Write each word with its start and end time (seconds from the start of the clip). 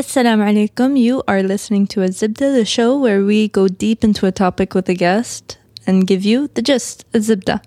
Assalamu 0.00 0.44
alaikum. 0.50 0.98
You 0.98 1.22
are 1.28 1.42
listening 1.42 1.86
to 1.88 2.00
a 2.02 2.08
Zibda, 2.08 2.54
the 2.54 2.64
show 2.64 2.98
where 2.98 3.22
we 3.22 3.48
go 3.48 3.68
deep 3.68 4.02
into 4.02 4.24
a 4.24 4.32
topic 4.32 4.74
with 4.74 4.88
a 4.88 4.94
guest 4.94 5.58
and 5.86 6.06
give 6.06 6.24
you 6.24 6.48
the 6.54 6.62
gist, 6.62 7.04
a 7.12 7.18
Zibda. 7.18 7.62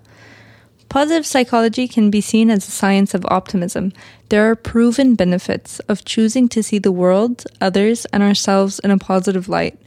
Positive 0.88 1.24
psychology 1.24 1.86
can 1.86 2.10
be 2.10 2.20
seen 2.20 2.50
as 2.50 2.66
a 2.66 2.72
science 2.72 3.14
of 3.14 3.24
optimism. 3.26 3.92
There 4.30 4.50
are 4.50 4.56
proven 4.56 5.14
benefits 5.14 5.78
of 5.88 6.04
choosing 6.04 6.48
to 6.48 6.60
see 6.60 6.80
the 6.80 6.90
world, 6.90 7.44
others, 7.60 8.04
and 8.06 8.20
ourselves 8.20 8.80
in 8.80 8.90
a 8.90 8.98
positive 8.98 9.48
light. 9.48 9.78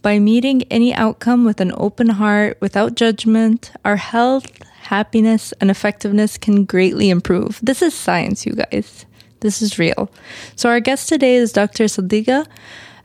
By 0.00 0.20
meeting 0.20 0.62
any 0.70 0.94
outcome 0.94 1.44
with 1.44 1.60
an 1.60 1.72
open 1.76 2.10
heart, 2.10 2.56
without 2.60 2.94
judgment, 2.94 3.72
our 3.84 3.96
health, 3.96 4.46
happiness, 4.94 5.52
and 5.60 5.72
effectiveness 5.72 6.38
can 6.38 6.66
greatly 6.66 7.10
improve. 7.10 7.58
This 7.60 7.82
is 7.82 7.94
science, 7.94 8.46
you 8.46 8.52
guys. 8.52 9.06
This 9.46 9.62
is 9.62 9.78
real. 9.78 10.10
So, 10.56 10.68
our 10.68 10.80
guest 10.80 11.08
today 11.08 11.36
is 11.36 11.52
Dr. 11.52 11.84
Sadiqa 11.84 12.48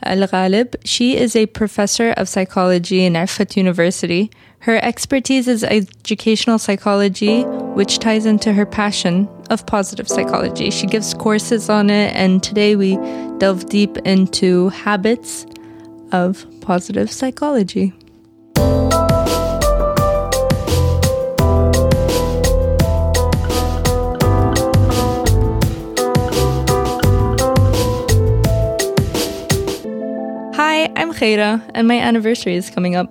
Al 0.02 0.27
Ghalib. 0.27 0.73
She 0.84 1.16
is 1.16 1.36
a 1.36 1.45
professor 1.45 2.13
of 2.13 2.27
psychology 2.27 3.05
in 3.05 3.13
Effat 3.13 3.55
University. 3.55 4.32
Her 4.62 4.84
expertise 4.84 5.48
is 5.48 5.63
educational 5.63 6.58
psychology, 6.58 7.44
which 7.77 7.99
ties 7.99 8.26
into 8.26 8.54
her 8.54 8.66
passion 8.66 9.30
of 9.52 9.68
positive 9.68 10.08
psychology. 10.08 10.72
She 10.72 10.88
gives 10.88 11.13
courses 11.13 11.70
on 11.70 11.91
it, 11.91 12.12
and 12.16 12.41
today 12.41 12.76
we 12.76 12.96
delve 13.38 13.70
deep 13.70 13.96
into 13.99 14.70
habits 14.70 15.46
of 16.12 16.44
positive 16.62 17.12
psychology. 17.12 17.94
I'm 31.01 31.13
Khaira, 31.13 31.51
and 31.74 31.88
my 31.88 31.99
anniversary 31.99 32.57
is 32.57 32.71
coming 32.71 32.95
up. 32.96 33.09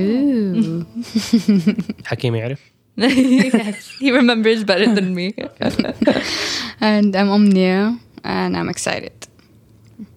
Ooh. 0.00 0.86
حكيم 2.04 2.34
يعرف 2.34 2.60
yes, 2.96 3.90
he 4.00 4.10
remembers 4.12 4.64
better 4.64 4.88
than 4.94 5.14
me. 5.14 5.34
and 6.80 7.16
I'm 7.16 7.28
Omnia 7.30 7.98
and 8.24 8.56
I'm 8.56 8.68
excited. 8.68 9.28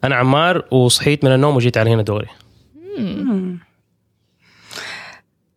انا 0.04 0.16
عمار 0.16 0.66
وصحيت 0.72 1.26
من 1.26 1.32
النوم 1.32 1.56
وجيت 1.56 1.78
على 1.78 1.90
هنا 1.90 2.02
دوري 2.02 2.28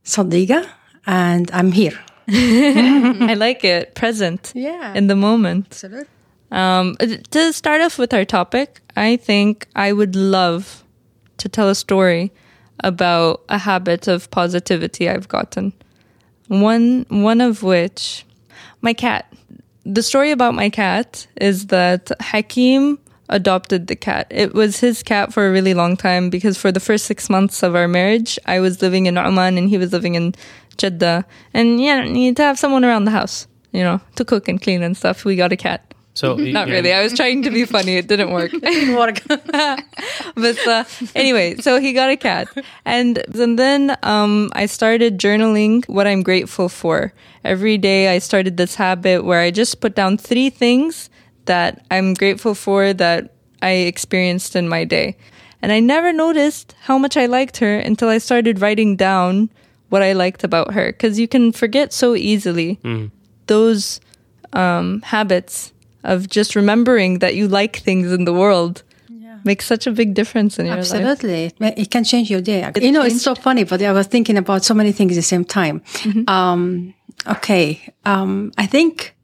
Sadiqa, 0.04 0.66
and 1.06 1.50
I'm 1.52 1.70
here. 1.72 1.98
I 2.28 3.34
like 3.34 3.64
it. 3.64 3.94
Present. 3.94 4.52
Yeah. 4.54 4.94
In 4.94 5.06
the 5.06 5.14
moment. 5.14 5.66
Absolutely. 5.70 6.06
Um, 6.50 6.96
to 7.30 7.52
start 7.52 7.80
off 7.80 7.96
with 7.96 8.12
our 8.12 8.24
topic, 8.24 8.80
I 8.96 9.16
think 9.16 9.68
I 9.76 9.92
would 9.92 10.16
love 10.16 10.83
to 11.45 11.49
tell 11.49 11.69
a 11.69 11.75
story 11.75 12.31
about 12.79 13.43
a 13.49 13.59
habit 13.59 14.07
of 14.07 14.31
positivity 14.31 15.07
I've 15.07 15.27
gotten. 15.27 15.73
One 16.47 17.05
one 17.09 17.39
of 17.39 17.61
which 17.61 18.25
my 18.81 18.93
cat. 18.93 19.31
The 19.85 20.01
story 20.01 20.31
about 20.31 20.55
my 20.55 20.69
cat 20.69 21.27
is 21.39 21.67
that 21.67 22.11
Hakim 22.19 22.97
adopted 23.29 23.85
the 23.85 23.95
cat. 23.95 24.25
It 24.31 24.55
was 24.55 24.79
his 24.79 25.03
cat 25.03 25.33
for 25.33 25.47
a 25.47 25.51
really 25.51 25.75
long 25.75 25.95
time 25.95 26.31
because 26.31 26.57
for 26.57 26.71
the 26.71 26.79
first 26.79 27.05
6 27.05 27.29
months 27.29 27.61
of 27.61 27.75
our 27.75 27.87
marriage, 27.87 28.39
I 28.47 28.59
was 28.59 28.81
living 28.81 29.05
in 29.05 29.17
Oman 29.17 29.57
and 29.57 29.69
he 29.69 29.77
was 29.77 29.93
living 29.93 30.15
in 30.15 30.33
Jeddah. 30.77 31.25
And 31.53 31.79
yeah, 31.79 32.03
you 32.03 32.11
need 32.11 32.37
to 32.37 32.43
have 32.43 32.57
someone 32.57 32.83
around 32.83 33.05
the 33.05 33.11
house, 33.11 33.47
you 33.71 33.83
know, 33.83 34.01
to 34.15 34.25
cook 34.25 34.47
and 34.47 34.59
clean 34.59 34.81
and 34.81 34.97
stuff. 34.97 35.25
We 35.25 35.35
got 35.35 35.51
a 35.51 35.57
cat. 35.57 35.93
So 36.15 36.35
Not 36.39 36.69
really. 36.69 36.93
I 36.93 37.03
was 37.03 37.13
trying 37.13 37.43
to 37.43 37.51
be 37.51 37.65
funny. 37.65 37.97
It 37.97 38.07
didn't 38.07 38.31
work. 38.31 38.51
Didn't 38.63 38.95
work. 38.95 39.21
but 39.27 40.67
uh, 40.67 40.83
anyway, 41.13 41.57
so 41.57 41.79
he 41.79 41.93
got 41.93 42.09
a 42.09 42.17
cat, 42.17 42.47
and 42.85 43.21
and 43.37 43.59
then 43.59 43.95
um, 44.01 44.49
I 44.55 44.65
started 44.65 45.19
journaling 45.19 45.87
what 45.87 46.07
I'm 46.07 46.23
grateful 46.23 46.69
for. 46.69 47.13
Every 47.43 47.77
day, 47.77 48.15
I 48.15 48.19
started 48.19 48.57
this 48.57 48.75
habit 48.75 49.23
where 49.25 49.41
I 49.41 49.51
just 49.51 49.81
put 49.81 49.93
down 49.93 50.17
three 50.17 50.49
things 50.49 51.09
that 51.45 51.85
I'm 51.91 52.15
grateful 52.15 52.55
for 52.55 52.93
that 52.93 53.35
I 53.61 53.85
experienced 53.85 54.55
in 54.55 54.69
my 54.69 54.85
day, 54.85 55.17
and 55.61 55.71
I 55.71 55.81
never 55.81 56.13
noticed 56.13 56.75
how 56.87 56.97
much 56.97 57.17
I 57.17 57.25
liked 57.27 57.57
her 57.57 57.77
until 57.77 58.07
I 58.07 58.19
started 58.19 58.61
writing 58.61 58.95
down 58.95 59.49
what 59.89 60.01
I 60.01 60.13
liked 60.13 60.45
about 60.45 60.73
her. 60.73 60.87
Because 60.87 61.19
you 61.19 61.27
can 61.27 61.51
forget 61.51 61.91
so 61.91 62.15
easily 62.15 62.79
those 63.47 63.99
um, 64.53 65.01
habits 65.03 65.73
of 66.05 66.29
just 66.29 66.55
remembering 66.55 67.19
that 67.19 67.35
you 67.35 67.47
like 67.47 67.77
things 67.77 68.11
in 68.11 68.25
the 68.25 68.33
world 68.33 68.83
makes 69.45 69.65
such 69.65 69.85
a 69.87 69.91
big 69.91 70.15
difference 70.15 70.57
in 70.59 70.65
your 70.65 70.75
life. 70.75 70.91
Absolutely. 70.91 71.51
It 71.59 71.91
can 71.91 72.03
change 72.03 72.31
your 72.31 72.41
day. 72.41 72.69
you 72.81 72.91
know, 72.91 73.03
it's 73.03 73.21
so 73.21 73.35
funny, 73.35 73.63
but 73.63 73.81
I 73.81 73.91
was 73.91 74.07
thinking 74.07 74.37
about 74.37 74.65
so 74.65 74.73
many 74.73 74.91
things 74.91 75.11
at 75.13 75.15
the 75.15 75.21
same 75.21 75.45
time. 75.45 75.81
Um, 76.27 76.93
okay. 77.27 77.93
Um, 78.05 78.51
I 78.57 78.65
think 78.65 79.15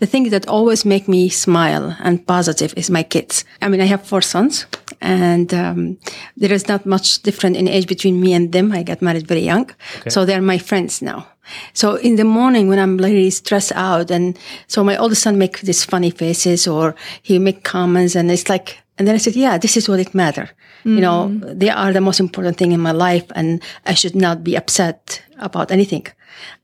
the 0.00 0.06
thing 0.06 0.30
that 0.30 0.48
always 0.48 0.84
make 0.84 1.08
me 1.08 1.28
smile 1.28 1.96
and 2.00 2.26
positive 2.26 2.74
is 2.76 2.90
my 2.90 3.02
kids. 3.04 3.44
I 3.62 3.68
mean, 3.68 3.80
I 3.80 3.84
have 3.86 4.04
four 4.04 4.20
sons 4.20 4.66
and, 5.00 5.52
um, 5.54 5.98
there 6.36 6.52
is 6.52 6.68
not 6.68 6.86
much 6.86 7.22
different 7.22 7.56
in 7.56 7.68
age 7.68 7.86
between 7.86 8.20
me 8.20 8.32
and 8.34 8.52
them. 8.52 8.72
I 8.72 8.82
got 8.82 9.02
married 9.02 9.26
very 9.26 9.42
young. 9.42 9.70
So 10.10 10.24
they're 10.24 10.42
my 10.42 10.58
friends 10.58 11.02
now. 11.02 11.26
So 11.72 11.96
in 11.96 12.16
the 12.16 12.24
morning 12.24 12.68
when 12.68 12.78
I'm 12.78 12.98
really 12.98 13.30
stressed 13.30 13.72
out 13.74 14.10
and 14.10 14.38
so 14.66 14.84
my 14.84 14.96
oldest 14.96 15.22
son 15.22 15.38
make 15.38 15.60
these 15.60 15.84
funny 15.84 16.10
faces 16.10 16.66
or 16.68 16.94
he 17.22 17.38
make 17.38 17.64
comments 17.64 18.14
and 18.14 18.30
it's 18.30 18.48
like, 18.48 18.78
and 18.98 19.06
then 19.08 19.14
I 19.14 19.18
said, 19.18 19.36
yeah, 19.36 19.56
this 19.58 19.76
is 19.76 19.88
what 19.88 20.00
it 20.00 20.14
matter. 20.14 20.50
You 20.84 21.00
know, 21.00 21.28
they 21.42 21.70
are 21.70 21.92
the 21.92 22.00
most 22.00 22.20
important 22.20 22.56
thing 22.56 22.72
in 22.72 22.80
my 22.80 22.92
life 22.92 23.26
and 23.34 23.62
I 23.84 23.94
should 23.94 24.14
not 24.14 24.42
be 24.42 24.56
upset 24.56 25.22
about 25.38 25.70
anything. 25.70 26.06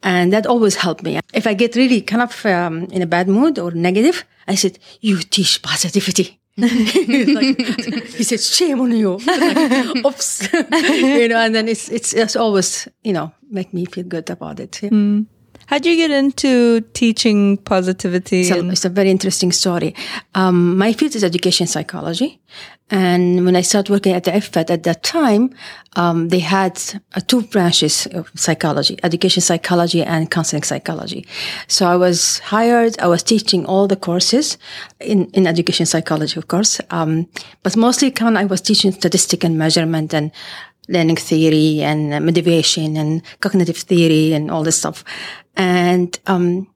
And 0.03 0.33
that 0.33 0.47
always 0.47 0.77
helped 0.77 1.03
me. 1.03 1.21
If 1.33 1.47
I 1.47 1.55
get 1.55 1.77
really 1.77 2.01
kind 2.01 2.23
of 2.23 2.47
um, 2.47 2.85
in 2.85 3.03
a 3.03 3.07
bad 3.07 3.29
mood 3.29 3.59
or 3.59 3.73
negative, 3.73 4.25
I 4.47 4.55
said, 4.55 4.79
you 5.01 5.19
teach 5.19 5.63
positivity. 5.63 6.41
Like, 6.57 6.71
he 8.17 8.23
said, 8.23 8.41
shame 8.41 8.81
on 8.81 8.93
you. 8.93 9.17
Like, 9.19 9.97
Oops. 10.07 10.53
you 10.53 11.29
know, 11.29 11.39
and 11.39 11.55
then 11.55 11.69
it's, 11.69 11.89
it's, 11.89 12.13
it's 12.15 12.37
always, 12.37 12.89
you 13.03 13.13
know, 13.13 13.33
make 13.51 13.73
me 13.75 13.85
feel 13.87 14.05
good 14.05 14.31
about 14.31 14.61
it. 14.61 14.83
Yeah. 14.83 14.91
Mm. 14.91 15.27
How'd 15.67 15.87
you 15.87 15.97
get 15.97 16.11
into 16.11 16.81
teaching 16.93 17.57
positivity? 17.59 18.45
So 18.45 18.69
it's 18.69 18.85
a 18.85 18.89
very 18.89 19.11
interesting 19.11 19.53
story. 19.53 19.95
Um, 20.35 20.77
my 20.77 20.93
field 20.93 21.15
is 21.15 21.25
education 21.25 21.67
psychology. 21.67 22.41
And 22.91 23.47
when 23.47 23.57
I 23.57 23.63
started 23.63 23.91
working 23.91 24.13
at 24.13 24.25
the 24.25 24.31
Effat 24.31 24.71
at 24.71 24.83
that 24.83 25.03
time, 25.03 25.51
um, 25.97 26.29
they 26.29 26.39
had 26.39 26.81
uh, 27.15 27.21
two 27.27 27.43
branches 27.43 28.07
of 28.13 28.31
psychology, 28.35 28.99
education 29.03 29.41
psychology 29.41 30.03
and 30.03 30.31
counseling 30.31 30.63
psychology. 30.63 31.27
So 31.67 31.87
I 31.87 31.97
was 31.97 32.41
hired, 32.41 32.99
I 33.01 33.07
was 33.07 33.23
teaching 33.23 33.65
all 33.65 33.89
the 33.89 33.97
courses 33.97 34.59
in, 35.01 35.31
in 35.31 35.47
education 35.47 35.87
psychology, 35.87 36.39
of 36.39 36.49
course. 36.49 36.79
Um, 36.91 37.27
but 37.63 37.75
mostly 37.75 38.11
kind 38.11 38.37
I 38.37 38.45
was 38.45 38.61
teaching 38.61 38.93
statistic 38.93 39.45
and 39.45 39.57
measurement 39.57 40.13
and 40.13 40.31
learning 40.89 41.17
theory 41.17 41.83
and 41.83 42.11
motivation 42.25 42.97
and 42.97 43.23
cognitive 43.41 43.77
theory 43.77 44.33
and 44.33 44.51
all 44.51 44.63
this 44.63 44.79
stuff. 44.79 45.05
And, 45.57 46.19
um, 46.27 46.69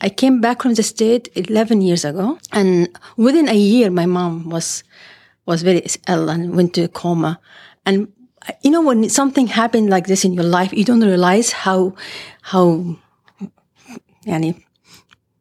I 0.00 0.08
came 0.08 0.40
back 0.40 0.62
from 0.62 0.74
the 0.74 0.82
state 0.82 1.28
11 1.34 1.80
years 1.80 2.04
ago 2.04 2.38
and 2.52 2.88
within 3.16 3.48
a 3.48 3.54
year, 3.54 3.90
my 3.90 4.06
mom 4.06 4.50
was, 4.50 4.84
was 5.46 5.62
very 5.62 5.86
ill 6.08 6.28
and 6.28 6.54
went 6.56 6.74
to 6.74 6.82
a 6.82 6.88
coma. 6.88 7.40
And 7.86 8.08
you 8.62 8.70
know, 8.70 8.82
when 8.82 9.08
something 9.08 9.46
happened 9.46 9.90
like 9.90 10.06
this 10.06 10.24
in 10.24 10.32
your 10.34 10.44
life, 10.44 10.72
you 10.72 10.84
don't 10.84 11.00
realize 11.00 11.52
how, 11.52 11.94
how, 12.42 12.96
yani, 14.26 14.62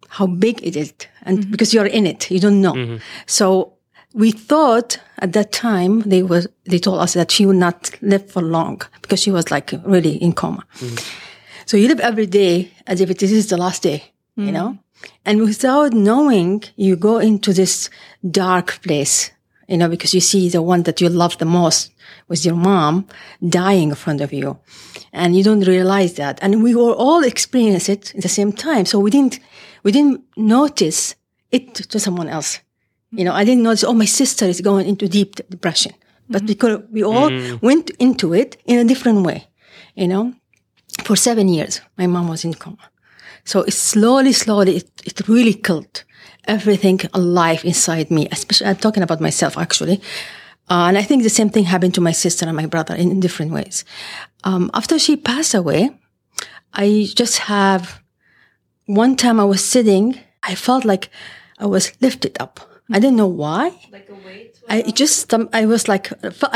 how 0.08 0.28
big 0.28 0.66
it 0.66 0.76
is. 0.76 0.94
And 1.24 1.50
because 1.52 1.74
you're 1.74 1.86
in 1.86 2.06
it, 2.06 2.30
you 2.32 2.40
don't 2.40 2.62
know. 2.62 3.00
So 3.26 3.73
we 4.14 4.32
thought 4.32 5.00
at 5.20 5.34
that 5.34 5.52
time 5.52 6.02
they 6.02 6.24
were, 6.24 6.44
they 6.66 6.78
told 6.78 7.00
us 7.00 7.14
that 7.14 7.32
she 7.32 7.46
would 7.46 7.56
not 7.56 7.92
live 8.02 8.30
for 8.30 8.42
long 8.42 8.82
because 9.02 9.20
she 9.20 9.32
was 9.32 9.50
like 9.52 9.74
really 9.86 10.16
in 10.18 10.34
coma. 10.34 10.66
Mm. 10.80 11.14
So 11.66 11.78
you 11.78 11.88
live 11.88 12.00
every 12.00 12.28
day 12.28 12.72
as 12.88 13.02
if 13.02 13.10
it 13.10 13.24
is 13.24 13.48
the 13.48 13.58
last 13.58 13.84
day, 13.84 14.12
you 14.36 14.46
mm. 14.46 14.54
know? 14.54 14.78
And 15.26 15.42
without 15.42 15.94
knowing, 15.94 16.64
you 16.76 16.96
go 16.96 17.18
into 17.18 17.54
this 17.54 17.90
dark 18.30 18.82
place, 18.84 19.32
you 19.68 19.78
know, 19.78 19.90
because 19.90 20.14
you 20.14 20.22
see 20.22 20.48
the 20.50 20.62
one 20.62 20.84
that 20.84 21.02
you 21.02 21.10
love 21.10 21.38
the 21.40 21.46
most 21.46 21.92
was 22.28 22.46
your 22.46 22.56
mom 22.56 23.08
dying 23.48 23.90
in 23.90 23.96
front 23.96 24.22
of 24.22 24.32
you. 24.32 24.60
And 25.12 25.36
you 25.36 25.44
don't 25.44 25.68
realize 25.68 26.14
that. 26.16 26.40
And 26.42 26.64
we 26.64 26.74
were 26.76 26.94
all 26.94 27.24
experience 27.24 27.90
it 27.90 28.16
at 28.16 28.22
the 28.22 28.30
same 28.30 28.54
time. 28.54 28.86
So 28.86 29.00
we 29.00 29.12
didn't, 29.12 29.40
we 29.84 29.92
didn't 29.92 30.24
notice 30.38 31.16
it 31.52 31.76
to 31.76 32.00
someone 32.00 32.30
else. 32.30 32.60
You 33.16 33.24
know, 33.26 33.34
I 33.34 33.44
didn't 33.44 33.64
notice, 33.64 33.84
oh, 33.84 33.94
my 33.94 34.06
sister 34.06 34.46
is 34.46 34.60
going 34.62 34.88
into 34.88 35.08
deep 35.08 35.36
depression. 35.50 35.94
But 36.30 36.46
because 36.46 36.82
we 36.92 37.04
all 37.04 37.30
went 37.62 37.92
into 38.00 38.34
it 38.34 38.58
in 38.66 38.80
a 38.80 38.86
different 38.86 39.24
way, 39.26 39.48
you 39.96 40.08
know, 40.08 40.34
for 41.04 41.16
seven 41.16 41.48
years, 41.48 41.82
my 41.98 42.08
mom 42.08 42.28
was 42.28 42.44
in 42.44 42.54
coma. 42.54 42.90
So 43.46 43.62
it 43.62 43.74
slowly, 43.74 44.32
slowly, 44.32 44.78
it, 44.78 44.90
it 45.06 45.28
really 45.28 45.54
killed 45.54 46.04
everything 46.46 47.02
alive 47.14 47.64
inside 47.66 48.10
me. 48.10 48.28
Especially, 48.32 48.68
I'm 48.68 48.78
talking 48.78 49.04
about 49.04 49.22
myself 49.22 49.58
actually. 49.58 50.02
Uh, 50.70 50.86
and 50.88 50.98
I 50.98 51.04
think 51.04 51.24
the 51.24 51.30
same 51.30 51.50
thing 51.50 51.66
happened 51.66 51.94
to 51.96 52.02
my 52.02 52.14
sister 52.14 52.46
and 52.48 52.56
my 52.56 52.66
brother 52.66 52.96
in, 52.96 53.12
in 53.12 53.20
different 53.20 53.52
ways. 53.52 53.84
Um, 54.44 54.72
after 54.74 54.98
she 54.98 55.18
passed 55.18 55.54
away, 55.54 55.90
I 56.74 57.08
just 57.14 57.38
have 57.40 58.02
one 58.86 59.16
time 59.16 59.40
I 59.40 59.46
was 59.46 59.64
sitting, 59.64 60.20
I 60.42 60.56
felt 60.56 60.86
like 60.86 61.10
I 61.60 61.66
was 61.66 61.92
lifted 62.02 62.38
up. 62.40 62.73
I 62.94 63.00
didn't 63.00 63.18
know 63.18 63.28
why. 63.44 63.72
Like 63.92 64.08
a 64.10 64.14
weight. 64.28 64.52
I 64.70 64.82
just, 64.92 65.34
um, 65.34 65.50
I 65.52 65.66
was 65.66 65.88
like, 65.88 66.06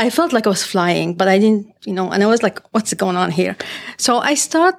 I 0.04 0.08
felt 0.10 0.32
like 0.32 0.46
I 0.46 0.50
was 0.50 0.64
flying, 0.64 1.14
but 1.14 1.26
I 1.28 1.38
didn't, 1.38 1.66
you 1.84 1.92
know, 1.92 2.10
and 2.12 2.22
I 2.22 2.26
was 2.26 2.42
like, 2.42 2.58
what's 2.72 2.94
going 2.94 3.16
on 3.16 3.30
here? 3.40 3.54
So 3.96 4.18
I 4.18 4.34
start 4.34 4.76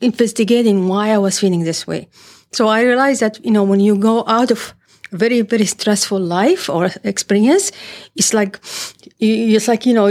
investigating 0.00 0.86
why 0.88 1.10
I 1.10 1.18
was 1.18 1.40
feeling 1.40 1.64
this 1.64 1.86
way. 1.86 2.08
So 2.52 2.68
I 2.68 2.82
realized 2.82 3.20
that, 3.20 3.44
you 3.44 3.50
know, 3.50 3.64
when 3.64 3.80
you 3.80 3.96
go 3.98 4.24
out 4.26 4.50
of 4.50 4.74
a 5.12 5.16
very, 5.16 5.40
very 5.42 5.64
stressful 5.66 6.20
life 6.20 6.68
or 6.68 6.90
experience, 7.04 7.72
it's 8.16 8.32
like, 8.32 8.60
you- 9.18 9.56
it's 9.56 9.68
like, 9.68 9.86
you 9.86 9.94
know, 9.94 10.08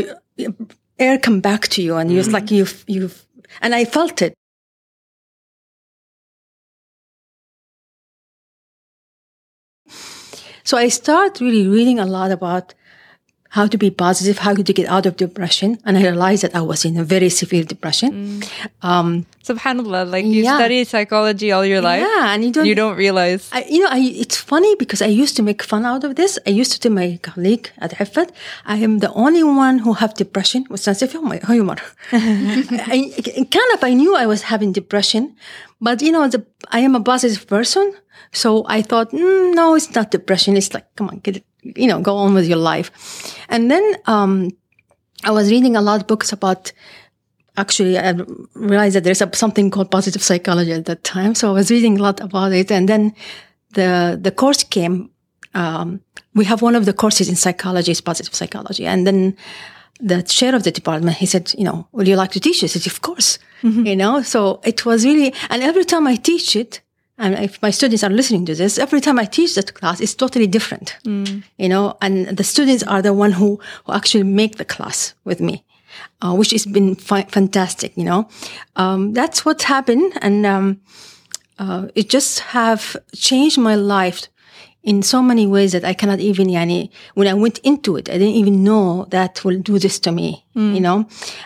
air 0.99 1.17
come 1.19 1.39
back 1.39 1.67
to 1.69 1.81
you 1.81 1.95
and 1.97 2.11
it's 2.11 2.31
like 2.31 2.51
you've, 2.51 2.83
you've, 2.87 3.25
and 3.61 3.73
I 3.75 3.85
felt 3.85 4.21
it. 4.21 4.33
So 10.67 10.75
I 10.75 10.89
start 10.89 11.39
really 11.39 11.65
reading 11.65 11.97
a 11.97 12.05
lot 12.05 12.29
about 12.29 12.73
how 13.51 13.67
to 13.67 13.77
be 13.77 13.89
positive, 13.89 14.39
how 14.39 14.53
to 14.53 14.73
get 14.73 14.85
out 14.89 15.05
of 15.05 15.15
depression. 15.15 15.79
And 15.85 15.97
I 15.97 16.01
realized 16.01 16.43
that 16.43 16.53
I 16.53 16.59
was 16.59 16.83
in 16.83 16.97
a 16.97 17.05
very 17.05 17.29
severe 17.29 17.63
depression. 17.63 18.43
Um, 18.81 19.25
Subhanallah, 19.49 20.03
like 20.11 20.25
you 20.25 20.43
Yeah. 20.43 20.57
study 20.59 20.83
psychology 20.83 21.53
all 21.53 21.65
your 21.65 21.79
life. 21.79 22.01
yeah, 22.01 22.33
and 22.33 22.43
you 22.43 22.51
don't, 22.51 22.65
You 22.65 22.75
don't 22.75 22.97
realize. 22.97 23.47
I, 23.53 23.63
you 23.69 23.79
know, 23.79 23.87
I, 23.89 23.99
it's 24.23 24.35
funny 24.35 24.75
because 24.75 25.01
I 25.01 25.07
used 25.23 25.37
to 25.37 25.41
make 25.49 25.63
fun 25.63 25.85
out 25.85 26.03
of 26.03 26.11
this. 26.19 26.37
I 26.45 26.49
used 26.61 26.73
to 26.73 26.79
tell 26.81 26.91
my 26.91 27.17
colleague 27.29 27.69
at 27.77 27.91
Effat, 28.03 28.29
I 28.65 28.75
am 28.87 28.99
the 28.99 29.11
only 29.13 29.43
one 29.43 29.79
who 29.79 29.93
have 29.93 30.15
depression 30.15 30.65
with 30.69 30.81
sense 30.81 31.01
of 31.01 31.11
humor. 31.13 31.39
humor. 31.47 31.77
I, 32.11 32.97
kind 33.57 33.69
of, 33.75 33.79
I 33.89 33.93
knew 33.93 34.11
I 34.17 34.25
was 34.25 34.41
having 34.51 34.73
depression, 34.73 35.23
but 35.79 36.01
you 36.01 36.11
know, 36.11 36.27
the, 36.27 36.43
I 36.77 36.79
am 36.87 36.93
a 36.95 37.01
positive 37.01 37.47
person. 37.47 37.93
So 38.31 38.65
I 38.67 38.81
thought, 38.81 39.11
mm, 39.11 39.55
no, 39.55 39.75
it's 39.75 39.93
not 39.95 40.11
depression. 40.11 40.57
It's 40.57 40.73
like, 40.73 40.85
come 40.95 41.09
on, 41.09 41.19
get 41.19 41.37
it, 41.37 41.45
you 41.63 41.87
know, 41.87 42.01
go 42.01 42.15
on 42.17 42.33
with 42.33 42.47
your 42.47 42.57
life. 42.57 42.91
And 43.49 43.71
then, 43.71 43.95
um, 44.05 44.51
I 45.23 45.31
was 45.31 45.49
reading 45.49 45.75
a 45.75 45.81
lot 45.81 46.01
of 46.01 46.07
books 46.07 46.31
about 46.31 46.71
actually 47.57 47.97
I 47.97 48.13
realized 48.53 48.95
that 48.95 49.03
there's 49.03 49.21
a, 49.21 49.35
something 49.35 49.71
called 49.71 49.89
positive 49.89 50.21
psychology 50.21 50.71
at 50.71 50.85
that 50.85 51.03
time. 51.03 51.35
So 51.35 51.49
I 51.49 51.53
was 51.53 51.71
reading 51.71 51.97
a 51.99 52.03
lot 52.03 52.21
about 52.21 52.53
it. 52.53 52.71
And 52.71 52.87
then 52.87 53.15
the, 53.71 54.17
the 54.21 54.31
course 54.31 54.63
came. 54.63 55.09
Um, 55.53 56.01
we 56.35 56.45
have 56.45 56.61
one 56.61 56.75
of 56.75 56.85
the 56.85 56.93
courses 56.93 57.29
in 57.29 57.35
psychology 57.35 57.91
is 57.91 58.01
positive 58.01 58.35
psychology. 58.35 58.85
And 58.85 59.07
then 59.07 59.35
the 59.99 60.21
chair 60.21 60.53
of 60.53 60.63
the 60.63 60.71
department, 60.71 61.17
he 61.17 61.25
said, 61.25 61.51
you 61.57 61.63
know, 61.63 61.87
would 61.93 62.07
you 62.07 62.15
like 62.15 62.31
to 62.31 62.39
teach 62.39 62.61
this? 62.61 62.75
I 62.75 62.79
said, 62.79 62.91
of 62.91 63.01
course, 63.01 63.39
you 63.63 63.95
know, 63.95 64.21
so 64.21 64.61
it 64.63 64.85
was 64.85 65.03
really, 65.03 65.33
and 65.49 65.63
every 65.63 65.83
time 65.83 66.05
I 66.05 66.15
teach 66.15 66.55
it, 66.55 66.81
and 67.17 67.35
if 67.35 67.61
my 67.61 67.71
students 67.71 68.03
are 68.03 68.09
listening 68.09 68.45
to 68.45 68.55
this, 68.55 68.77
every 68.77 69.01
time 69.01 69.19
I 69.19 69.25
teach 69.25 69.55
that 69.55 69.73
class, 69.73 69.99
it's 69.99 70.15
totally 70.15 70.47
different, 70.47 70.97
you 71.57 71.69
know, 71.69 71.97
and 72.01 72.27
the 72.37 72.43
students 72.43 72.83
are 72.83 73.01
the 73.01 73.13
one 73.13 73.31
who, 73.31 73.59
who 73.85 73.93
actually 73.93 74.23
make 74.23 74.57
the 74.57 74.65
class 74.65 75.13
with 75.23 75.39
me 75.41 75.63
uh, 76.21 76.33
which 76.33 76.51
has 76.51 76.65
been 76.65 76.95
fi- 76.95 77.23
fantastic. 77.29 77.95
You 77.97 78.05
know, 78.05 78.29
um, 78.75 79.13
that's 79.13 79.45
what 79.45 79.63
happened, 79.63 80.13
and 80.21 80.45
um, 80.45 80.81
uh, 81.59 81.87
it 81.95 82.09
just 82.09 82.39
have 82.39 82.95
changed 83.15 83.57
my 83.57 83.75
life 83.75 84.27
in 84.87 85.03
so 85.03 85.21
many 85.21 85.45
ways 85.45 85.71
that 85.73 85.83
I 85.83 85.93
cannot 85.93 86.19
even. 86.19 86.47
Yani, 86.47 86.89
when 87.13 87.27
I 87.27 87.33
went 87.43 87.57
into 87.59 87.97
it, 87.99 88.09
I 88.09 88.13
didn't 88.21 88.39
even 88.41 88.63
know 88.63 89.05
that 89.09 89.43
will 89.45 89.59
do 89.59 89.77
this 89.79 89.99
to 90.05 90.11
me. 90.11 90.45
Mm. 90.55 90.73
You 90.75 90.81
know, 90.87 90.97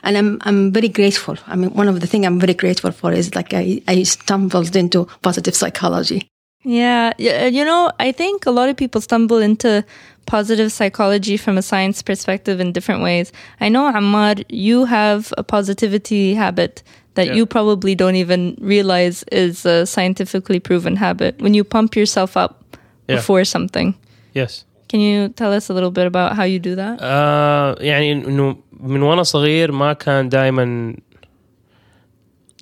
and 0.04 0.18
I'm 0.18 0.30
I'm 0.48 0.72
very 0.72 0.88
grateful. 1.00 1.36
I 1.48 1.56
mean, 1.56 1.72
one 1.82 1.88
of 1.94 2.00
the 2.02 2.08
things 2.08 2.26
I'm 2.26 2.40
very 2.40 2.54
grateful 2.54 2.92
for 2.92 3.12
is 3.12 3.34
like 3.36 3.54
I 3.54 3.82
I 3.88 4.04
stumbled 4.04 4.76
into 4.76 5.08
positive 5.22 5.56
psychology. 5.56 6.28
Yeah, 6.64 7.14
yeah, 7.18 7.46
uh, 7.46 7.48
you 7.48 7.66
know, 7.66 7.92
I 8.00 8.12
think 8.12 8.46
a 8.46 8.52
lot 8.52 8.70
of 8.70 8.78
people 8.78 9.02
stumble 9.02 9.40
into 9.40 9.84
positive 10.28 10.72
psychology 10.72 11.36
from 11.36 11.58
a 11.58 11.62
science 11.64 12.04
perspective 12.04 12.60
in 12.60 12.72
different 12.72 13.02
ways. 13.02 13.32
I 13.60 13.70
know, 13.70 13.92
Ammar, 13.92 14.44
you 14.50 14.86
have 14.86 15.34
a 15.40 15.44
positivity 15.44 16.36
habit 16.36 16.84
that 17.16 17.28
Yeah. 17.28 17.34
you 17.38 17.46
probably 17.48 17.96
don't 17.96 18.16
even 18.16 18.56
realize 18.62 19.24
is 19.32 19.66
a 19.66 19.86
scientifically 19.88 20.60
proven 20.60 20.96
habit 20.98 21.42
when 21.42 21.56
you 21.56 21.64
pump 21.64 21.96
yourself 21.96 22.38
up 22.38 22.78
Yeah. 23.09 23.17
before 23.17 23.45
something. 23.45 23.95
Yes. 24.35 24.65
Can 24.89 25.01
you 25.01 25.29
tell 25.41 25.53
us 25.53 25.71
a 25.71 25.75
little 25.75 25.91
bit 25.91 26.07
about 26.07 26.37
how 26.37 26.45
you 26.45 26.59
do 26.59 26.75
that? 26.77 26.99
آه 27.01 27.77
يعني 27.81 28.13
انه 28.13 28.57
من 28.81 29.03
وانا 29.03 29.23
صغير 29.23 29.73
ما 29.73 29.93
كان 29.93 30.29
دائما 30.29 30.95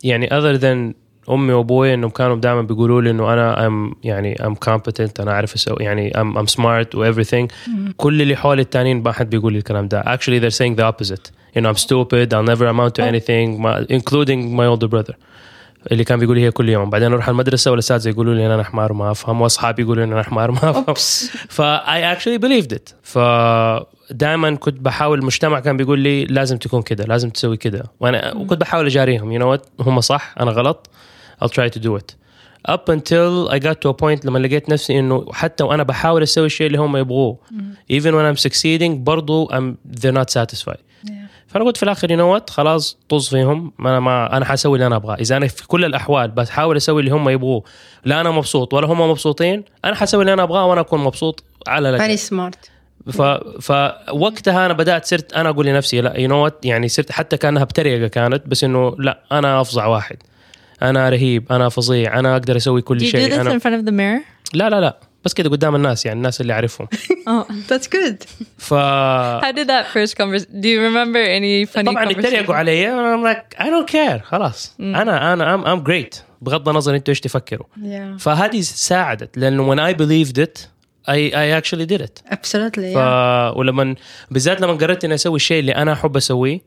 يعني 0.04 0.28
other 0.28 0.60
than 0.60 0.94
امي 1.30 1.52
وابوي 1.52 1.94
انهم 1.94 2.10
كانوا 2.10 2.36
دائما 2.36 2.62
بيقولوا 2.62 3.02
لي 3.02 3.10
انه 3.10 3.32
انا 3.32 3.66
ام 3.66 3.94
يعني 4.04 4.46
ام 4.46 4.54
competent 4.54 5.20
انا 5.20 5.30
اعرف 5.30 5.54
اسوي 5.54 5.76
يعني 5.80 6.20
ام 6.20 6.38
ام 6.38 6.46
smart 6.46 6.94
و 6.94 7.12
everything 7.12 7.46
كل 7.96 8.22
اللي 8.22 8.36
حولي 8.36 8.62
التانيين 8.62 9.02
ما 9.02 9.12
حد 9.12 9.30
بيقول 9.30 9.52
لي 9.52 9.58
الكلام 9.58 9.88
ده 9.88 10.02
actually 10.02 10.40
they're 10.40 10.56
saying 10.56 10.76
the 10.76 10.84
opposite 10.92 11.30
you 11.56 11.60
know 11.60 11.68
I'm 11.72 11.80
stupid 11.86 12.34
I'll 12.34 12.50
never 12.54 12.66
amount 12.66 12.94
to 12.94 13.02
anything 13.02 13.60
ما, 13.60 13.86
including 13.90 14.56
my 14.56 14.66
older 14.66 14.88
brother 14.88 15.14
اللي 15.91 16.03
كان 16.03 16.19
بيقول 16.19 16.35
لي 16.37 16.43
هي 16.45 16.51
كل 16.51 16.69
يوم. 16.69 16.89
بعدين 16.89 17.13
أروح 17.13 17.29
المدرسة 17.29 17.71
والاساتذه 17.71 18.09
يقولوا 18.09 18.33
لي 18.33 18.45
أنا 18.45 18.63
حمار 18.63 18.93
ما 18.93 19.11
أفهم 19.11 19.41
وأصحابي 19.41 19.81
يقولوا 19.81 20.05
لي 20.05 20.13
أنا 20.13 20.23
حمار 20.23 20.51
ما 20.51 20.69
أفهم. 20.69 20.95
ف 21.55 21.61
I 21.61 22.17
actually 22.17 22.39
believed 22.47 22.75
it. 22.75 22.93
ف 23.03 23.19
دائما 24.11 24.55
كنت 24.55 24.81
بحاول 24.81 25.19
المجتمع 25.19 25.59
كان 25.59 25.77
بيقول 25.77 25.99
لي 25.99 26.25
لازم 26.25 26.57
تكون 26.57 26.81
كده 26.81 27.03
لازم 27.03 27.29
تسوي 27.29 27.57
كده. 27.57 27.83
وأنا 27.99 28.35
وكنت 28.35 28.61
بحاول 28.61 28.85
أجاريهم 28.85 29.37
you 29.37 29.41
know 29.41 29.59
what 29.59 29.87
هم 29.87 30.01
صح 30.01 30.35
أنا 30.39 30.51
غلط 30.51 30.89
I'll 31.43 31.47
try 31.47 31.69
to 31.77 31.79
do 31.79 31.95
it. 31.95 32.15
Up 32.71 32.89
until 32.89 33.47
I 33.49 33.59
got 33.59 33.77
to 33.81 33.89
a 33.89 33.93
point 33.93 34.25
لما 34.25 34.39
لقيت 34.39 34.69
نفسي 34.69 34.99
إنه 34.99 35.25
حتى 35.31 35.63
وأنا 35.63 35.83
بحاول 35.83 36.23
أسوي 36.23 36.45
الشيء 36.45 36.67
اللي 36.67 36.77
هم 36.77 36.97
يبغوه. 36.97 37.37
even 37.93 38.11
when 38.11 38.35
I'm 38.35 38.49
succeeding 38.49 38.91
برضو 38.91 39.47
I'm 39.47 39.97
they're 39.99 40.17
not 40.21 40.29
satisfied. 40.29 40.88
فانا 41.49 41.65
قلت 41.65 41.77
في 41.77 41.83
الآخر 41.83 42.11
يو 42.11 42.17
نو 42.17 42.33
وات 42.33 42.49
خلاص 42.49 42.97
طز 43.09 43.29
فيهم. 43.29 43.71
ما 43.79 43.89
أنا 43.89 43.99
ما 43.99 44.37
أنا 44.37 44.45
حاسوي 44.45 44.75
اللي 44.75 44.87
أنا 44.87 44.95
أبغاه. 44.95 45.15
إذا 45.15 45.37
أنا 45.37 45.47
في 45.47 45.67
كل 45.67 45.85
الأحوال 45.85 46.31
بحاول 46.31 46.77
أسوي 46.77 46.99
اللي 47.01 47.11
هم 47.11 47.29
يبغوه 47.29 47.63
لا 48.05 48.21
أنا 48.21 48.31
مبسوط 48.31 48.73
ولا 48.73 48.87
هم 48.87 49.09
مبسوطين 49.09 49.63
أنا 49.85 49.95
حاسوي 49.95 50.21
اللي 50.21 50.33
أنا 50.33 50.43
أبغاه 50.43 50.65
وأنا 50.65 50.81
أكون 50.81 50.99
مبسوط 50.99 51.43
على 51.67 51.97
Very 51.97 52.19
smart. 52.19 52.69
ف... 53.11 53.21
فوقتها 53.61 54.65
أنا 54.65 54.73
بدأت 54.73 55.05
صرت 55.05 55.33
أنا 55.33 55.49
أقول 55.49 55.65
لنفسي 55.65 56.01
لا 56.01 56.19
يو 56.19 56.27
نو 56.27 56.49
يعني 56.63 56.87
صرت 56.87 57.11
حتى 57.11 57.37
كأنها 57.37 57.63
بتريقة 57.63 58.07
كانت 58.07 58.47
بس 58.47 58.63
إنه 58.63 58.95
لا 58.99 59.19
أنا 59.31 59.61
افظع 59.61 59.85
واحد. 59.85 60.17
أنا 60.81 61.09
رهيب 61.09 61.51
أنا 61.51 61.69
فظيع 61.69 62.19
أنا 62.19 62.33
أقدر 62.33 62.57
أسوي 62.57 62.81
كل 62.81 63.01
شيء. 63.01 63.19
أنا? 63.41 63.49
لا 64.53 64.69
لا 64.69 64.81
لا. 64.81 64.97
بس 65.25 65.33
كده 65.33 65.49
قدام 65.49 65.75
الناس 65.75 66.05
يعني 66.05 66.17
الناس 66.17 66.41
اللي 66.41 66.53
اعرفهم 66.53 66.87
Oh, 67.29 67.45
That's 67.69 67.87
good. 67.87 68.23
ف 68.57 68.73
how 69.43 69.51
did 69.51 69.67
that 69.67 69.85
first 69.93 70.15
conversation? 70.17 70.61
Do 70.61 70.67
you 70.67 70.79
remember 70.89 71.21
any 71.39 71.65
funny 71.75 71.85
طبعا? 71.85 72.09
يتريقوا 72.11 72.55
علي 72.55 72.87
I'm 72.87 73.23
like 73.35 73.59
I 73.61 73.65
don't 73.65 73.89
care 73.91 74.23
خلاص 74.23 74.75
أنا 74.79 75.33
أنا 75.33 75.57
I'm, 75.57 75.65
I'm 75.67 75.87
great 75.89 76.19
بغض 76.41 76.69
النظر 76.69 76.95
إنتوا 76.95 77.11
إيش 77.11 77.19
تفكروا 77.19 77.65
Yeah. 77.77 78.19
فهذه 78.19 78.61
ساعدت 78.61 79.37
لأنه 79.37 79.75
when 79.75 79.79
I 79.93 79.97
believed 79.97 80.37
it 80.37 80.59
I 81.07 81.11
I 81.33 81.61
actually 81.61 81.85
did 81.93 82.01
it 82.01 82.33
Absolutely. 82.33 82.93
ف 82.93 82.97
Yeah. 82.97 83.57
ولما 83.57 83.95
بالذات 84.31 84.61
لما 84.61 84.73
قررت 84.73 85.05
إني 85.05 85.13
أسوي 85.15 85.35
الشيء 85.35 85.59
اللي 85.59 85.71
أنا 85.75 85.93
أحب 85.93 86.17
أسويه 86.17 86.59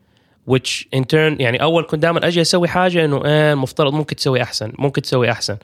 which 0.49 0.85
in 0.95 0.99
turn 1.01 1.39
يعني 1.39 1.61
أول 1.61 1.83
كنت 1.89 2.01
دائما 2.01 2.27
أجي 2.27 2.41
أسوي 2.41 2.67
حاجة 2.67 3.05
إنه 3.05 3.25
إيه 3.25 3.53
المفترض 3.53 3.93
ممكن 3.93 4.15
تسوي 4.15 4.41
أحسن 4.43 4.71
ممكن 4.79 5.01
تسوي 5.01 5.31
أحسن 5.31 5.57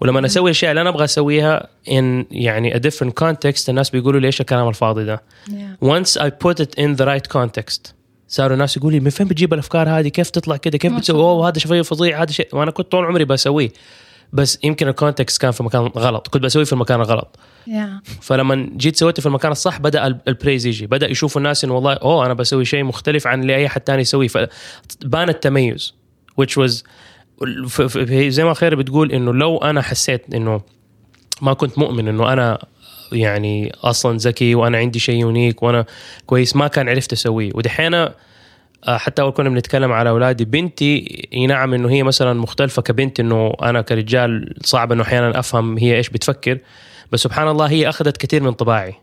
ولما 0.00 0.26
أسوي 0.26 0.44
الاشياء 0.44 0.70
اللي 0.70 0.80
أنا 0.80 0.90
أبغى 0.90 1.04
أسويها 1.04 1.68
in 1.88 2.24
يعني 2.30 2.74
a 2.74 2.76
different 2.76 3.12
context 3.24 3.68
الناس 3.68 3.90
بيقولوا 3.90 4.20
لي 4.20 4.26
إيش 4.26 4.40
الكلام 4.40 4.68
الفاضي 4.68 5.04
ده. 5.04 5.22
Yeah. 5.48 5.84
once 5.86 6.20
I 6.20 6.26
put 6.44 6.54
it 6.64 6.80
in 6.82 6.96
the 7.00 7.04
right 7.06 7.38
context 7.38 7.92
صاروا 8.28 8.54
الناس 8.54 8.76
يقولوا 8.76 8.98
لي 8.98 9.04
من 9.04 9.10
فين 9.10 9.28
بتجيب 9.28 9.54
الأفكار 9.54 9.88
هذه؟ 9.88 10.08
كيف 10.08 10.30
تطلع 10.30 10.56
كده؟ 10.56 10.78
كيف 10.78 10.92
بتسوي؟ 10.92 11.20
أوه 11.20 11.48
هذا 11.48 11.58
شيء 11.58 11.82
فظيع 11.82 12.22
هذا 12.22 12.32
شيء. 12.32 12.48
وأنا 12.52 12.70
كنت 12.70 12.92
طول 12.92 13.04
عمري 13.04 13.24
بسويه. 13.24 13.68
بس 14.32 14.58
يمكن 14.64 14.88
الكونتكست 14.88 15.40
كان 15.40 15.50
في 15.50 15.62
مكان 15.62 15.80
غلط. 15.80 16.28
كنت 16.28 16.42
بسويه 16.42 16.64
في 16.64 16.72
المكان 16.72 17.00
الغلط. 17.00 17.38
Yeah. 17.68 18.10
فلما 18.20 18.70
جيت 18.76 18.96
سويته 18.96 19.20
في 19.20 19.26
المكان 19.26 19.52
الصح 19.52 19.80
بدأ 19.80 20.06
ال- 20.06 20.18
البريز 20.28 20.66
يجي. 20.66 20.86
بدأ 20.86 21.10
يشوفوا 21.10 21.40
الناس 21.40 21.64
إنه 21.64 21.74
والله 21.74 21.92
أوه 21.92 22.26
أنا 22.26 22.34
بسوي 22.34 22.64
شيء 22.64 22.84
مختلف 22.84 23.26
عن 23.26 23.42
اللي 23.42 23.56
أي 23.56 23.68
حد 23.68 23.80
تاني 23.80 24.02
يسويه. 24.02 24.28
فبان 24.28 25.28
التميز 25.28 25.94
which 26.40 26.54
was 26.62 26.72
زي 28.28 28.44
ما 28.44 28.54
خير 28.54 28.74
بتقول 28.74 29.12
إنه 29.12 29.34
لو 29.34 29.58
أنا 29.58 29.82
حسيت 29.82 30.34
إنه 30.34 30.60
ما 31.42 31.52
كنت 31.52 31.78
مؤمن 31.78 32.08
إنه 32.08 32.32
أنا 32.32 32.58
يعني 33.12 33.72
أصلا 33.84 34.18
ذكي 34.18 34.54
وأنا 34.54 34.78
عندي 34.78 34.98
شيء 34.98 35.20
يونيك 35.20 35.62
وأنا 35.62 35.84
كويس 36.26 36.56
ما 36.56 36.68
كان 36.68 36.88
عرفت 36.88 37.12
أسويه. 37.12 37.50
ودحين 37.54 37.94
آه، 37.94 38.96
حتى 38.96 39.22
أول 39.22 39.32
كنا 39.32 39.48
بنتكلم 39.48 39.92
على 39.92 40.10
أولادي 40.10 40.44
بنتي 40.44 41.26
اي 41.32 41.46
نعم 41.46 41.74
إنه 41.74 41.90
هي 41.90 42.02
مثلا 42.02 42.32
مختلفة 42.32 42.82
كبنت 42.82 43.20
إنه 43.20 43.54
أنا 43.62 43.82
كرجال 43.82 44.54
صعب 44.62 44.92
إنه 44.92 45.02
أحيانا 45.02 45.38
أفهم 45.38 45.78
هي 45.78 45.96
إيش 45.96 46.08
بتفكر. 46.08 46.58
بس 47.12 47.20
سبحان 47.20 47.48
الله 47.48 47.66
هي 47.66 47.88
أخذت 47.88 48.16
كثير 48.16 48.42
من 48.42 48.52
طباعي. 48.52 48.94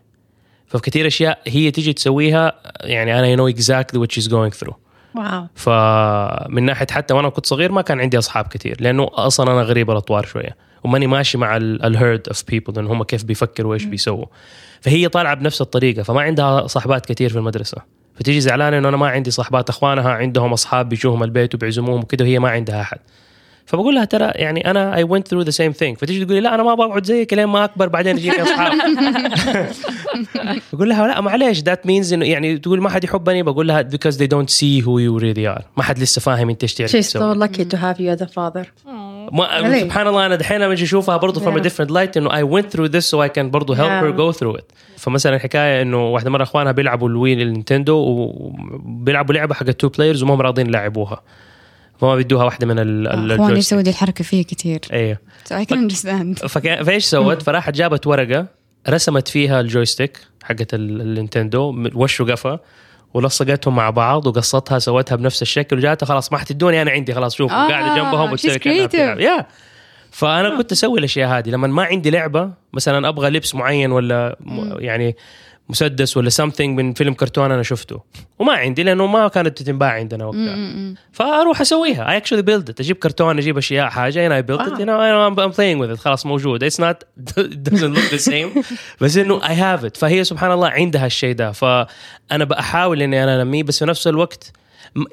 ففي 0.66 0.82
كثير 0.82 1.06
أشياء 1.06 1.38
هي 1.46 1.70
تيجي 1.70 1.92
تسويها 1.92 2.52
يعني 2.80 3.18
أنا 3.18 3.36
I 3.36 3.38
know 3.38 3.56
exactly 3.56 3.98
what 3.98 4.12
she's 4.12 4.28
going 4.28 4.60
through. 4.60 4.87
فمن 5.54 6.62
ناحية 6.62 6.86
حتى 6.90 7.14
وأنا 7.14 7.28
كنت 7.28 7.46
صغير 7.46 7.72
ما 7.72 7.82
كان 7.82 8.00
عندي 8.00 8.18
أصحاب 8.18 8.46
كثير 8.46 8.76
لأنه 8.80 9.10
أصلا 9.12 9.52
أنا 9.52 9.62
غريب 9.62 9.90
الأطوار 9.90 10.26
شوية 10.26 10.56
وماني 10.84 11.06
ماشي 11.06 11.38
مع 11.38 11.56
الهيرد 11.56 12.28
اوف 12.28 12.44
بيبل 12.48 12.78
إنه 12.78 12.92
هم 12.92 13.02
كيف 13.02 13.24
بيفكروا 13.24 13.70
وإيش 13.70 13.84
بيسووا. 13.84 14.26
فهي 14.80 15.08
طالعة 15.08 15.34
بنفس 15.34 15.60
الطريقة 15.60 16.02
فما 16.02 16.20
عندها 16.20 16.66
صاحبات 16.66 17.06
كثير 17.06 17.30
في 17.30 17.36
المدرسة. 17.36 17.82
فتيجي 18.14 18.40
زعلانة 18.40 18.78
إنه 18.78 18.88
أنا 18.88 18.96
ما 18.96 19.08
عندي 19.08 19.30
صاحبات 19.30 19.68
أخوانها 19.68 20.10
عندهم 20.10 20.52
أصحاب 20.52 20.88
بيجوهم 20.88 21.22
البيت 21.22 21.54
وبيعزموهم 21.54 22.00
وكده 22.00 22.24
وهي 22.24 22.38
ما 22.38 22.50
عندها 22.50 22.80
أحد. 22.80 22.98
فبقول 23.68 23.94
لها 23.94 24.04
ترى 24.04 24.30
يعني 24.34 24.70
أنا 24.70 24.96
اي 24.96 25.06
went 25.06 25.22
through 25.22 25.44
the 25.44 25.52
same 25.52 25.72
thing 25.78 25.98
فتيجي 25.98 26.24
تقول 26.24 26.34
لي 26.34 26.40
لا 26.40 26.54
أنا 26.54 26.62
ما 26.62 26.74
بقعد 26.74 27.04
زيك 27.04 27.32
لين 27.34 27.44
ما 27.44 27.64
أكبر 27.64 27.88
بعدين 27.88 28.16
يجيني 28.16 28.42
أصحاب 28.42 28.72
بقول 30.72 30.88
لها 30.88 31.06
لا 31.06 31.20
معلش 31.20 31.60
ذات 31.60 31.86
مينز 31.86 32.12
إنه 32.12 32.26
يعني 32.26 32.58
تقول 32.58 32.80
ما 32.80 32.90
حد 32.90 33.04
يحبني 33.04 33.42
بقول 33.42 33.68
لها 33.68 33.82
because 33.82 34.14
they 34.14 34.28
don't 34.28 34.50
see 34.50 34.84
who 34.84 34.98
you 34.98 35.22
really 35.22 35.58
are 35.58 35.62
ما 35.76 35.82
حد 35.82 35.98
لسه 35.98 36.20
فاهم 36.20 36.48
أنت 36.50 36.62
إيش 36.62 36.74
تعرف 36.74 36.96
She's 36.96 37.10
so 37.10 37.34
lucky 37.44 37.64
to 37.64 37.76
have 37.76 38.00
you 38.00 38.18
as 38.18 38.22
a 38.24 38.28
father. 38.28 38.66
ما? 39.32 39.80
سبحان 39.80 40.06
الله 40.06 40.26
أنا 40.26 40.34
دحين 40.36 40.60
لما 40.60 40.72
أجي 40.72 40.84
أشوفها 40.84 41.16
برضه 41.16 41.40
from 41.40 41.54
a 41.54 41.60
Yeah. 41.60 41.68
different 41.68 41.90
light 41.90 42.16
إنه 42.16 42.30
I 42.30 42.42
went 42.42 42.66
through 42.66 42.88
this 42.88 43.04
so 43.10 43.18
I 43.18 43.28
can 43.38 43.50
برضه 43.50 43.74
help 43.76 43.80
Yeah. 43.80 44.02
her 44.02 44.12
go 44.18 44.38
through 44.38 44.58
it 44.60 44.64
فمثلا 44.96 45.36
الحكاية 45.36 45.82
إنه 45.82 46.06
واحدة 46.06 46.30
مرة 46.30 46.42
أخوانها 46.42 46.72
بيلعبوا 46.72 47.08
الوي 47.08 47.32
النينتندو 47.32 47.96
وبيلعبوا 47.96 49.34
لعبة 49.34 49.54
حق 49.54 49.64
تو 49.64 49.88
بلايرز 49.88 50.22
وما 50.22 50.34
هم 50.34 50.40
راضيين 50.40 50.68
يلعبوها 50.68 51.22
فما 52.00 52.14
بيدوها 52.16 52.44
واحدة 52.44 52.66
من 52.66 52.78
ال- 52.78 53.06
اخواني 53.06 53.32
الجويستيك. 53.32 53.58
يسوي 53.58 53.82
دي 53.82 53.90
الحركة 53.90 54.24
فيه 54.24 54.42
كتير 54.44 54.80
أيوه 54.92 55.18
I 55.52 55.64
can 55.64 55.76
understand 55.76 56.46
فكا- 56.54 56.82
فإيش 56.82 57.04
سوت؟ 57.04 57.42
فراحت 57.46 57.74
جابت 57.74 58.06
ورقة 58.06 58.46
رسمت 58.88 59.28
فيها 59.28 59.60
الجويستيك 59.60 60.18
حقت 60.42 60.74
ال- 60.74 61.00
النينتندو 61.00 61.72
م- 61.72 61.90
وش 61.94 62.20
وقفه 62.20 62.60
ولصقتهم 63.14 63.76
مع 63.76 63.90
بعض 63.90 64.26
وقصتها 64.26 64.78
سوتها 64.78 65.16
بنفس 65.16 65.42
الشكل 65.42 65.76
وجاتها 65.76 66.06
خلاص 66.06 66.32
ما 66.32 66.38
حتدوني 66.38 66.82
أنا 66.82 66.90
عندي 66.90 67.14
خلاص 67.14 67.34
شوف 67.34 67.52
آه، 67.52 67.68
قاعدة 67.68 67.94
جنبهم 68.02 68.32
وتسوي. 68.32 68.86
بتلعب. 68.86 69.20
يا 69.20 69.46
فأنا 70.10 70.56
كنت 70.58 70.72
أسوي 70.72 70.98
الأشياء 70.98 71.28
هذه 71.38 71.48
لما 71.50 71.66
ما 71.68 71.82
عندي 71.82 72.10
لعبة 72.10 72.50
مثلا 72.72 73.08
أبغى 73.08 73.30
لبس 73.30 73.54
معين 73.54 73.92
ولا 73.92 74.36
يعني 74.78 75.16
مسدس 75.68 76.16
ولا 76.16 76.30
something 76.30 76.60
من 76.60 76.92
فيلم 76.92 77.14
كرتون 77.14 77.52
أنا 77.52 77.62
شفته. 77.62 78.00
وما 78.38 78.52
عندي 78.52 78.82
لأنه 78.82 79.06
ما 79.06 79.28
كانت 79.28 79.62
تنباع 79.62 79.92
عندنا 79.92 80.26
وقتها. 80.26 80.94
فأروح 81.12 81.60
أسويها. 81.60 82.20
Actually 82.20 82.42
build 82.42 82.70
it. 82.70 82.80
أجيب 82.80 82.96
كرتون 82.96 83.38
أجيب 83.38 83.58
أشياء 83.58 83.88
حاجة 83.88 84.40
it 84.40 84.78
you 84.78 84.84
know 84.84 84.98
I'm, 84.98 85.38
I'm 85.38 85.52
playing 85.52 85.78
with 85.78 85.90
it. 85.96 85.98
خلاص 85.98 86.26
موجود. 86.26 86.64
Not 86.64 87.04
it 87.36 87.64
doesn't 87.70 87.94
look 87.94 88.10
the 88.10 88.30
same. 88.30 88.64
بس 89.00 89.16
إنه 89.16 89.40
I 89.40 89.52
have 89.52 89.84
it. 89.84 89.96
فهي 89.96 90.24
سبحان 90.24 90.52
الله 90.52 90.68
عندها 90.68 91.06
الشيء 91.06 91.34
ده. 91.34 91.52
فأنا 91.52 92.44
بحاول 92.44 93.02
إني 93.02 93.24
أنا 93.24 93.42
أنميه 93.42 93.62
بس 93.62 93.78
في 93.78 93.84
نفس 93.84 94.06
الوقت 94.06 94.52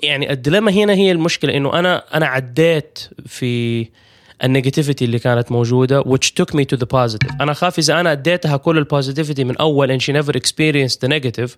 يعني 0.04 0.32
الديلما 0.32 0.72
هنا 0.72 0.94
هي 0.94 1.12
المشكلة. 1.12 1.58
إنه 1.58 1.80
أنا 1.80 2.04
أنا 2.14 2.26
عديت 2.26 3.00
في 3.26 3.86
النيجاتيفيتي 4.44 5.06
اللي 5.06 5.20
كانت 5.20 5.52
موجوده 5.52 6.02
which 6.04 6.32
took 6.42 6.56
me 6.56 6.62
to 6.74 6.78
the 6.80 6.86
positive 6.86 7.42
أنا 7.42 7.52
اخاف 7.52 7.80
اذا 7.80 8.00
أنا 8.00 8.12
اديتها 8.12 8.58
كل 8.58 8.78
البوزيتيفيتي 8.78 9.44
من 9.44 9.58
اول 9.58 10.00
and 10.00 10.04
she 10.04 10.14
never 10.14 10.32
experienced 10.32 11.00
the 11.06 11.08
negative 11.10 11.50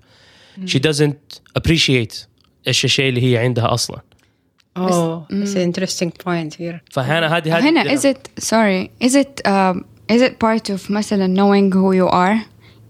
she 0.65 0.79
doesn't 0.79 1.39
appreciate 1.60 2.25
إيش 2.67 2.86
الشيء 2.86 3.10
اللي 3.10 3.31
هي 3.34 3.38
عندها 3.38 3.74
أصلا 3.74 4.01
Oh, 4.79 5.25
it's 5.31 5.55
an 5.55 5.63
interesting 5.74 6.12
point 6.12 6.53
here. 6.53 6.79
فهنا 6.91 7.38
هذه 7.38 7.57
هذه 7.57 7.69
هنا 7.69 7.96
is 7.96 8.03
it 8.03 8.43
sorry 8.43 8.91
is 9.07 9.15
it 9.15 9.41
um, 9.48 9.84
is 10.12 10.22
it 10.22 10.34
part 10.39 10.69
of 10.69 10.91
مثلا 10.91 11.27
knowing 11.36 11.72
who 11.74 11.91
you 11.93 12.07
are 12.07 12.46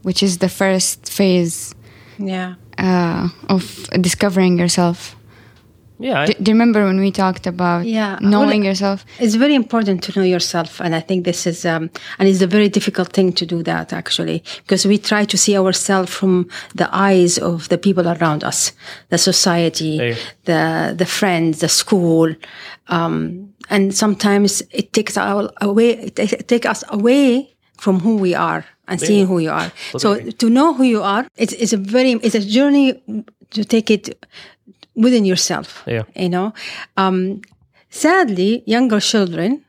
which 0.07 0.21
is 0.23 0.37
the 0.37 0.49
first 0.49 1.09
phase 1.17 1.73
Yeah. 2.19 2.53
uh, 2.79 3.53
of 3.55 3.63
discovering 4.01 4.53
yourself 4.59 5.16
yeah 5.99 6.25
do, 6.25 6.33
do 6.33 6.51
you 6.51 6.55
remember 6.55 6.85
when 6.85 6.99
we 6.99 7.11
talked 7.11 7.47
about 7.47 7.85
Yeah, 7.85 8.17
knowing 8.21 8.61
well, 8.61 8.69
yourself 8.69 9.05
It's 9.19 9.35
very 9.35 9.55
important 9.55 10.03
to 10.03 10.19
know 10.19 10.25
yourself, 10.25 10.79
and 10.81 10.93
I 10.95 10.99
think 10.99 11.25
this 11.25 11.47
is, 11.47 11.65
um, 11.65 11.89
and 12.19 12.27
it's 12.29 12.41
a 12.41 12.47
very 12.47 12.69
difficult 12.69 13.13
thing 13.13 13.33
to 13.33 13.45
do 13.45 13.63
that 13.63 13.93
actually, 13.93 14.43
because 14.63 14.85
we 14.87 14.97
try 14.97 15.25
to 15.25 15.37
see 15.37 15.57
ourselves 15.57 16.11
from 16.13 16.47
the 16.75 16.87
eyes 16.91 17.37
of 17.37 17.67
the 17.69 17.77
people 17.77 18.07
around 18.07 18.43
us, 18.43 18.71
the 19.09 19.17
society, 19.17 19.97
Hey. 19.97 20.17
the 20.45 20.93
the 20.97 21.05
friends, 21.05 21.59
the 21.59 21.69
school, 21.69 22.35
um, 22.87 23.53
and 23.69 23.93
sometimes 23.93 24.61
it 24.71 24.93
takes 24.93 25.17
our 25.17 25.49
away, 25.61 25.89
it 26.17 26.47
takes 26.47 26.67
us 26.67 26.83
away 26.89 27.55
from 27.77 27.99
who 27.99 28.17
we 28.17 28.33
are 28.35 28.63
and 28.87 28.99
seeing 28.99 29.27
who 29.27 29.39
you 29.39 29.51
are. 29.51 29.71
So 29.97 30.15
to 30.31 30.49
know 30.49 30.73
who 30.73 30.83
you 30.83 31.03
are, 31.03 31.27
it's, 31.35 31.53
it's 31.53 31.73
a 31.73 31.77
very, 31.77 32.11
it's 32.23 32.35
a 32.35 32.39
journey 32.39 33.01
to 33.51 33.63
take 33.65 33.91
it 33.91 34.25
within 34.97 35.23
yourself. 35.25 35.83
Yeah. 35.87 36.03
You 36.15 36.29
know, 36.29 36.53
um, 36.97 37.41
sadly, 37.89 38.63
younger 38.65 38.99
children, 38.99 39.63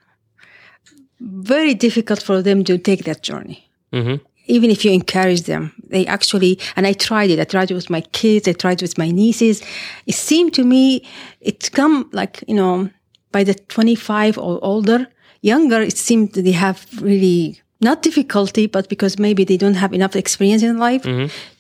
very 1.21 1.75
difficult 1.75 2.23
for 2.23 2.43
them 2.43 2.65
to 2.65 2.79
take 2.79 3.05
that 3.05 3.23
journey. 3.23 3.69
Mhm. 3.93 4.21
Even 4.47 4.71
if 4.71 4.85
you 4.85 4.93
encourage 4.93 5.43
them, 5.43 5.73
they 5.91 6.07
actually, 6.07 6.59
and 6.77 6.87
I 6.87 6.95
tried 6.95 7.31
it. 7.31 7.39
I 7.39 7.45
tried 7.45 7.71
it 7.71 7.75
with 7.75 7.91
my 7.91 8.01
kids. 8.13 8.49
I 8.49 8.53
tried 8.55 8.79
it 8.81 8.83
with 8.83 8.97
my 8.99 9.11
nieces. 9.11 9.63
It 10.07 10.15
seemed 10.15 10.55
to 10.55 10.65
me, 10.65 11.03
it's 11.41 11.69
come 11.69 12.09
like, 12.13 12.43
you 12.49 12.55
know, 12.55 12.89
by 13.31 13.45
the 13.45 13.55
25 13.55 14.39
or 14.39 14.59
older, 14.63 15.07
younger, 15.43 15.83
it 15.83 15.99
seemed 15.99 16.33
they 16.33 16.53
have 16.53 16.87
really 17.03 17.61
not 17.81 18.03
difficulty, 18.03 18.67
but 18.67 18.89
because 18.89 19.19
maybe 19.19 19.45
they 19.45 19.57
don't 19.59 19.75
have 19.77 19.93
enough 19.93 20.17
experience 20.17 20.63
in 20.65 20.79
life 20.79 21.03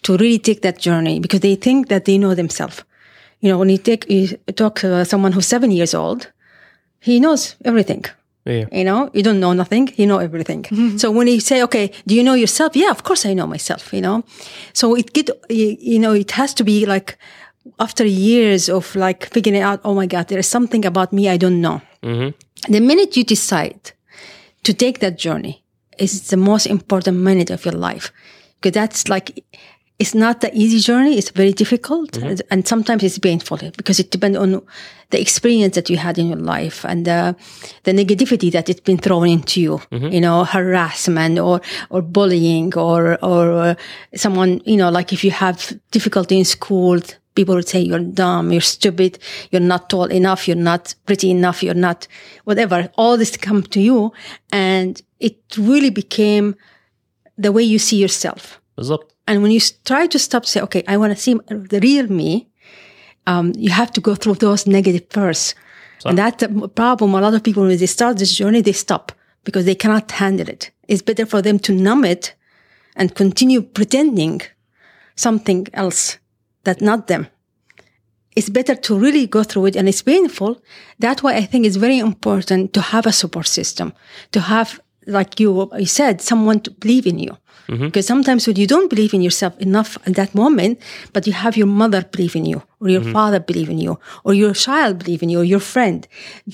to 0.02 0.16
really 0.16 0.38
take 0.38 0.62
that 0.62 0.78
journey 0.78 1.20
because 1.20 1.40
they 1.40 1.54
think 1.56 1.88
that 1.88 2.04
they 2.06 2.16
know 2.18 2.34
themselves. 2.34 2.82
You 3.40 3.50
know, 3.50 3.58
when 3.58 3.68
you 3.68 3.78
take, 3.78 4.10
you 4.10 4.36
talk 4.54 4.80
to 4.80 4.96
uh, 4.96 5.04
someone 5.04 5.32
who's 5.32 5.46
seven 5.46 5.70
years 5.70 5.94
old, 5.94 6.32
he 7.00 7.20
knows 7.20 7.56
everything. 7.64 8.04
yeah 8.44 8.66
You 8.72 8.84
know, 8.84 9.10
you 9.12 9.22
don't 9.22 9.40
know 9.40 9.52
nothing, 9.52 9.92
you 9.96 10.06
know 10.06 10.18
everything. 10.18 10.62
Mm-hmm. 10.64 10.96
so 10.96 11.10
when 11.10 11.28
you 11.28 11.40
say, 11.40 11.62
okay, 11.62 11.90
do 12.06 12.14
you 12.14 12.22
know 12.22 12.34
yourself? 12.34 12.74
Yeah, 12.74 12.90
of 12.90 13.02
course 13.02 13.28
I 13.30 13.34
know 13.34 13.46
myself, 13.46 13.92
you 13.92 14.00
know. 14.00 14.22
So 14.72 14.96
it 14.96 15.12
get, 15.12 15.28
you 15.48 15.76
you 15.92 15.98
know, 15.98 16.14
it 16.14 16.30
has 16.32 16.54
to 16.54 16.64
be 16.64 16.86
like 16.86 17.18
after 17.78 18.04
years 18.04 18.68
of 18.68 18.94
like 18.96 19.26
figuring 19.32 19.62
out, 19.62 19.80
oh 19.84 19.94
my 19.94 20.06
God, 20.06 20.28
there 20.28 20.38
is 20.38 20.50
something 20.50 20.84
about 20.84 21.12
me 21.12 21.28
I 21.28 21.36
don't 21.36 21.60
know. 21.60 21.80
Mm-hmm. 22.02 22.72
The 22.72 22.80
minute 22.80 23.16
you 23.16 23.24
decide 23.24 23.92
to 24.62 24.74
take 24.74 24.98
that 24.98 25.18
journey 25.18 25.62
is 25.98 26.28
the 26.28 26.36
most 26.36 26.66
important 26.66 27.18
minute 27.18 27.50
of 27.50 27.64
your 27.64 27.74
life. 27.74 28.12
Because 28.60 28.74
that's 28.74 29.08
like, 29.08 29.44
it's 29.99 30.15
not 30.15 30.41
the 30.41 30.51
easy 30.53 30.79
journey. 30.79 31.17
It's 31.17 31.29
very 31.29 31.53
difficult. 31.53 32.17
And 32.51 32.67
sometimes 32.67 33.03
it's 33.03 33.19
painful 33.19 33.57
because 33.77 33.99
it 33.99 34.11
depends 34.11 34.37
on 34.37 34.61
the 35.11 35.21
experience 35.21 35.75
that 35.75 35.89
you 35.89 35.97
had 35.97 36.17
in 36.17 36.27
your 36.27 36.39
life 36.39 36.83
and 36.83 37.05
the, 37.05 37.35
the 37.83 37.91
negativity 37.91 38.51
that 38.51 38.69
it's 38.69 38.81
been 38.81 38.97
thrown 38.97 39.29
into 39.29 39.61
you, 39.61 39.81
you 39.91 40.19
know, 40.19 40.43
harassment 40.43 41.39
or, 41.39 41.61
or 41.89 42.01
bullying 42.01 42.73
or, 42.75 43.23
or 43.23 43.51
uh, 43.53 43.75
someone, 44.15 44.61
you 44.65 44.75
know, 44.75 44.89
like 44.89 45.13
if 45.13 45.23
you 45.23 45.31
have 45.31 45.71
difficulty 45.91 46.37
in 46.39 46.45
school, 46.45 46.99
people 47.35 47.55
would 47.55 47.69
say 47.69 47.79
you're 47.79 47.99
dumb, 47.99 48.51
you're 48.51 48.61
stupid, 48.61 49.19
you're 49.51 49.61
not 49.61 49.89
tall 49.89 50.05
enough, 50.05 50.47
you're 50.47 50.57
not 50.57 50.95
pretty 51.05 51.29
enough, 51.29 51.63
you're 51.63 51.75
not 51.75 52.07
whatever. 52.43 52.89
All 52.97 53.15
this 53.15 53.37
come 53.37 53.61
to 53.63 53.79
you. 53.79 54.11
And 54.51 55.01
it 55.19 55.37
really 55.57 55.91
became 55.91 56.55
the 57.37 57.51
way 57.51 57.63
you 57.63 57.79
see 57.79 57.97
yourself. 57.97 58.59
بالضبط 58.77 59.13
and 59.28 59.42
when 59.42 59.50
you 59.50 59.60
try 59.84 60.06
to 60.06 60.18
stop, 60.18 60.46
say, 60.46 60.62
okay, 60.62 60.82
I 60.88 60.96
want 60.96 61.14
to 61.14 61.22
see 61.22 61.34
the 61.48 61.80
real 61.82 62.06
me, 62.08 62.48
um, 63.26 63.52
you 63.56 63.70
have 63.70 63.92
to 63.92 64.00
go 64.00 64.14
through 64.14 64.36
those 64.36 64.66
negative 64.66 65.06
first. 65.10 65.54
And 66.06 66.16
that's 66.16 66.42
the 66.42 66.68
problem. 66.68 67.14
A 67.14 67.20
lot 67.20 67.34
of 67.34 67.42
people, 67.42 67.66
when 67.66 67.76
they 67.76 67.86
start 67.86 68.16
this 68.16 68.34
journey, 68.34 68.62
they 68.62 68.72
stop 68.72 69.12
because 69.44 69.66
they 69.66 69.74
cannot 69.74 70.10
handle 70.10 70.48
it. 70.48 70.70
It's 70.88 71.02
better 71.02 71.26
for 71.26 71.42
them 71.42 71.58
to 71.60 71.74
numb 71.74 72.04
it 72.06 72.34
and 72.96 73.14
continue 73.14 73.60
pretending 73.60 74.40
something 75.14 75.66
else 75.74 76.18
that's 76.64 76.80
not 76.80 77.08
them. 77.08 77.26
It's 78.34 78.48
better 78.48 78.76
to 78.76 78.98
really 78.98 79.26
go 79.26 79.42
through 79.42 79.66
it 79.66 79.76
and 79.76 79.88
it's 79.88 80.00
painful. 80.00 80.62
That's 80.98 81.22
why 81.22 81.34
I 81.34 81.44
think 81.44 81.66
it's 81.66 81.76
very 81.76 81.98
important 81.98 82.72
to 82.72 82.80
have 82.80 83.04
a 83.04 83.12
support 83.12 83.46
system, 83.46 83.92
to 84.32 84.40
have, 84.40 84.80
like 85.06 85.38
you, 85.38 85.70
you 85.76 85.86
said, 85.86 86.22
someone 86.22 86.60
to 86.60 86.70
believe 86.70 87.06
in 87.06 87.18
you. 87.18 87.36
Because 87.67 88.05
sometimes 88.13 88.41
when 88.47 88.57
you 88.57 88.67
don't 88.67 88.89
believe 88.93 89.13
in 89.17 89.21
yourself 89.21 89.53
enough 89.67 89.91
at 90.07 90.13
that 90.19 90.35
moment, 90.35 90.73
but 91.13 91.21
you 91.27 91.33
have 91.43 91.55
your 91.61 91.71
mother 91.81 92.01
believe 92.13 92.35
in 92.35 92.45
you, 92.51 92.61
or 92.81 92.89
your 92.89 93.01
father 93.17 93.39
believe 93.39 93.69
in 93.69 93.79
you, 93.85 93.93
or 94.25 94.33
your 94.43 94.53
child 94.53 94.93
believe 95.03 95.21
in 95.23 95.29
you, 95.33 95.39
or 95.39 95.45
your 95.55 95.61
friend, 95.73 95.99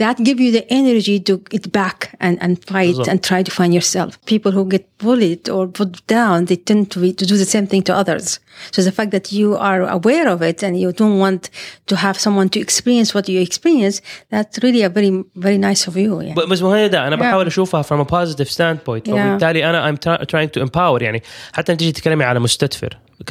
that 0.01 0.15
give 0.27 0.39
you 0.39 0.51
the 0.57 0.65
energy 0.81 1.19
to 1.27 1.33
get 1.53 1.65
back 1.71 1.99
and, 2.25 2.35
and 2.43 2.63
fight 2.63 2.97
and 3.11 3.17
try 3.29 3.41
to 3.47 3.51
find 3.59 3.73
yourself. 3.73 4.23
People 4.33 4.51
who 4.51 4.63
get 4.75 4.85
bullied 4.99 5.43
or 5.55 5.63
put 5.79 5.91
down, 6.05 6.45
they 6.45 6.57
tend 6.69 6.91
to, 6.91 6.99
be, 7.03 7.09
to 7.13 7.25
do 7.25 7.35
the 7.43 7.49
same 7.55 7.65
thing 7.71 7.81
to 7.89 7.93
others. 8.01 8.39
So 8.71 8.81
the 8.83 8.91
fact 8.91 9.11
that 9.11 9.31
you 9.31 9.55
are 9.69 9.81
aware 9.99 10.27
of 10.29 10.39
it 10.43 10.61
and 10.65 10.79
you 10.79 10.91
don't 10.91 11.17
want 11.17 11.49
to 11.87 11.95
have 11.95 12.19
someone 12.19 12.49
to 12.49 12.59
experience 12.59 13.09
what 13.15 13.27
you 13.27 13.39
experience, 13.41 14.01
that's 14.29 14.55
really 14.65 14.83
a 14.83 14.89
very, 14.89 15.11
very 15.35 15.57
nice 15.57 15.87
of 15.87 15.97
you. 15.97 16.21
Yeah. 16.21 16.33
ب- 16.35 16.49
بس 16.49 16.61
مو 16.61 16.71
هي 16.73 16.87
ده 16.89 17.07
انا 17.07 17.15
بحاول 17.15 17.47
اشوفها 17.47 17.81
from 17.81 18.01
a 18.05 18.05
positive 18.05 18.49
standpoint 18.49 19.07
Yeah. 19.07 19.11
فبالتالي 19.11 19.69
انا 19.69 19.91
I'm 19.91 19.95
tra- 19.95 20.25
trying 20.25 20.49
to 20.59 20.61
empower 20.65 20.99
يعني 21.04 21.22
حتى 21.52 21.72
انت 21.72 21.80
تيجي 21.80 21.92
تتكلمي 21.92 22.24
على 22.24 22.40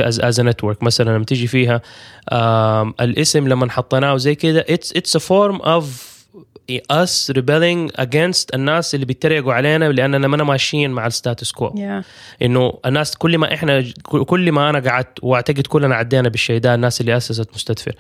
as, 0.02 0.16
as 0.16 0.36
a 0.38 0.44
network 0.44 0.78
مثلا 0.84 1.16
لما 1.16 1.26
تيجي 1.26 1.48
فيها 1.48 1.82
الاسم 3.02 3.48
لما 3.48 3.72
حطيناه 3.72 4.18
زي 4.18 4.36
كده 4.36 4.66
it's 4.70 4.88
it's 4.98 5.20
a 5.20 5.24
form 5.24 5.62
of 5.62 5.84
us 6.94 7.30
rebelling 7.38 7.92
against 8.02 8.46
الناس 8.54 8.96
اللي 8.96 9.06
بيتريقوا 9.06 9.54
علينا 9.54 9.86
لاننا 9.86 10.28
ما 10.28 10.44
ماشيين 10.44 10.92
مع 10.92 11.08
الستاتس 11.08 11.52
كو 11.52 11.70
Yeah. 11.70 12.04
إنه 12.42 12.74
الناس 12.86 13.18
كل 13.18 13.38
ما 13.38 13.54
إحنا 13.54 13.84
كل 14.04 14.52
ما 14.52 14.70
أنا 14.70 14.80
قعدت 14.90 15.20
وأعتقد 15.22 15.68
كلنا 15.68 15.96
عدينا 15.96 16.30
بالشيء 16.30 16.60
ده 16.60 16.76
الناس 16.76 17.02
اللي 17.02 17.18
أسست 17.18 17.50
مستدفر 17.54 17.96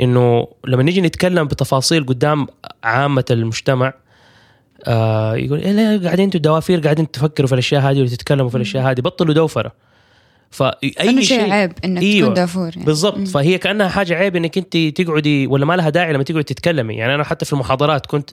إنه 0.00 0.48
لما 0.66 0.82
نيجي 0.82 1.00
نتكلم 1.00 1.44
بتفاصيل 1.46 2.06
قدام 2.06 2.46
عامة 2.84 3.24
المجتمع 3.30 3.92
آه 4.84 5.36
يقول 5.36 5.58
إيه 5.58 5.72
لا 5.72 6.04
قاعدين 6.04 6.24
أنتوا 6.24 6.40
دوافير 6.40 6.80
قاعدين 6.80 7.10
تفكروا 7.10 7.46
في 7.48 7.52
الأشياء 7.52 7.82
هذه 7.82 8.02
وتتكلموا 8.02 8.50
في 8.50 8.56
الأشياء 8.56 8.90
هذه 8.90 9.00
بطلوا 9.00 9.34
دوفرة 9.34 9.72
فاي 10.50 11.22
شيء 11.22 11.52
عيب 11.52 11.72
إنك 11.84 12.02
أيوة. 12.02 12.20
تكون 12.20 12.34
دافور 12.34 12.70
يعني. 12.74 12.84
بالضبط 12.84 13.28
فهي 13.28 13.58
كأنها 13.58 13.88
حاجة 13.88 14.14
عيب 14.14 14.36
إنك 14.36 14.58
أنت 14.58 14.76
تقعدي 14.76 15.46
ولا 15.46 15.64
ما 15.66 15.76
لها 15.76 15.90
داعي 15.90 16.12
لما 16.12 16.22
تقعدي 16.22 16.42
تتكلمي 16.42 16.94
يعني 16.94 17.14
أنا 17.14 17.24
حتى 17.24 17.44
في 17.44 17.52
المحاضرات 17.52 18.06
كنت 18.06 18.30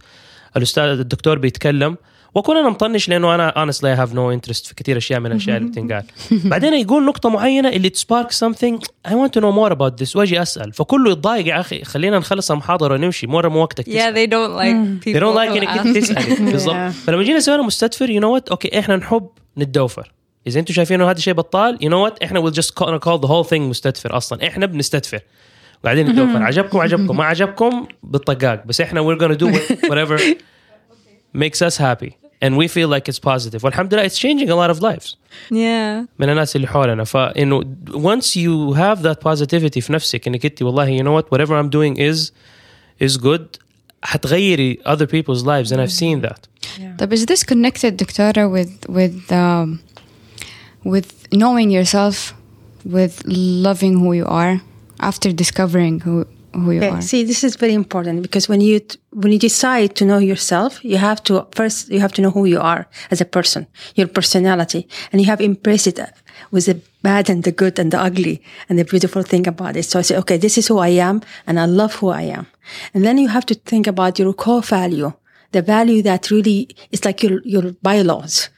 الأستاذ 0.57 0.83
الدكتور 0.83 1.37
بيتكلم 1.37 1.97
واكون 2.35 2.57
أنا 2.57 2.69
مطنش 2.69 3.09
لأنه 3.09 3.35
أنا 3.35 3.51
honestly 3.51 3.95
I 3.97 3.99
have 3.99 4.13
no 4.13 4.31
interest 4.37 4.67
في 4.67 4.73
كثير 4.75 4.97
أشياء 4.97 5.19
من 5.19 5.31
الأشياء 5.31 5.57
اللي 5.57 5.69
بتنقال. 5.69 6.03
بعدين 6.51 6.73
يقول 6.73 7.05
نقطة 7.05 7.29
معينة 7.29 7.69
اللي 7.69 7.89
تسبارك 7.89 8.31
something 8.31 8.77
I 9.07 9.11
want 9.11 9.31
to 9.37 9.41
know 9.41 9.51
more 9.55 9.71
about 9.75 10.03
this. 10.03 10.15
وأجي 10.15 10.41
أسأل. 10.41 10.73
فكله 10.73 11.11
يتضايق 11.11 11.47
يا 11.47 11.59
أخي. 11.59 11.83
خلينا 11.83 12.17
نخلص 12.19 12.51
المحاضرة 12.51 12.93
ونمشي. 12.93 13.27
مره 13.27 13.47
مو 13.49 13.61
وقتك 13.61 13.85
Yeah, 13.85 13.87
تسأل. 13.89 14.13
they 14.15 14.29
don't 14.29 14.55
like 14.59 15.05
people. 15.05 15.13
they 15.17 15.23
don't 15.23 15.35
like 15.35 15.69
إنك 15.69 15.95
تسالي 15.97 16.51
بالضبط. 16.51 16.75
فلما 16.91 17.23
جينا 17.23 17.39
سوينا 17.39 17.63
مستدفر 17.63 18.09
يو 18.09 18.21
نو 18.21 18.33
وات 18.33 18.49
أوكي 18.49 18.79
إحنا 18.79 18.95
نحب 18.95 19.27
نتدوفر. 19.57 20.11
إذا 20.47 20.59
أنتم 20.59 20.73
شايفين 20.73 21.01
إنه 21.01 21.11
هذا 21.11 21.19
شيء 21.19 21.33
بطال 21.33 21.77
يو 21.81 21.89
نو 21.89 22.03
وات 22.03 22.23
إحنا 22.23 22.39
ويل 22.39 22.53
جاست 22.53 22.73
كول 22.73 23.19
ذا 23.21 23.27
هول 23.27 23.45
ثينج 23.45 23.69
مستدفر 23.69 24.17
أصلا. 24.17 24.47
إحنا 24.47 24.65
بنستدفر. 24.65 25.19
قاعدين 25.85 26.07
نتدوفر. 26.09 26.43
عجبكم؟ 26.43 26.79
عجبكم. 26.79 27.17
ما 27.17 27.23
عجبكم؟ 27.25 27.87
بالطقاق. 28.03 28.63
بس 28.65 28.81
إحنا 28.81 29.01
we're 29.01 29.19
gonna 29.19 29.37
do 29.37 29.47
whatever 29.91 30.21
makes 31.37 31.61
us 31.69 31.77
happy. 31.77 32.22
and 32.42 32.52
we 32.56 32.68
feel 32.68 32.88
like 32.88 33.08
it's 33.12 33.18
positive 33.18 33.64
والحمد 33.64 33.94
لله 33.94 34.08
it's 34.08 34.18
changing 34.18 34.48
a 34.50 34.54
lot 34.54 34.70
of 34.76 34.82
lives 34.82 35.16
Yeah. 35.50 36.06
من 36.18 36.28
الناس 36.30 36.56
اللي 36.56 36.66
حولنا 36.66 37.04
فانه 37.04 37.60
once 37.92 38.24
you 38.36 38.74
have 38.76 39.02
that 39.02 39.20
positivity 39.28 39.78
في 39.80 39.92
نفسك 39.92 40.26
انك 40.28 40.46
انت 40.46 40.62
والله 40.62 40.98
you 40.98 41.02
know 41.02 41.20
what 41.22 41.38
whatever 41.38 41.50
I'm 41.52 41.70
doing 41.70 41.96
is 41.98 42.30
is 43.08 43.16
good 43.18 43.58
حتغيري 44.02 44.78
other 44.86 45.06
people's 45.06 45.42
lives 45.44 45.72
and 45.72 45.80
I've 45.80 45.92
seen 45.92 46.20
that 46.28 46.46
طب 46.98 47.14
is 47.14 47.24
this 47.26 47.42
connected 47.44 47.96
دكتورة 47.96 48.46
with 48.52 48.88
with 48.90 49.32
um, 49.32 49.78
with 50.84 51.12
knowing 51.34 51.70
yourself 51.70 52.34
with 52.86 53.14
loving 53.26 53.94
who 54.02 54.12
you 54.12 54.26
are 54.26 54.60
after 55.00 55.32
discovering 55.32 56.00
who 56.06 56.24
who 56.53 56.71
you 56.71 56.79
Okay, 56.79 56.89
are 56.89 57.01
see, 57.01 57.23
this 57.23 57.43
is 57.43 57.55
very 57.55 57.73
important 57.73 58.21
because 58.21 58.47
when 58.47 58.61
you 58.61 58.79
when 59.11 59.31
you 59.31 59.39
decide 59.39 59.95
to 59.95 60.05
know 60.05 60.17
yourself, 60.17 60.83
you 60.83 60.97
have 60.97 61.23
to 61.23 61.47
first 61.51 61.89
you 61.89 61.99
have 61.99 62.13
to 62.13 62.21
know 62.21 62.31
who 62.31 62.45
you 62.45 62.59
are 62.59 62.87
as 63.11 63.21
a 63.21 63.25
person, 63.25 63.67
your 63.95 64.07
personality, 64.07 64.87
and 65.11 65.21
you 65.21 65.27
have 65.27 65.41
embraced 65.41 65.87
it 65.87 65.99
with 66.51 66.65
the 66.65 66.79
bad 67.01 67.29
and 67.29 67.43
the 67.43 67.51
good 67.51 67.79
and 67.79 67.91
the 67.91 67.99
ugly 67.99 68.41
and 68.69 68.77
the 68.79 68.85
beautiful 68.85 69.23
thing 69.23 69.47
about 69.47 69.75
it. 69.75 69.83
So 69.83 69.99
I 69.99 70.03
say, 70.03 70.17
okay, 70.17 70.37
this 70.37 70.57
is 70.57 70.67
who 70.67 70.77
I 70.79 70.89
am, 71.09 71.21
and 71.47 71.59
I 71.59 71.65
love 71.65 71.95
who 71.95 72.09
I 72.09 72.23
am, 72.23 72.45
and 72.93 73.03
then 73.03 73.17
you 73.17 73.29
have 73.29 73.45
to 73.45 73.55
think 73.55 73.87
about 73.87 74.19
your 74.19 74.33
core 74.33 74.61
value, 74.61 75.13
the 75.51 75.61
value 75.61 76.01
that 76.03 76.31
really 76.31 76.67
is 76.91 77.05
like 77.05 77.23
your 77.23 77.41
your 77.43 77.73
bylaws 77.81 78.49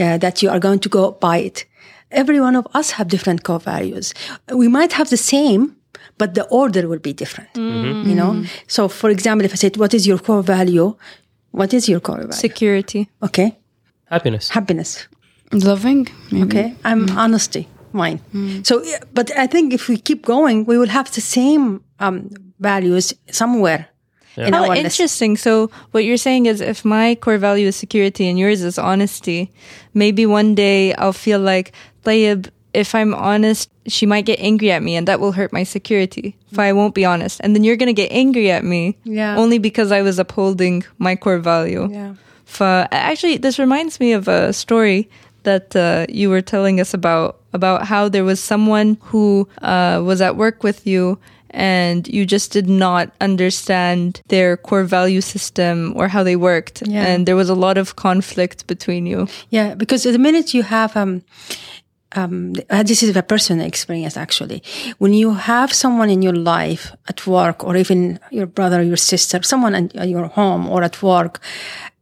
uh, 0.00 0.18
that 0.18 0.42
you 0.42 0.50
are 0.50 0.60
going 0.60 0.80
to 0.80 0.88
go 0.88 1.12
by 1.12 1.38
it. 1.38 1.66
Every 2.10 2.40
one 2.40 2.56
of 2.56 2.66
us 2.74 2.92
have 2.92 3.08
different 3.08 3.42
core 3.42 3.60
values. 3.60 4.14
We 4.54 4.68
might 4.68 4.92
have 4.92 5.08
the 5.08 5.16
same, 5.16 5.76
but 6.22 6.34
the 6.38 6.44
order 6.60 6.82
will 6.90 7.02
be 7.10 7.12
different. 7.22 7.52
Mm-hmm. 7.54 8.08
You 8.08 8.16
know. 8.20 8.32
So, 8.76 8.88
for 9.00 9.10
example, 9.16 9.44
if 9.48 9.52
I 9.56 9.58
said, 9.64 9.76
"What 9.82 9.92
is 9.98 10.06
your 10.10 10.20
core 10.28 10.46
value?" 10.56 10.88
What 11.52 11.74
is 11.78 11.88
your 11.92 12.00
core 12.00 12.24
value? 12.28 12.32
Security. 12.48 13.00
Okay, 13.28 13.48
happiness 14.14 14.48
happiness. 14.48 14.90
loving 15.52 16.08
maybe. 16.30 16.44
Okay, 16.44 16.74
I'm 16.84 17.06
mm. 17.06 17.16
honesty. 17.24 17.68
Mine. 17.92 18.20
Mm. 18.34 18.64
So, 18.68 18.82
but 19.12 19.28
I 19.36 19.46
think 19.46 19.74
if 19.78 19.88
we 19.88 19.98
keep 19.98 20.24
going, 20.24 20.64
we 20.64 20.78
will 20.78 20.88
have 20.98 21.12
the 21.12 21.20
same 21.20 21.84
um, 22.00 22.30
values 22.58 23.12
somewhere. 23.30 23.88
In 24.36 24.54
How 24.54 24.62
our 24.62 24.68
list. 24.68 24.80
interesting. 24.80 25.36
So 25.36 25.70
what 25.90 26.04
you're 26.04 26.16
saying 26.16 26.46
is 26.46 26.62
if 26.62 26.86
my 26.86 27.16
core 27.16 27.36
value 27.36 27.68
is 27.68 27.76
security 27.76 28.24
and 28.30 28.38
yours 28.38 28.62
is 28.62 28.78
honesty, 28.78 29.52
maybe 29.92 30.24
one 30.24 30.54
day 30.54 30.94
I'll 30.94 31.12
feel 31.12 31.38
like 31.38 31.72
Tayyib, 32.04 32.48
if 32.74 32.94
I'm 32.94 33.12
honest, 33.14 33.70
she 33.86 34.06
might 34.06 34.24
get 34.24 34.38
angry 34.40 34.70
at 34.72 34.82
me 34.82 34.96
and 34.96 35.06
that 35.08 35.20
will 35.20 35.32
hurt 35.32 35.52
my 35.52 35.62
security 35.64 36.36
if 36.50 36.58
I 36.58 36.72
won't 36.72 36.94
be 36.94 37.04
honest. 37.04 37.40
And 37.42 37.54
then 37.54 37.64
you're 37.64 37.76
going 37.76 37.94
to 37.94 38.02
get 38.02 38.10
angry 38.12 38.50
at 38.50 38.64
me 38.64 38.96
Yeah. 39.04 39.36
only 39.36 39.58
because 39.58 39.92
I 39.92 40.02
was 40.02 40.18
upholding 40.18 40.84
my 40.98 41.16
core 41.16 41.38
value. 41.38 41.88
Yeah. 41.90 42.14
Fa- 42.44 42.88
actually, 42.92 43.38
this 43.38 43.58
reminds 43.58 43.98
me 44.00 44.12
of 44.12 44.28
a 44.28 44.52
story 44.52 45.08
that 45.44 45.74
uh, 45.76 46.06
you 46.08 46.30
were 46.30 46.42
telling 46.42 46.80
us 46.80 46.94
about 46.94 47.38
about 47.52 47.84
how 47.86 48.08
there 48.08 48.24
was 48.24 48.40
someone 48.40 48.96
who 49.02 49.46
uh, 49.60 50.00
was 50.02 50.20
at 50.22 50.36
work 50.36 50.62
with 50.62 50.86
you 50.86 51.18
and 51.50 52.08
you 52.08 52.24
just 52.24 52.50
did 52.52 52.66
not 52.66 53.10
understand 53.20 54.22
their 54.28 54.56
core 54.56 54.84
value 54.84 55.20
system 55.20 55.92
or 55.96 56.08
how 56.08 56.22
they 56.22 56.36
worked 56.36 56.82
Yeah. 56.86 57.04
and 57.06 57.26
there 57.26 57.36
was 57.36 57.50
a 57.50 57.54
lot 57.54 57.76
of 57.76 57.94
conflict 57.96 58.66
between 58.66 59.04
you 59.06 59.26
Yeah, 59.50 59.74
because 59.74 60.04
the 60.04 60.18
minute 60.18 60.54
you 60.54 60.62
have 60.62 60.96
um, 60.96 61.22
um, 62.14 62.54
uh, 62.70 62.82
this 62.82 63.02
is 63.02 63.16
a 63.16 63.22
personal 63.22 63.66
experience 63.66 64.16
actually. 64.16 64.62
When 64.98 65.12
you 65.14 65.34
have 65.34 65.72
someone 65.72 66.10
in 66.10 66.22
your 66.22 66.34
life 66.34 66.92
at 67.08 67.26
work, 67.26 67.64
or 67.64 67.76
even 67.76 68.18
your 68.30 68.46
brother, 68.46 68.80
or 68.80 68.82
your 68.82 68.96
sister, 68.96 69.42
someone 69.42 69.74
in 69.74 69.96
at 69.96 70.08
your 70.08 70.26
home 70.26 70.68
or 70.68 70.82
at 70.82 71.02
work, 71.02 71.40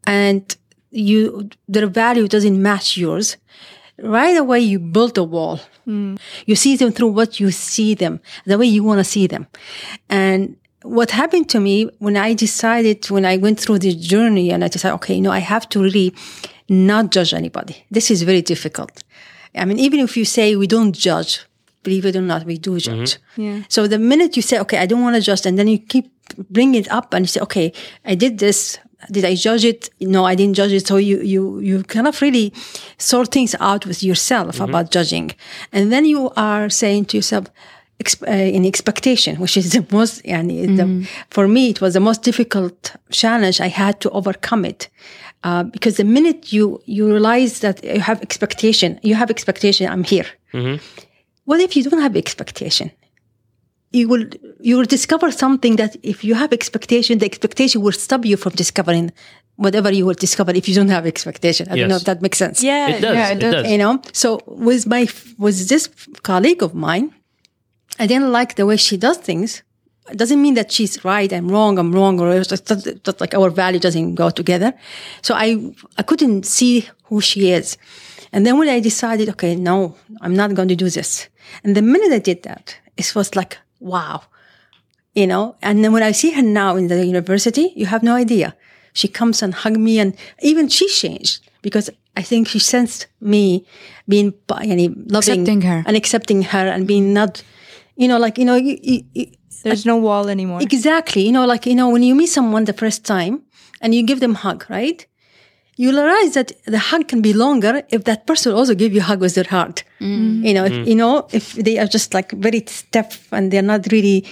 and 0.07 0.57
you 0.91 1.49
their 1.69 1.87
value 1.87 2.27
doesn't 2.29 2.61
match 2.61 2.97
yours, 2.97 3.37
right 3.99 4.37
away 4.37 4.61
you 4.61 4.79
build 4.79 5.19
a 5.19 5.25
wall. 5.25 5.61
You 6.47 6.57
see 6.57 6.77
them 6.77 6.93
through 6.93 7.09
what 7.09 7.41
you 7.41 7.51
see 7.51 7.95
them, 7.95 8.21
the 8.47 8.57
way 8.59 8.67
you 8.67 8.85
want 8.85 8.99
to 8.99 9.05
see 9.05 9.27
them, 9.27 9.47
and 10.09 10.57
what 10.83 11.11
happened 11.11 11.49
to 11.51 11.61
me 11.61 11.91
when 11.99 12.17
I 12.17 12.35
decided, 12.35 13.11
when 13.11 13.25
I 13.25 13.37
went 13.37 13.61
through 13.61 13.81
this 13.81 13.95
journey 13.95 14.51
and 14.51 14.65
I 14.65 14.69
decided, 14.69 14.95
okay, 14.95 15.15
you 15.15 15.21
know, 15.21 15.31
I 15.31 15.41
have 15.41 15.69
to 15.71 15.83
really 15.83 16.15
not 16.69 17.11
judge 17.11 17.35
anybody. 17.35 17.85
This 17.91 18.11
is 18.11 18.23
very 18.23 18.43
difficult. 18.43 19.03
I 19.55 19.65
mean, 19.65 19.79
even 19.79 20.01
if 20.01 20.17
you 20.17 20.25
say 20.25 20.57
we 20.57 20.67
don't 20.67 20.93
judge, 20.93 21.41
believe 21.83 22.05
it 22.07 22.17
or 22.17 22.23
not, 22.23 22.45
we 22.45 22.59
do 22.59 22.73
mm-hmm. 22.73 23.05
judge. 23.05 23.19
Yeah. 23.37 23.63
So 23.69 23.87
the 23.87 23.99
minute 23.99 24.37
you 24.37 24.43
say, 24.43 24.59
okay, 24.61 24.79
I 24.79 24.87
don't 24.87 25.03
want 25.03 25.17
to 25.17 25.23
judge, 25.23 25.47
and 25.47 25.59
then 25.59 25.69
you 25.69 25.79
keep 25.79 26.11
bringing 26.51 26.77
it 26.77 26.91
up 26.91 27.13
and 27.15 27.25
you 27.25 27.29
say, 27.29 27.41
okay, 27.41 27.73
I 28.05 28.15
did 28.15 28.39
this. 28.39 28.79
Did 29.11 29.25
I 29.25 29.35
judge 29.35 29.65
it? 29.65 29.89
No, 30.01 30.27
I 30.27 30.35
didn't 30.35 30.55
judge 30.55 30.73
it. 30.73 30.87
So 30.87 30.97
you, 30.99 31.23
you, 31.23 31.59
you 31.61 31.83
kind 31.85 32.07
of 32.07 32.21
really 32.21 32.53
sort 32.99 33.33
things 33.33 33.55
out 33.59 33.87
with 33.87 34.03
yourself 34.03 34.57
mm-hmm. 34.57 34.69
about 34.69 34.91
judging. 34.91 35.33
And 35.73 35.91
then 35.91 36.05
you 36.05 36.31
are 36.37 36.69
saying 36.69 37.07
to 37.07 37.17
yourself, 37.17 37.47
exp- 37.99 38.29
uh, 38.29 38.33
in 38.33 38.67
expectation, 38.67 39.37
which 39.37 39.57
is 39.57 39.73
the 39.73 39.87
most, 39.91 40.23
yani, 40.25 40.77
the, 40.77 40.83
mm-hmm. 40.83 41.05
for 41.31 41.49
me, 41.49 41.71
it 41.71 41.81
was 41.81 41.95
the 41.95 42.01
most 42.01 42.23
difficult 42.23 42.95
challenge. 43.11 43.59
I 43.61 43.69
had 43.69 44.01
to 44.01 44.11
overcome 44.11 44.67
it. 44.67 44.91
Uh, 45.43 45.63
because 45.65 45.97
the 45.97 46.05
minute 46.05 46.53
you, 46.53 46.81
you 46.85 47.07
realize 47.07 47.61
that 47.61 47.83
you 47.83 48.01
have 48.01 48.21
expectation, 48.21 49.01
you 49.03 49.15
have 49.15 49.31
expectation, 49.31 49.91
I'm 49.91 50.05
here. 50.05 50.27
What 51.45 51.61
if 51.61 51.77
you 51.77 51.83
don't 51.83 52.01
have 52.01 52.17
expectation? 52.17 52.91
You 53.93 54.07
will, 54.09 54.27
you 54.61 54.77
will 54.77 54.85
discover 54.85 55.33
something 55.33 55.77
that 55.77 55.97
if 56.03 56.23
you 56.23 56.35
have 56.35 56.53
expectation, 56.53 57.19
the 57.19 57.27
expectation 57.27 57.81
will 57.81 57.93
stop 57.93 58.25
you 58.25 58.37
from 58.37 58.53
discovering 58.53 59.13
whatever 59.57 59.93
you 59.93 60.07
will 60.07 60.15
discover 60.15 60.53
if 60.53 60.69
you 60.69 60.75
don't 60.75 60.89
have 60.89 61.07
expectation. 61.07 61.69
I 61.71 61.77
don't 61.77 61.89
know 61.89 61.97
if 61.97 62.05
that 62.05 62.23
makes 62.23 62.39
sense 62.39 62.63
yeah 62.63 62.89
it 62.89 63.01
does 63.01 63.15
yeah, 63.15 63.29
it 63.29 63.37
it 63.37 63.41
does. 63.41 63.55
does 63.55 63.71
you 63.73 63.79
know 63.79 64.01
so 64.13 64.41
with 64.47 64.87
my 64.87 65.07
with 65.39 65.69
this 65.69 65.89
colleague 66.23 66.63
of 66.63 66.73
mine 66.75 67.15
i 67.99 68.07
didn't 68.07 68.33
like 68.33 68.55
the 68.55 68.65
way 68.65 68.77
she 68.77 68.97
does 68.97 69.19
things 69.19 69.63
it 70.11 70.17
doesn't 70.19 70.43
mean 70.43 70.55
that 70.55 70.71
she's 70.73 70.95
right 71.05 71.33
i'm 71.33 71.49
wrong 71.55 71.79
i'm 71.79 71.93
wrong 71.93 72.21
or 72.21 72.31
it's 72.37 72.49
just 72.49 72.67
that, 72.67 73.05
that 73.05 73.21
like 73.21 73.35
our 73.35 73.51
value 73.51 73.81
doesn't 73.81 74.15
go 74.15 74.29
together. 74.31 74.73
So 75.23 75.35
i 75.35 75.49
i 75.99 76.03
couldn't 76.03 76.45
see 76.47 76.89
who 77.09 77.21
she 77.21 77.41
is. 77.59 77.77
And 78.33 78.45
then 78.47 78.59
when 78.59 78.69
i 78.69 78.81
decided 78.81 79.29
okay 79.31 79.55
no 79.57 79.77
i'm 80.23 80.35
not 80.35 80.55
going 80.55 80.69
to 80.69 80.77
do 80.85 80.89
this. 80.91 81.29
And 81.65 81.75
the 81.77 81.83
minute 81.83 82.13
i 82.13 82.19
did 82.31 82.43
that 82.43 82.77
it 82.97 83.15
was 83.15 83.35
like 83.37 83.59
wow 83.81 84.23
you 85.15 85.27
know? 85.27 85.57
And 85.63 85.83
then 85.85 85.93
when 85.93 86.03
i 86.03 86.13
see 86.13 86.31
her 86.33 86.43
now 86.43 86.77
in 86.77 86.87
the 86.89 87.05
university 87.05 87.73
you 87.77 87.87
have 87.87 88.03
no 88.03 88.15
idea. 88.15 88.55
She 88.93 89.09
comes 89.09 89.43
and 89.43 89.55
hug 89.55 89.77
me 89.77 89.99
and 90.03 90.11
even 90.51 90.69
she 90.69 90.87
changed 90.89 91.41
because 91.63 91.91
i 92.17 92.23
think 92.23 92.49
she 92.49 92.59
sensed 92.59 93.07
me 93.21 93.65
being 94.09 94.33
yani, 94.49 94.87
loving 95.17 95.41
Accepting 95.41 95.61
her. 95.71 95.83
and 95.87 95.97
accepting 95.97 96.41
her 96.53 96.65
and 96.75 96.87
being 96.93 97.13
not 97.21 97.33
you 97.97 98.09
know 98.09 98.19
like 98.19 98.37
you 98.41 98.45
know 98.45 98.57
you, 98.57 98.75
you, 98.83 98.99
you- 99.19 99.33
there's 99.65 99.87
no 99.87 99.97
wall 99.97 100.29
anymore. 100.29 100.61
Exactly. 100.63 101.23
You 101.23 101.33
know 101.33 101.47
like 101.47 101.67
you 101.67 101.75
know 101.75 101.89
when 101.91 102.03
you 102.03 102.15
meet 102.15 102.29
someone 102.29 102.65
the 102.65 102.73
first 102.73 103.05
time 103.05 103.43
and 103.81 103.95
you 103.95 104.03
give 104.03 104.21
them 104.21 104.35
hug 104.35 104.67
right? 104.69 105.07
You'll 105.77 106.03
realize 106.03 106.35
that 106.35 106.53
the 106.67 106.79
hug 106.79 107.09
can 107.09 107.23
be 107.23 107.33
longer 107.33 107.83
if 107.89 108.05
that 108.05 108.27
person 108.27 108.53
also 108.53 108.75
give 108.75 108.93
you 108.93 109.01
a 109.01 109.05
hug 109.05 109.21
with 109.21 109.35
their 109.35 109.45
heart. 109.49 109.83
Mm. 109.99 110.45
You 110.47 110.53
know, 110.53 110.65
if, 110.67 110.87
you 110.87 110.95
know, 110.95 111.27
if 111.33 111.55
they 111.55 111.79
are 111.79 111.87
just 111.87 112.13
like 112.13 112.33
very 112.33 112.63
stiff 112.67 113.33
and 113.33 113.51
they're 113.51 113.63
not 113.63 113.91
really 113.91 114.27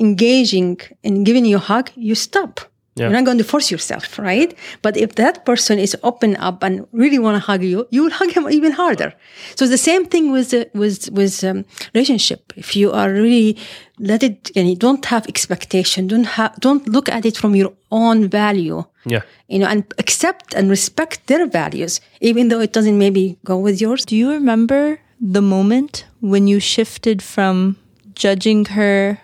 engaging 0.00 0.80
in 1.04 1.22
giving 1.22 1.44
you 1.44 1.56
a 1.56 1.60
hug, 1.60 1.90
you 1.94 2.16
stop. 2.16 2.60
Yeah. 2.98 3.04
You're 3.06 3.18
not 3.18 3.24
going 3.24 3.38
to 3.38 3.44
force 3.44 3.70
yourself, 3.70 4.18
right? 4.18 4.56
But 4.82 4.96
if 4.96 5.14
that 5.14 5.44
person 5.44 5.78
is 5.78 5.96
open 6.02 6.36
up 6.36 6.62
and 6.62 6.86
really 6.92 7.18
want 7.18 7.36
to 7.36 7.40
hug 7.40 7.62
you, 7.62 7.86
you 7.90 8.02
will 8.02 8.10
hug 8.10 8.30
him 8.32 8.48
even 8.50 8.72
harder. 8.72 9.14
So 9.54 9.66
the 9.66 9.78
same 9.78 10.04
thing 10.06 10.32
with 10.32 10.50
the, 10.50 10.68
with 10.74 11.10
with 11.10 11.44
um, 11.44 11.64
relationship. 11.94 12.52
If 12.56 12.74
you 12.74 12.90
are 12.92 13.10
really 13.10 13.56
let 13.98 14.22
it, 14.22 14.50
and 14.56 14.68
you 14.68 14.76
don't 14.76 15.04
have 15.06 15.26
expectation, 15.26 16.06
don't 16.08 16.24
have, 16.24 16.54
don't 16.60 16.86
look 16.88 17.08
at 17.08 17.24
it 17.24 17.36
from 17.36 17.54
your 17.54 17.72
own 17.90 18.28
value. 18.28 18.84
Yeah. 19.04 19.22
You 19.48 19.60
know, 19.60 19.66
and 19.66 19.84
accept 19.98 20.54
and 20.54 20.68
respect 20.70 21.26
their 21.26 21.46
values, 21.46 22.00
even 22.20 22.48
though 22.48 22.60
it 22.60 22.72
doesn't 22.72 22.98
maybe 22.98 23.38
go 23.44 23.56
with 23.58 23.80
yours. 23.80 24.04
Do 24.04 24.16
you 24.16 24.30
remember 24.30 25.00
the 25.20 25.42
moment 25.42 26.04
when 26.20 26.46
you 26.46 26.60
shifted 26.60 27.22
from 27.22 27.76
judging 28.14 28.66
her 28.66 29.18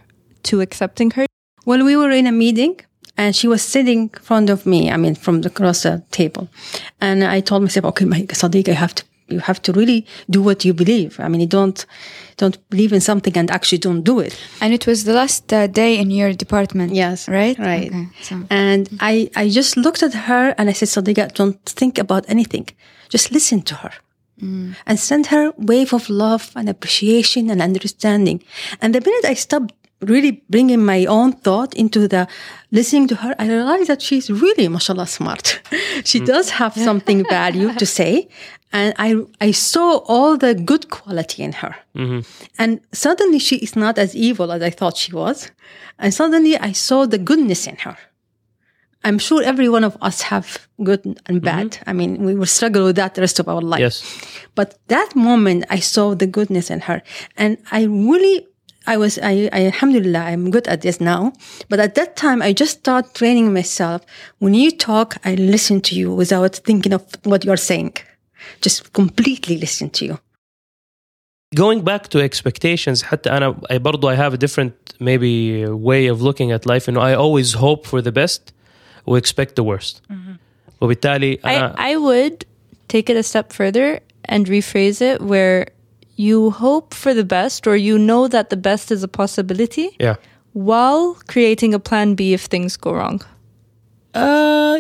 to 0.45 0.61
accepting 0.61 1.11
her? 1.13 1.27
Well, 1.67 1.85
we 1.85 1.97
were 1.97 2.11
in 2.11 2.27
a 2.27 2.33
meeting 2.33 2.81
and 3.17 3.35
she 3.35 3.49
was 3.49 3.63
sitting 3.63 4.03
in 4.03 4.09
front 4.09 4.51
of 4.51 4.67
me. 4.67 4.91
I 4.91 4.97
mean, 4.97 5.15
from 5.15 5.43
the, 5.43 5.49
across 5.49 5.83
the 5.83 6.03
table. 6.11 6.49
And 7.01 7.25
I 7.25 7.41
told 7.41 7.63
myself, 7.63 7.85
okay, 7.87 8.05
my 8.05 8.23
Sadiq, 8.23 8.69
I 8.69 8.73
have 8.73 8.95
to, 8.95 9.05
you 9.29 9.41
have 9.41 9.63
to 9.63 9.73
really 9.73 10.07
do 10.29 10.43
what 10.43 10.65
you 10.65 10.75
believe. 10.75 11.19
I 11.21 11.29
mean, 11.29 11.41
you 11.41 11.47
don't, 11.47 11.87
don't 12.37 12.59
believe 12.71 12.93
in 12.93 13.01
something 13.01 13.37
and 13.37 13.51
actually 13.51 13.79
don't 13.79 14.03
do 14.03 14.21
it. 14.21 14.39
And 14.61 14.75
it 14.75 14.87
was 14.87 15.05
the 15.05 15.13
last 15.13 15.53
uh, 15.53 15.67
day 15.67 15.99
in 15.99 16.11
your 16.11 16.33
department. 16.33 16.93
Yes. 16.93 17.29
Right? 17.29 17.59
Right. 17.59 17.89
Okay, 17.89 18.09
so. 18.23 18.43
And 18.51 18.89
I, 19.01 19.31
I 19.37 19.49
just 19.49 19.77
looked 19.77 20.03
at 20.03 20.15
her 20.15 20.55
and 20.59 20.69
I 20.69 20.73
said, 20.73 20.89
Sadiqa, 20.89 21.33
don't 21.35 21.63
think 21.65 21.99
about 21.99 22.25
anything. 22.29 22.69
Just 23.09 23.31
listen 23.33 23.63
to 23.63 23.75
her. 23.77 23.93
And 24.87 24.99
send 24.99 25.29
her 25.29 25.53
wave 25.57 25.95
of 25.95 26.11
love 26.11 26.51
and 26.55 26.69
appreciation 26.69 27.49
and 27.51 27.63
understanding. 27.63 28.43
And 28.83 28.95
the 28.95 29.01
minute 29.01 29.25
I 29.25 29.35
stopped 29.35 29.73
really 30.05 30.43
bringing 30.49 30.85
my 30.85 31.05
own 31.07 31.33
thought 31.33 31.75
into 31.75 32.09
the 32.09 32.29
listening 32.71 33.09
to 33.09 33.17
her, 33.17 33.35
I 33.39 33.49
realized 33.49 33.89
that 33.89 34.03
she's 34.03 34.31
really, 34.31 34.69
mashallah, 34.69 35.07
smart. 35.07 35.61
she 36.05 36.21
mm. 36.21 36.27
does 36.27 36.51
have 36.51 36.75
something 36.75 37.25
value 37.25 37.73
to 37.75 37.87
say. 37.99 38.29
And 38.73 38.93
I, 38.99 39.23
I 39.41 39.53
saw 39.53 39.99
all 39.99 40.37
the 40.37 40.55
good 40.55 40.91
quality 40.91 41.45
in 41.45 41.53
her. 41.53 41.77
Mm-hmm. 41.95 42.21
And 42.59 42.81
suddenly 42.93 43.39
she 43.39 43.57
is 43.57 43.77
not 43.77 43.99
as 43.99 44.17
evil 44.17 44.51
as 44.51 44.63
I 44.63 44.71
thought 44.71 44.97
she 44.97 45.13
was. 45.13 45.51
And 45.99 46.13
suddenly 46.13 46.57
I 46.59 46.73
saw 46.73 47.07
the 47.07 47.19
goodness 47.19 47.69
in 47.69 47.77
her. 47.77 47.97
I'm 49.05 49.19
sure 49.19 49.43
every 49.43 49.69
one 49.69 49.85
of 49.85 49.97
us 50.01 50.23
have 50.23 50.67
good 50.83 51.05
and 51.05 51.17
mm-hmm. 51.19 51.39
bad. 51.39 51.79
I 51.87 51.93
mean, 51.93 52.25
we 52.25 52.35
will 52.35 52.47
struggle 52.47 52.85
with 52.85 52.97
that 52.97 53.15
the 53.15 53.21
rest 53.21 53.39
of 53.39 53.49
our 53.49 53.61
life. 53.61 53.81
Yes. 53.81 54.03
But 54.55 54.79
that 54.89 55.15
moment, 55.15 55.67
I 55.71 55.81
saw 55.81 56.15
the 56.15 56.27
goodness 56.27 56.71
in 56.71 56.81
her, 56.81 57.03
and 57.37 57.59
I 57.71 57.85
really, 57.85 58.47
I 58.88 58.98
was, 58.98 59.20
I, 59.20 59.50
I, 59.54 59.66
alhamdulillah, 59.66 60.20
I'm 60.20 60.50
good 60.50 60.68
at 60.68 60.82
this 60.82 61.00
now. 61.00 61.34
But 61.70 61.80
at 61.80 61.96
that 61.96 62.16
time, 62.16 62.42
I 62.42 62.54
just 62.54 62.80
started 62.80 63.14
training 63.14 63.54
myself. 63.54 64.02
When 64.40 64.54
you 64.54 64.72
talk, 64.72 65.18
I 65.24 65.36
listen 65.36 65.82
to 65.82 65.96
you 65.96 66.14
without 66.14 66.56
thinking 66.56 66.94
of 66.94 67.04
what 67.24 67.46
you're 67.46 67.58
saying. 67.58 67.98
Just 68.62 68.94
completely 68.94 69.58
listen 69.58 69.90
to 69.92 70.06
you. 70.06 70.20
going 71.56 71.82
back 71.84 72.10
to 72.10 72.20
expectations 72.22 73.04
حتى 73.04 73.30
انا 73.30 73.62
I 73.72 73.76
برضو 73.76 74.16
I 74.16 74.16
have 74.16 74.34
a 74.34 74.38
different 74.38 74.94
maybe 75.00 75.66
way 75.68 76.08
of 76.08 76.22
looking 76.22 76.52
at 76.52 76.66
life 76.66 76.90
انه 76.90 77.02
I 77.02 77.18
always 77.18 77.54
hope 77.54 77.88
for 77.88 78.02
the 78.02 78.12
best 78.12 78.54
we 79.08 79.18
expect 79.18 79.56
the 79.56 79.64
worst 79.64 80.02
وبالتالي 80.82 81.40
انا 81.46 81.76
I, 81.78 81.94
I 81.94 81.98
would 81.98 82.46
take 82.88 83.10
it 83.10 83.18
a 83.18 83.24
step 83.24 83.54
further 83.54 84.00
and 84.30 84.48
rephrase 84.48 85.02
it 85.02 85.22
where 85.22 85.70
you 86.28 86.40
hope 86.66 86.94
for 87.04 87.14
the 87.14 87.24
best 87.38 87.60
or 87.70 87.76
you 87.88 87.96
know 88.10 88.28
that 88.28 88.46
the 88.54 88.58
best 88.70 88.86
is 88.96 89.02
a 89.04 89.12
possibility 89.22 89.88
yeah 90.06 90.16
while 90.70 91.08
creating 91.34 91.72
a 91.80 91.82
plan 91.90 92.08
B 92.20 92.22
if 92.38 92.44
things 92.54 92.72
go 92.86 92.92
wrong. 92.98 93.20
uh, 94.16 94.78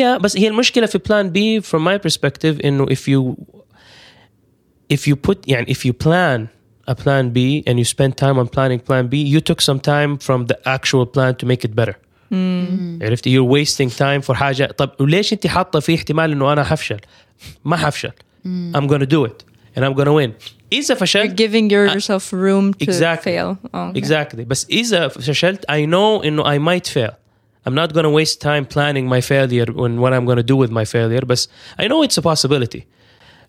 yeah 0.00 0.16
بس 0.18 0.36
هي 0.36 0.48
المشكله 0.48 0.86
في 0.86 0.98
plan 0.98 1.30
B 1.32 1.66
from 1.70 1.80
my 1.84 1.98
perspective 2.08 2.64
انه 2.64 2.86
if 2.86 2.98
you 3.08 3.34
if 4.94 5.00
you 5.08 5.14
put 5.28 5.36
يعني 5.46 5.74
if 5.74 5.78
you 5.78 5.92
plan 5.92 6.48
a 6.90 6.94
plan 6.94 7.30
B 7.30 7.62
and 7.66 7.78
you 7.78 7.84
spend 7.84 8.12
time 8.16 8.36
on 8.38 8.46
planning 8.56 8.80
plan 8.88 9.06
B 9.08 9.14
you 9.34 9.40
took 9.40 9.60
some 9.60 9.80
time 9.80 10.18
from 10.26 10.46
the 10.46 10.56
actual 10.66 11.06
plan 11.06 11.34
to 11.34 11.46
make 11.46 11.64
it 11.64 11.74
better 11.74 11.94
عرفتي 13.02 13.30
you're 13.38 13.50
wasting 13.58 13.90
time 13.90 14.22
for 14.28 14.32
حاجه 14.34 14.64
طب 14.64 14.90
وليش 15.00 15.32
انت 15.32 15.46
حاطه 15.46 15.80
في 15.80 15.94
احتمال 15.94 16.32
انه 16.32 16.52
انا 16.52 16.64
حفشل 16.64 17.00
ما 17.64 17.76
حفشل 17.76 18.12
I'm 18.46 18.86
gonna 18.90 19.06
do 19.06 19.24
it 19.30 19.44
and 19.76 19.84
I'm 19.84 19.94
gonna 19.94 20.12
win 20.14 20.30
اذا 20.72 20.94
You're 20.94 20.98
فشلت 20.98 21.42
giving 21.42 21.70
yourself 21.70 22.32
room 22.32 22.72
to 22.74 22.84
Exactly. 22.84 23.24
fail. 23.24 23.56
Oh, 23.74 23.78
okay. 23.90 23.98
exactly 24.02 24.40
بس 24.46 24.66
اذا 24.70 25.08
فشلت 25.08 25.64
I 25.70 25.86
know 25.86 26.24
انه 26.24 26.42
I 26.44 26.58
might 26.58 26.86
fail 26.92 27.12
I'm 27.68 27.74
not 27.74 27.92
gonna 27.92 28.10
waste 28.10 28.40
time 28.40 28.64
planning 28.74 29.06
my 29.14 29.20
failure 29.20 29.66
and 29.84 30.00
what 30.00 30.12
I'm 30.14 30.24
gonna 30.30 30.42
do 30.52 30.56
with 30.56 30.70
my 30.70 30.84
failure 30.84 31.24
بس 31.26 31.48
I 31.80 31.84
know 31.84 32.02
it's 32.08 32.18
a 32.18 32.22
possibility 32.22 32.80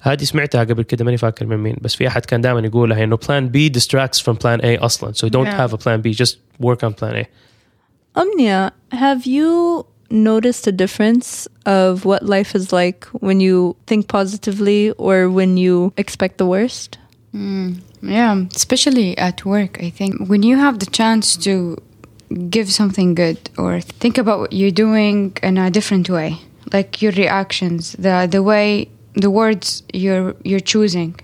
هذه 0.04 0.24
سمعتها 0.24 0.64
قبل 0.64 0.84
كده 0.84 1.06
ماني 1.06 1.18
فاكر 1.18 1.46
من 1.46 1.58
مين 1.58 1.76
بس 1.82 1.96
في 1.96 2.08
احد 2.08 2.26
كان 2.26 2.42
دائما 2.42 2.60
يقولها 2.60 3.04
انه 3.04 3.18
plan 3.18 3.52
B 3.56 3.80
distracts 3.80 4.20
from 4.22 4.34
plan 4.36 4.62
A 4.62 4.84
اصلا 4.84 5.14
so 5.14 5.28
don't 5.30 5.46
Yeah. 5.48 5.68
have 5.68 5.74
a 5.74 5.78
plan 5.78 6.02
B 6.02 6.24
just 6.24 6.36
work 6.66 6.84
on 6.84 6.94
plan 7.02 7.16
A 7.16 7.26
Omnia, 8.22 8.72
have 8.92 9.26
you 9.26 9.86
noticed 10.11 10.67
a 10.67 10.73
difference 10.73 11.49
of 11.65 12.05
what 12.05 12.25
life 12.25 12.55
is 12.55 12.73
like 12.73 13.05
when 13.07 13.41
you 13.41 13.77
think 13.87 14.09
positively 14.09 14.91
or 14.93 15.29
when 15.31 15.57
you 15.57 15.93
expect 15.97 16.39
the 16.39 16.47
worst? 16.47 16.99
Mm, 17.35 17.81
yeah, 18.03 18.45
especially 18.55 19.17
at 19.19 19.45
work, 19.45 19.83
I 19.83 19.91
think. 19.91 20.29
When 20.29 20.43
you 20.43 20.57
have 20.57 20.79
the 20.79 20.87
chance 20.87 21.37
to 21.39 21.77
give 22.51 22.73
something 22.73 23.15
good 23.15 23.51
or 23.59 23.81
think 23.81 24.19
about 24.19 24.41
what 24.41 24.53
you're 24.53 24.71
doing 24.71 25.37
in 25.43 25.59
a 25.59 25.71
different 25.71 26.09
way, 26.09 26.39
like 26.73 27.03
your 27.03 27.13
reactions, 27.13 27.93
the 27.99 28.29
the 28.31 28.43
way 28.43 28.89
the 29.15 29.31
words 29.31 29.83
you're 29.93 30.35
you're 30.45 30.61
choosing 30.61 31.15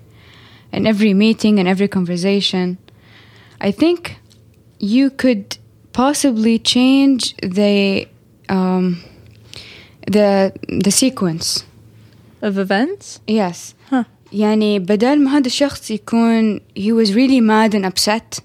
in 0.71 0.87
every 0.87 1.13
meeting 1.13 1.59
and 1.59 1.67
every 1.67 1.87
conversation, 1.87 2.77
I 3.61 3.71
think 3.71 4.17
you 4.79 5.09
could 5.09 5.57
possibly 5.93 6.57
change 6.59 7.35
the 7.37 8.07
um, 8.48 9.02
the 10.06 10.52
the 10.68 10.90
sequence. 10.90 11.64
Of 12.40 12.56
events? 12.56 13.20
Yes. 13.26 13.74
Huh. 13.90 14.04
يعني 14.32 14.78
بدل 14.78 15.20
ما 15.24 15.38
هذا 15.38 15.46
الشخص 15.46 15.90
يكون 15.90 16.60
he 16.74 16.92
was 16.92 17.14
really 17.14 17.40
mad 17.40 17.74
and 17.74 17.84
upset 17.84 18.40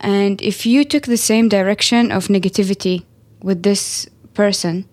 and 0.00 0.40
if 0.40 0.64
you 0.64 0.84
took 0.84 1.06
the 1.06 1.16
same 1.16 1.48
direction 1.48 2.12
of 2.12 2.28
negativity 2.28 3.02
with 3.42 3.62
this 3.64 4.06
person 4.34 4.84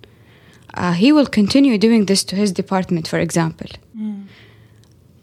uh, 0.73 0.93
he 0.93 1.11
will 1.11 1.27
continue 1.27 1.77
doing 1.77 2.05
this 2.05 2.23
to 2.23 2.35
his 2.35 2.51
department 2.51 3.07
for 3.07 3.19
example 3.19 3.67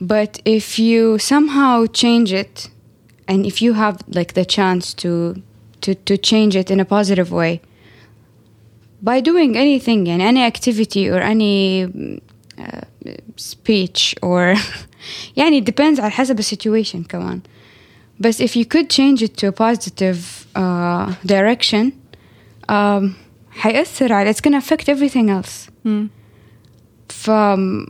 but 0.00 0.40
if 0.44 0.78
you 0.78 1.18
somehow 1.18 1.86
change 1.86 2.32
it 2.32 2.70
and 3.28 3.46
if 3.46 3.62
you 3.62 3.74
have 3.74 4.02
like 4.08 4.34
the 4.34 4.44
chance 4.44 4.94
to 4.94 5.42
to, 5.80 5.94
to 5.94 6.16
change 6.16 6.54
it 6.56 6.70
in 6.70 6.78
a 6.80 6.84
positive 6.84 7.30
way 7.32 7.60
by 9.02 9.20
doing 9.20 9.56
anything 9.56 10.08
and 10.08 10.22
any 10.22 10.42
activity 10.42 11.08
or 11.10 11.18
any 11.18 11.86
mm, 11.86 12.20
uh, 12.58 12.80
speech 13.36 14.14
or 14.22 14.54
يعني 15.36 15.60
it 15.60 15.64
depends 15.64 16.00
على 16.00 16.10
حسب 16.10 16.38
السيتويشن 16.38 17.02
كمان 17.02 17.40
بس 18.20 18.42
if 18.42 18.56
you 18.56 18.64
could 18.64 18.88
change 18.88 19.22
it 19.22 19.36
to 19.36 19.48
a 19.48 19.52
positive 19.52 20.46
uh, 20.56 21.12
direction 21.26 21.92
um, 22.68 23.14
حيأثر 23.50 24.12
على 24.12 24.32
it's 24.32 24.40
gonna 24.40 24.58
affect 24.58 24.88
everything 24.88 25.30
else 25.30 25.68
from 27.08 27.88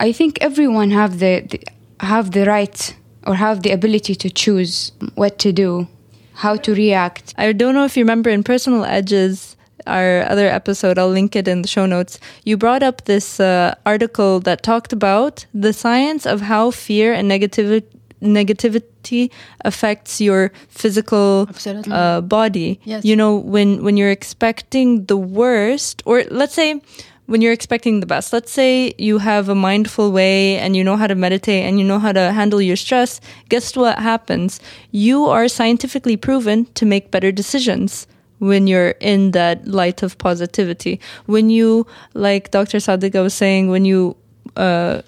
I 0.00 0.12
think 0.12 0.38
everyone 0.40 0.90
have 0.90 1.18
the, 1.18 1.32
the 1.50 1.60
have 2.00 2.30
the 2.32 2.44
right 2.44 2.94
or 3.26 3.34
have 3.34 3.62
the 3.62 3.70
ability 3.70 4.14
to 4.14 4.28
choose 4.30 4.92
what 5.14 5.38
to 5.44 5.52
do 5.52 5.86
how 6.34 6.56
to 6.56 6.74
react 6.74 7.34
I 7.38 7.52
don't 7.52 7.74
know 7.74 7.84
if 7.84 7.96
you 7.96 8.02
remember 8.04 8.30
in 8.30 8.42
Personal 8.42 8.84
Edges, 8.84 9.56
our 9.87 10.23
other 10.23 10.47
episode, 10.47 10.97
I'll 10.97 11.09
link 11.09 11.35
it 11.35 11.47
in 11.47 11.61
the 11.61 11.67
show 11.67 11.85
notes. 11.85 12.19
You 12.43 12.57
brought 12.57 12.83
up 12.83 13.05
this 13.05 13.39
uh, 13.39 13.75
article 13.85 14.39
that 14.41 14.63
talked 14.63 14.93
about 14.93 15.45
the 15.53 15.73
science 15.73 16.25
of 16.25 16.41
how 16.41 16.71
fear 16.71 17.13
and 17.13 17.29
negativity 17.29 17.85
negativity 18.21 19.29
affects 19.65 20.19
your 20.19 20.51
physical 20.69 21.47
uh, 21.91 22.21
body. 22.21 22.79
Yes. 22.83 23.05
You 23.05 23.15
know, 23.15 23.35
when 23.35 23.83
when 23.83 23.97
you're 23.97 24.11
expecting 24.11 25.05
the 25.05 25.17
worst, 25.17 26.01
or 26.05 26.23
let's 26.31 26.53
say 26.53 26.81
when 27.27 27.41
you're 27.41 27.53
expecting 27.53 27.99
the 27.99 28.05
best. 28.05 28.33
Let's 28.33 28.51
say 28.51 28.93
you 28.97 29.17
have 29.17 29.49
a 29.49 29.55
mindful 29.55 30.11
way 30.11 30.57
and 30.57 30.75
you 30.75 30.83
know 30.83 30.95
how 30.95 31.07
to 31.07 31.15
meditate 31.15 31.65
and 31.65 31.79
you 31.79 31.85
know 31.85 31.99
how 31.99 32.11
to 32.11 32.31
handle 32.31 32.61
your 32.61 32.75
stress. 32.75 33.19
Guess 33.49 33.75
what 33.75 33.99
happens? 33.99 34.59
You 34.91 35.25
are 35.25 35.47
scientifically 35.47 36.17
proven 36.17 36.65
to 36.75 36.85
make 36.85 37.11
better 37.11 37.31
decisions 37.31 38.07
when 38.39 38.67
you're 38.67 38.95
in 38.99 39.31
that 39.31 39.67
light 39.67 40.03
of 40.03 40.17
positivity. 40.17 40.99
When 41.25 41.49
you, 41.49 41.87
like 42.13 42.51
Dr. 42.51 42.77
Sadiqa 42.77 43.23
was 43.23 43.33
saying, 43.33 43.69
when 43.69 43.85
you 43.85 44.15
uh, 44.55 45.01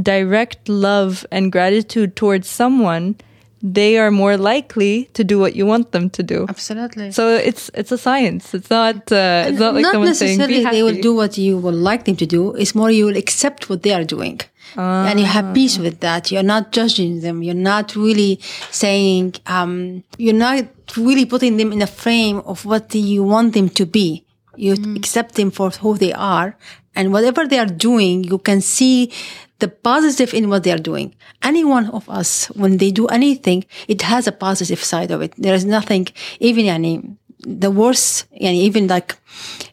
direct 0.00 0.68
love 0.68 1.26
and 1.30 1.50
gratitude 1.50 2.16
towards 2.16 2.48
someone, 2.48 3.16
they 3.62 3.98
are 3.98 4.10
more 4.10 4.36
likely 4.36 5.10
to 5.14 5.24
do 5.24 5.38
what 5.38 5.56
you 5.56 5.66
want 5.66 5.92
them 5.92 6.10
to 6.10 6.22
do. 6.22 6.46
Absolutely. 6.48 7.12
So 7.12 7.34
it's 7.34 7.70
it's 7.74 7.92
a 7.92 7.98
science. 7.98 8.54
It's 8.54 8.70
not 8.70 9.10
uh, 9.12 9.46
it's 9.48 9.58
not 9.58 9.74
like 9.74 9.82
not 9.82 9.92
someone 9.92 10.14
saying 10.14 10.38
be 10.46 10.62
happy. 10.62 10.76
they 10.76 10.82
will 10.82 11.00
do 11.00 11.14
what 11.14 11.38
you 11.38 11.58
would 11.58 11.74
like 11.74 12.04
them 12.04 12.16
to 12.16 12.26
do. 12.26 12.54
It's 12.54 12.74
more 12.74 12.90
you 12.90 13.06
will 13.06 13.16
accept 13.16 13.68
what 13.68 13.82
they 13.82 13.92
are 13.92 14.04
doing. 14.04 14.40
And 14.76 15.18
you 15.18 15.26
have 15.26 15.54
peace 15.54 15.78
with 15.78 16.00
that. 16.00 16.30
You're 16.30 16.42
not 16.42 16.72
judging 16.72 17.20
them. 17.20 17.42
You're 17.42 17.54
not 17.54 17.96
really 17.96 18.38
saying, 18.70 19.34
um, 19.46 20.04
you're 20.18 20.34
not 20.34 20.64
really 20.96 21.24
putting 21.24 21.56
them 21.56 21.72
in 21.72 21.82
a 21.82 21.86
frame 21.86 22.38
of 22.44 22.64
what 22.64 22.94
you 22.94 23.24
want 23.24 23.54
them 23.54 23.70
to 23.70 23.86
be. 23.86 24.24
You 24.58 24.74
mm-hmm. 24.74 24.96
accept 24.96 25.36
them 25.36 25.50
for 25.50 25.70
who 25.70 25.96
they 25.96 26.12
are. 26.12 26.56
And 26.94 27.12
whatever 27.12 27.46
they 27.46 27.58
are 27.58 27.66
doing, 27.66 28.24
you 28.24 28.38
can 28.38 28.60
see 28.60 29.12
the 29.60 29.68
positive 29.68 30.34
in 30.34 30.48
what 30.48 30.64
they 30.64 30.72
are 30.72 30.78
doing. 30.78 31.14
Any 31.42 31.64
one 31.64 31.90
of 31.90 32.08
us, 32.08 32.46
when 32.48 32.78
they 32.78 32.90
do 32.90 33.06
anything, 33.06 33.64
it 33.86 34.02
has 34.02 34.26
a 34.26 34.32
positive 34.32 34.82
side 34.82 35.10
of 35.10 35.22
it. 35.22 35.32
There 35.36 35.54
is 35.54 35.64
nothing, 35.64 36.08
even 36.40 36.64
yani, 36.66 37.16
the 37.40 37.70
worst, 37.70 38.26
yani, 38.32 38.56
even 38.56 38.88
like 38.88 39.16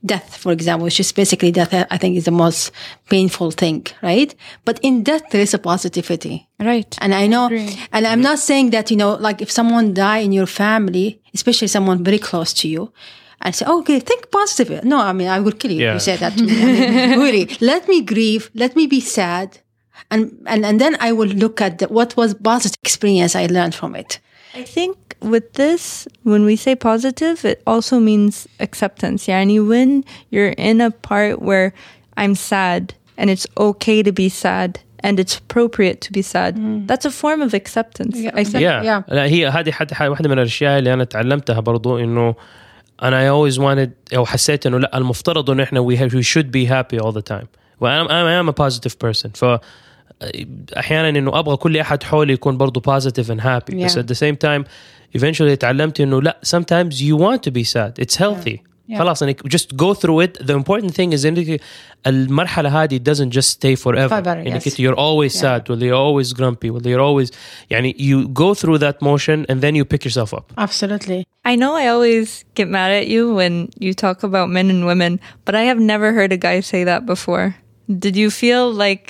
death, 0.05 0.37
for 0.37 0.51
example, 0.51 0.85
which 0.85 0.99
is 0.99 1.11
basically 1.11 1.51
death, 1.51 1.73
I 1.73 1.97
think 1.97 2.15
is 2.15 2.25
the 2.25 2.31
most 2.31 2.71
painful 3.09 3.51
thing, 3.51 3.87
right? 4.03 4.33
But 4.65 4.79
in 4.81 5.03
death, 5.03 5.23
there 5.31 5.41
is 5.41 5.53
a 5.53 5.59
positivity. 5.59 6.47
Right. 6.59 6.95
And 7.01 7.13
I 7.13 7.27
know, 7.27 7.49
and 7.91 8.07
I'm 8.07 8.21
not 8.21 8.39
saying 8.39 8.69
that, 8.71 8.91
you 8.91 8.97
know, 8.97 9.15
like 9.15 9.41
if 9.41 9.51
someone 9.51 9.93
die 9.93 10.19
in 10.19 10.31
your 10.31 10.45
family, 10.45 11.21
especially 11.33 11.67
someone 11.67 12.03
very 12.03 12.19
close 12.19 12.53
to 12.53 12.67
you, 12.67 12.91
I 13.44 13.50
say, 13.52 13.64
okay, 13.66 13.98
think 14.00 14.30
positive. 14.30 14.84
No, 14.84 14.98
I 14.98 15.12
mean, 15.12 15.28
I 15.28 15.40
would 15.40 15.58
kill 15.60 15.70
you 15.70 15.78
if 15.78 15.82
Yeah. 15.82 15.94
you 15.94 16.00
say 16.00 16.16
that 16.16 16.32
to 16.36 16.42
me. 16.44 16.52
I 16.52 17.06
mean, 17.06 17.18
really, 17.26 17.44
let 17.72 17.82
me 17.88 17.98
grieve, 18.02 18.50
let 18.54 18.72
me 18.76 18.86
be 18.86 19.00
sad. 19.00 19.48
And, 20.10 20.22
and, 20.46 20.60
and 20.68 20.76
then 20.80 20.96
I 21.00 21.12
will 21.12 21.28
look 21.44 21.60
at 21.60 21.78
the, 21.78 21.86
what 21.88 22.10
was 22.16 22.34
positive 22.34 22.78
experience 22.82 23.32
I 23.36 23.46
learned 23.46 23.74
from 23.74 23.94
it. 24.02 24.10
I 24.54 24.64
think 24.64 24.96
with 25.32 25.46
this, 25.54 26.08
when 26.24 26.44
we 26.44 26.56
say 26.56 26.74
positive, 26.74 27.44
it 27.44 27.62
also 27.66 27.98
means 28.00 28.46
acceptance. 28.66 29.26
Yani 29.26 29.56
when 29.66 30.04
you're 30.30 30.54
in 30.70 30.80
a 30.80 30.90
part 30.90 31.40
where 31.40 31.72
I'm 32.16 32.34
sad 32.34 32.94
and 33.16 33.30
it's 33.30 33.46
okay 33.56 34.02
to 34.02 34.12
be 34.12 34.28
sad 34.28 34.80
and 35.06 35.18
it's 35.20 35.38
appropriate 35.38 35.98
to 36.06 36.10
be 36.12 36.22
sad, 36.22 36.52
that's 36.88 37.06
a 37.06 37.10
form 37.22 37.40
of 37.42 37.54
acceptance. 37.54 38.16
I 38.34 38.44
think. 38.44 38.62
yeah. 38.66 38.82
Yeah. 38.82 39.02
لا 39.08 39.24
هي 39.24 39.48
هذه 39.48 39.70
حتى 39.70 40.08
واحده 40.08 40.28
من 40.28 40.38
الاشياء 40.38 40.78
اللي 40.78 40.92
انا 40.94 41.04
تعلمتها 41.04 41.60
برضو 41.60 41.98
انه 41.98 42.34
انا 43.02 43.28
I 43.28 43.32
always 43.50 43.56
wanted 43.56 44.16
او 44.16 44.26
حسيت 44.26 44.66
انه 44.66 44.78
لا 44.78 44.96
المفترض 44.98 45.50
انه 45.50 45.62
احنا 45.62 45.86
we, 45.88 45.96
have, 45.98 46.12
we 46.12 46.24
should 46.26 46.46
be 46.46 46.70
happy 46.70 47.04
all 47.06 47.12
the 47.12 47.32
time 47.32 47.46
وانا 47.80 48.06
I 48.42 48.44
am 48.44 48.52
a 48.52 48.56
positive 48.64 48.94
person 49.08 49.30
ف 49.34 49.44
احيانا 50.78 51.08
انه 51.08 51.38
ابغى 51.38 51.56
كل 51.56 51.76
احد 51.76 52.02
حولي 52.02 52.32
يكون 52.32 52.56
برضو 52.56 52.80
positive 52.98 53.26
and 53.26 53.40
happy 53.40 53.84
بس 53.84 53.98
Yeah. 53.98 54.02
at 54.02 54.06
the 54.06 54.16
same 54.18 54.36
time 54.46 54.64
eventually 55.18 55.56
تعلمت 55.58 56.00
انه 56.00 56.22
لا 56.22 56.40
sometimes 56.56 56.94
you 56.94 57.16
want 57.18 57.40
to 57.48 57.52
be 57.52 57.64
sad 57.64 58.04
it's 58.04 58.16
healthy 58.16 58.56
Yeah. 58.56 58.60
خلاص 58.98 59.22
انك 59.22 59.42
just 59.48 59.66
go 59.76 59.94
through 59.94 60.20
it 60.26 60.42
the 60.46 60.52
important 60.52 60.90
thing 60.90 61.12
is 61.12 61.24
انك 61.26 61.60
المرحله 62.06 62.82
هذه 62.82 63.00
doesn't 63.10 63.30
just 63.32 63.48
stay 63.58 63.76
forever 63.76 64.08
Forever, 64.08 64.28
انك 64.46 64.62
yes. 64.68 64.78
you're 64.78 64.96
always 64.96 65.34
Yeah. 65.34 65.40
sad 65.40 65.70
or 65.70 65.76
you're 65.76 65.94
always 65.94 66.32
grumpy 66.32 66.70
or 66.70 66.80
you're 66.80 67.00
always 67.00 67.30
يعني 67.70 67.94
you 67.98 68.28
go 68.28 68.54
through 68.54 68.78
that 68.78 68.96
motion 69.02 69.46
and 69.48 69.60
then 69.60 69.74
you 69.76 69.84
pick 69.84 70.04
yourself 70.04 70.34
up 70.34 70.52
Absolutely. 70.58 71.24
I 71.44 71.54
know 71.62 71.72
I 71.82 71.86
always 71.94 72.44
get 72.58 72.68
mad 72.68 72.90
at 73.00 73.06
you 73.06 73.22
when 73.38 73.54
you 73.84 73.92
talk 74.04 74.18
about 74.28 74.46
men 74.56 74.66
and 74.74 74.82
women, 74.92 75.12
but 75.46 75.54
I 75.54 75.62
have 75.70 75.80
never 75.92 76.08
heard 76.18 76.32
a 76.38 76.40
guy 76.48 76.56
say 76.72 76.80
that 76.90 77.00
before. 77.14 77.46
Did 78.04 78.14
you 78.22 78.28
feel 78.42 78.64
like 78.86 79.04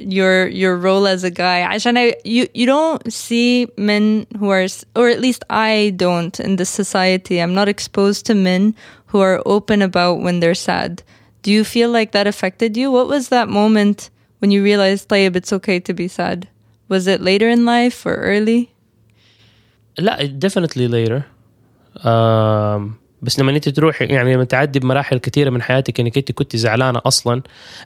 your 0.00 0.46
your 0.48 0.76
role 0.76 1.06
as 1.06 1.24
a 1.24 1.30
guy? 1.30 1.60
عشان 1.62 1.96
I, 1.98 2.14
you 2.24 2.46
you 2.54 2.66
don't 2.66 3.12
see 3.12 3.66
men 3.78 4.26
who 4.38 4.48
are, 4.50 4.62
s- 4.62 4.84
or 4.94 5.08
at 5.08 5.20
least 5.20 5.42
I 5.50 5.92
don't 5.96 6.38
in 6.40 6.56
this 6.56 6.68
society. 6.70 7.40
I'm 7.40 7.54
not 7.54 7.68
exposed 7.68 8.26
to 8.26 8.34
men 8.34 8.74
who 9.06 9.20
are 9.20 9.40
open 9.46 9.80
about 9.82 10.20
when 10.20 10.40
they're 10.40 10.54
sad. 10.54 11.02
Do 11.42 11.50
you 11.52 11.64
feel 11.64 11.90
like 11.90 12.10
that 12.12 12.26
affected 12.26 12.76
you? 12.76 12.90
What 12.90 13.06
was 13.08 13.28
that 13.28 13.48
moment 13.48 14.10
when 14.40 14.50
you 14.50 14.62
realized, 14.62 15.08
طيب, 15.08 15.36
it's 15.36 15.52
okay 15.52 15.78
to 15.80 15.94
be 15.94 16.08
sad? 16.08 16.48
Was 16.88 17.06
it 17.06 17.20
later 17.20 17.48
in 17.48 17.64
life 17.64 18.04
or 18.04 18.14
early? 18.16 18.70
لا 19.98 20.38
definitely 20.38 20.88
later 20.88 21.24
um, 22.04 22.98
بس 23.21 23.39
لما 23.39 23.51
انت 23.51 23.69
تروح 23.69 24.01
يعني 24.01 24.33
لما 24.33 24.43
تعدي 24.43 24.79
بمراحل 24.79 25.17
كثيره 25.17 25.49
من 25.49 25.61
حياتك 25.61 25.99
انك 25.99 26.17
انت 26.17 26.31
كنت 26.31 26.55
زعلانه 26.55 27.01
أصلا 27.05 27.41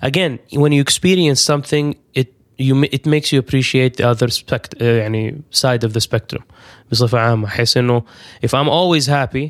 again 0.06 0.58
when 0.58 0.71
you 0.71 0.84
experience 0.89 1.39
something 1.54 1.95
it 2.19 2.28
you 2.60 2.84
it 2.84 3.06
makes 3.06 3.32
you 3.34 3.39
appreciate 3.39 3.98
the 3.98 4.06
other 4.06 4.30
spect, 4.30 4.76
uh, 4.80 4.84
يعني 4.84 5.41
side 5.52 5.84
of 5.88 5.93
the 5.93 6.00
spectrum 6.00 6.41
بصفه 6.91 7.19
عامه 7.19 7.48
احس 7.48 7.78
انه 7.78 8.04
if 8.45 8.50
I'm 8.50 8.69
always 8.69 9.08
happy 9.08 9.50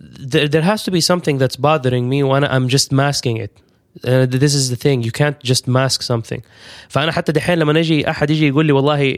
there, 0.00 0.48
there 0.48 0.62
has 0.62 0.82
to 0.82 0.90
be 0.90 1.00
something 1.00 1.38
that's 1.38 1.56
bothering 1.56 2.08
me 2.08 2.22
وأنا 2.22 2.58
I'm 2.58 2.68
just 2.74 2.92
masking 2.92 3.36
it 3.36 3.62
Uh, 3.92 4.24
this 4.44 4.54
is 4.54 4.70
the 4.70 4.80
thing 4.84 5.02
you 5.02 5.12
can't 5.20 5.38
just 5.50 5.68
mask 5.68 6.02
something 6.02 6.40
فانا 6.88 7.12
حتى 7.12 7.32
دحين 7.32 7.58
لما 7.58 7.72
نجي 7.72 8.10
احد 8.10 8.30
يجي 8.30 8.48
يقول 8.48 8.66
لي 8.66 8.72
والله 8.72 9.16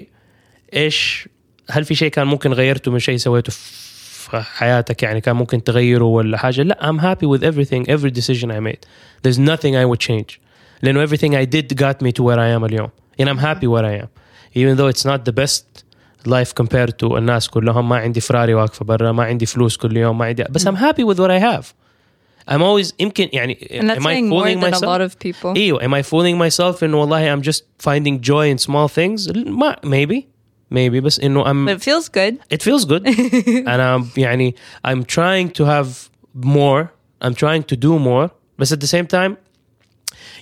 إيش 0.74 1.28
هل 1.70 1.84
في 1.84 1.94
شيء 1.94 2.10
كان 2.10 2.26
ممكن 2.26 2.52
غيرته 2.52 2.90
من 2.90 2.98
شيء 2.98 3.16
سويته 3.16 3.52
في 4.23 4.41
حياتك 4.41 5.03
يعني 5.03 5.21
كان 5.21 5.35
ممكن 5.35 5.63
تغيره 5.63 6.03
ولا 6.05 6.37
حاجه 6.37 6.61
لا 6.61 6.79
I'm 6.81 6.99
happy 7.01 7.25
with 7.25 7.43
everything 7.43 7.89
every 7.89 8.11
decision 8.11 8.51
I 8.51 8.59
made 8.59 8.85
there's 9.23 9.39
nothing 9.39 9.75
I 9.75 9.85
would 9.85 9.99
change 9.99 10.39
لانه 10.81 11.05
everything 11.05 11.33
I 11.33 11.45
did 11.55 11.77
got 11.77 12.05
me 12.05 12.11
to 12.11 12.23
where 12.23 12.39
I 12.39 12.59
am 12.59 12.63
اليوم 12.63 12.89
and 13.21 13.25
I'm 13.25 13.37
happy 13.37 13.67
where 13.67 13.85
I 13.85 14.03
am 14.03 14.07
even 14.55 14.77
though 14.77 14.87
it's 14.87 15.05
not 15.05 15.25
the 15.25 15.33
best 15.33 15.83
life 16.25 16.53
compared 16.53 16.93
to 16.99 17.17
الناس 17.17 17.49
كلهم 17.49 17.89
ما 17.89 17.97
عندي 17.97 18.21
فراري 18.21 18.53
واقفه 18.53 18.85
برا 18.85 19.11
ما 19.11 19.23
عندي 19.23 19.45
فلوس 19.45 19.77
كل 19.77 19.97
يوم 19.97 20.17
ما 20.17 20.25
عندي 20.25 20.43
بس 20.49 20.67
I'm 20.67 20.75
happy 20.75 21.03
with 21.03 21.19
what 21.19 21.31
I 21.31 21.39
have 21.39 21.65
I'm 22.51 22.61
always 22.61 22.93
يمكن 22.99 23.29
يعني 23.33 23.57
And 23.71 23.89
that's 23.89 23.97
am 23.99 24.07
I 24.07 24.13
saying 24.13 24.29
more 24.29 24.43
fooling 24.43 24.59
than 24.59 24.71
myself 24.71 24.83
a 24.83 24.97
lot 24.97 25.01
of 25.01 25.19
people. 25.19 25.55
ايوه 25.55 25.79
am 25.79 25.93
I 25.93 26.05
fooling 26.05 26.37
myself 26.49 26.83
انه 26.83 26.97
والله 26.97 27.35
I'm 27.35 27.41
just 27.41 27.61
finding 27.87 28.19
joy 28.29 28.55
in 28.55 28.67
small 28.67 28.87
things 28.87 29.37
ما 29.47 29.75
maybe 29.85 30.32
maybe 30.73 30.99
بس 31.03 31.19
انه 31.19 31.43
I'm 31.43 31.69
But 31.69 31.81
it 31.81 31.83
feels 31.85 32.09
good. 32.09 32.55
it 32.55 32.61
feels 32.63 32.85
good 32.85 33.03
and 33.67 33.81
I'm 33.81 34.17
يعني 34.17 34.55
I'm 34.87 35.03
trying 35.03 35.49
to 35.59 35.65
have 35.65 35.87
more 36.45 36.83
I'm 37.23 37.33
trying 37.33 37.63
to 37.73 37.75
do 37.75 37.99
more 37.99 38.29
بس 38.59 38.73
at 38.73 38.77
the 38.77 38.87
same 38.87 39.07
time 39.15 39.31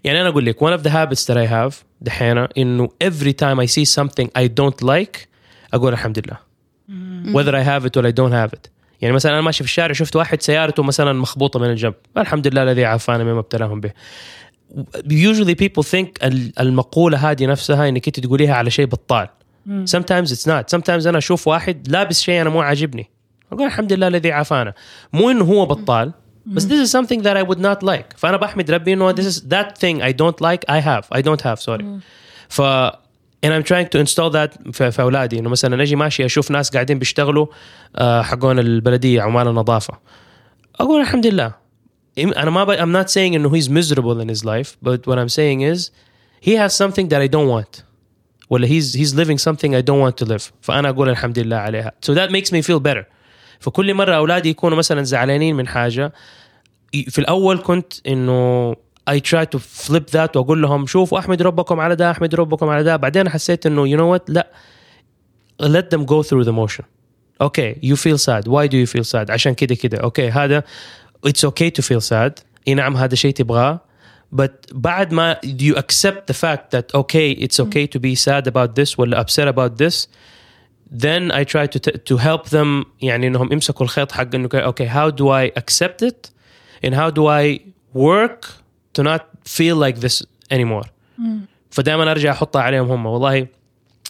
يعني 0.03 0.21
انا 0.21 0.27
اقول 0.29 0.45
لك 0.45 0.63
one 0.63 0.79
of 0.79 0.83
the 0.83 0.89
habits 0.89 1.25
that 1.25 1.37
I 1.37 1.47
have 1.51 1.73
دحين 2.01 2.37
انه 2.57 2.89
every 3.03 3.33
time 3.43 3.59
I 3.59 3.65
see 3.65 3.85
something 3.99 4.27
I 4.39 4.47
don't 4.47 4.87
like 4.87 5.27
اقول 5.73 5.93
الحمد 5.93 6.19
لله 6.19 6.37
whether 7.33 7.51
I 7.55 7.63
have 7.69 7.85
it 7.85 8.01
or 8.01 8.05
I 8.05 8.11
don't 8.11 8.33
have 8.33 8.57
it 8.59 8.69
يعني 9.01 9.15
مثلا 9.15 9.31
انا 9.31 9.41
ماشي 9.41 9.63
في 9.63 9.69
الشارع 9.69 9.93
شفت 9.93 10.15
واحد 10.15 10.41
سيارته 10.41 10.83
مثلا 10.83 11.13
مخبوطه 11.13 11.59
من 11.59 11.69
الجنب 11.69 11.93
الحمد 12.17 12.47
لله 12.47 12.63
الذي 12.63 12.85
عافانا 12.85 13.23
مما 13.23 13.39
ابتلاهم 13.39 13.81
به 13.81 13.91
usually 15.09 15.55
people 15.55 15.83
think 15.83 16.07
ال- 16.23 16.59
المقوله 16.59 17.31
هذه 17.31 17.45
نفسها 17.45 17.89
انك 17.89 18.07
انت 18.07 18.19
تقوليها 18.19 18.53
على 18.55 18.69
شيء 18.71 18.85
بطال 18.85 19.27
Sometimes 19.84 20.32
it's 20.32 20.46
not 20.46 20.76
sometimes 20.76 21.06
أنا 21.06 21.18
أشوف 21.18 21.48
واحد 21.48 21.88
لابس 21.88 22.22
شيء 22.22 22.40
أنا 22.40 22.50
مو 22.50 22.60
عاجبني 22.60 23.10
أقول 23.52 23.66
الحمد 23.66 23.92
لله 23.92 24.08
الذي 24.08 24.32
عافانا 24.32 24.74
مو 25.12 25.30
انه 25.30 25.44
هو 25.44 25.66
بطال 25.66 26.12
بس 26.46 26.66
this 26.66 26.88
is 26.88 26.90
something 26.90 27.22
that 27.22 27.36
I 27.36 27.42
would 27.42 27.60
not 27.60 27.82
like 27.82 28.16
فانا 28.16 28.36
بحمد 28.36 28.70
ربي 28.70 28.92
انه 28.92 29.12
this 29.14 29.34
is 29.34 29.40
that 29.40 29.78
thing 29.78 30.02
I 30.02 30.12
don't 30.12 30.40
like 30.40 30.64
I 30.68 30.80
have 30.80 31.18
I 31.18 31.22
don't 31.22 31.42
have 31.42 31.60
sorry 31.60 31.84
ف 32.48 32.62
and 33.44 33.52
I'm 33.52 33.64
trying 33.64 33.88
to 33.88 33.98
install 33.98 34.30
that 34.30 34.72
في, 34.72 34.90
في 34.90 35.02
اولادي 35.02 35.38
انه 35.38 35.48
مثلا 35.48 35.82
أجي 35.82 35.96
ماشي 35.96 36.24
أشوف 36.24 36.50
ناس 36.50 36.70
قاعدين 36.70 36.98
بيشتغلوا 36.98 37.46
آه، 37.96 38.22
حقون 38.22 38.58
البلديه 38.58 39.22
عمال 39.22 39.48
النظافه 39.48 39.98
أقول 40.80 41.00
الحمد 41.00 41.26
لله 41.26 41.54
أنا 42.18 42.50
ما 42.50 42.64
ب... 42.64 42.72
I'm 42.76 43.04
not 43.04 43.10
saying 43.10 43.34
انه 43.34 43.50
he's 43.50 43.68
miserable 43.68 44.20
in 44.20 44.28
his 44.28 44.44
life 44.44 44.76
but 44.88 45.06
what 45.06 45.18
I'm 45.18 45.28
saying 45.28 45.60
is 45.60 45.90
he 46.40 46.56
has 46.56 46.74
something 46.74 47.08
that 47.08 47.20
I 47.22 47.28
don't 47.28 47.48
want 47.48 47.82
ولا 48.51 48.67
he's 48.67 48.83
he's 48.95 49.13
living 49.13 49.37
something 49.49 49.69
I 49.71 49.81
don't 49.81 50.01
want 50.09 50.25
to 50.25 50.29
live 50.29 50.43
فانا 50.61 50.89
اقول 50.89 51.09
الحمد 51.09 51.39
لله 51.39 51.55
عليها 51.57 51.91
so 52.05 52.13
that 52.13 52.29
makes 52.31 52.49
me 52.51 52.61
feel 52.67 52.79
better 52.91 53.03
فكل 53.59 53.93
مره 53.93 54.15
اولادي 54.15 54.49
يكونوا 54.49 54.77
مثلا 54.77 55.03
زعلانين 55.03 55.55
من 55.55 55.67
حاجه 55.67 56.13
ي- 56.93 57.03
في 57.03 57.19
الاول 57.19 57.57
كنت 57.59 57.93
انه 58.07 58.73
I 59.09 59.15
try 59.29 59.45
to 59.55 59.59
flip 59.59 60.11
that 60.13 60.35
واقول 60.35 60.61
لهم 60.61 60.85
شوفوا 60.85 61.19
احمد 61.19 61.41
ربكم 61.41 61.79
على 61.79 61.95
ده 61.95 62.11
احمد 62.11 62.35
ربكم 62.35 62.69
على 62.69 62.83
ده 62.83 62.95
بعدين 62.95 63.29
حسيت 63.29 63.65
انه 63.65 63.85
you 63.87 63.99
know 63.99 64.17
what 64.19 64.23
لا 64.29 64.47
let 65.63 65.95
them 65.97 66.01
go 66.05 66.23
through 66.23 66.43
the 66.45 66.53
motion 66.53 66.83
okay 67.43 67.71
you 67.89 67.95
feel 67.95 68.17
sad 68.17 68.43
why 68.47 68.67
do 68.67 68.77
you 68.83 68.87
feel 68.95 69.03
sad 69.13 69.29
عشان 69.29 69.53
كده 69.53 69.75
كده 69.75 69.97
اوكي 69.97 70.29
هذا 70.29 70.63
it's 71.27 71.47
okay 71.49 71.69
to 71.79 71.83
feel 71.83 72.01
sad 72.09 72.31
اي 72.67 72.73
نعم 72.73 72.97
هذا 72.97 73.15
شيء 73.15 73.33
تبغاه 73.33 73.79
But 74.32 74.72
بعد 74.72 75.12
ما 75.12 75.36
you 75.44 75.76
accept 75.76 76.32
the 76.32 76.34
fact 76.34 76.76
that 76.76 77.00
okay 77.00 77.32
it's 77.32 77.60
okay 77.60 77.86
to 77.86 77.98
be 77.98 78.14
sad 78.14 78.46
about 78.46 78.74
this 78.74 78.98
ولا 78.98 79.24
upset 79.24 79.48
about 79.48 79.76
this 79.76 80.08
then 80.92 81.30
I 81.30 81.44
try 81.44 81.66
to 81.66 81.78
to 82.10 82.16
help 82.16 82.48
them 82.48 82.86
يعني 83.02 83.26
إنهم 83.26 83.52
يمسكوا 83.52 83.86
الخيط 83.86 84.12
حق 84.12 84.34
إنه 84.34 84.48
okay 84.48 84.86
how 84.86 85.10
do 85.10 85.28
I 85.28 85.60
accept 85.60 86.02
it? 86.02 86.30
And 86.84 86.94
how 86.94 87.10
do 87.10 87.26
I 87.26 87.60
work 87.94 88.40
to 88.94 89.02
not 89.02 89.22
feel 89.44 89.76
like 89.76 90.00
this 90.00 90.22
anymore? 90.50 90.88
فدائما 91.70 92.10
أرجع 92.10 92.30
احطها 92.30 92.62
عليهم 92.62 92.90
هم. 92.90 93.06
والله 93.06 93.46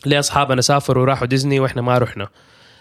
ليه 0.06 0.18
أصحابنا 0.18 0.60
سافروا 0.60 1.02
وراحوا 1.02 1.26
ديزني 1.26 1.60
وإحنا 1.60 1.82
ما 1.82 1.98
رحنا. 1.98 2.28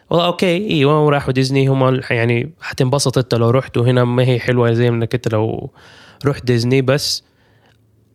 والله 0.10 0.26
أوكي 0.26 0.70
أيوه 0.70 1.10
راحوا 1.10 1.34
ديزني 1.34 1.68
هم 1.68 2.02
يعني 2.10 2.52
حتنبسط 2.62 3.18
أنت 3.18 3.36
لو 3.36 3.50
رحت 3.50 3.78
وهنا 3.78 4.04
ما 4.04 4.24
هي 4.24 4.40
حلوة 4.40 4.74
زي 4.74 4.88
إنك 4.88 5.16
أنت 5.16 5.34
لو 5.34 5.72
رحت 6.26 6.46
ديزني 6.46 6.82
بس. 6.82 7.24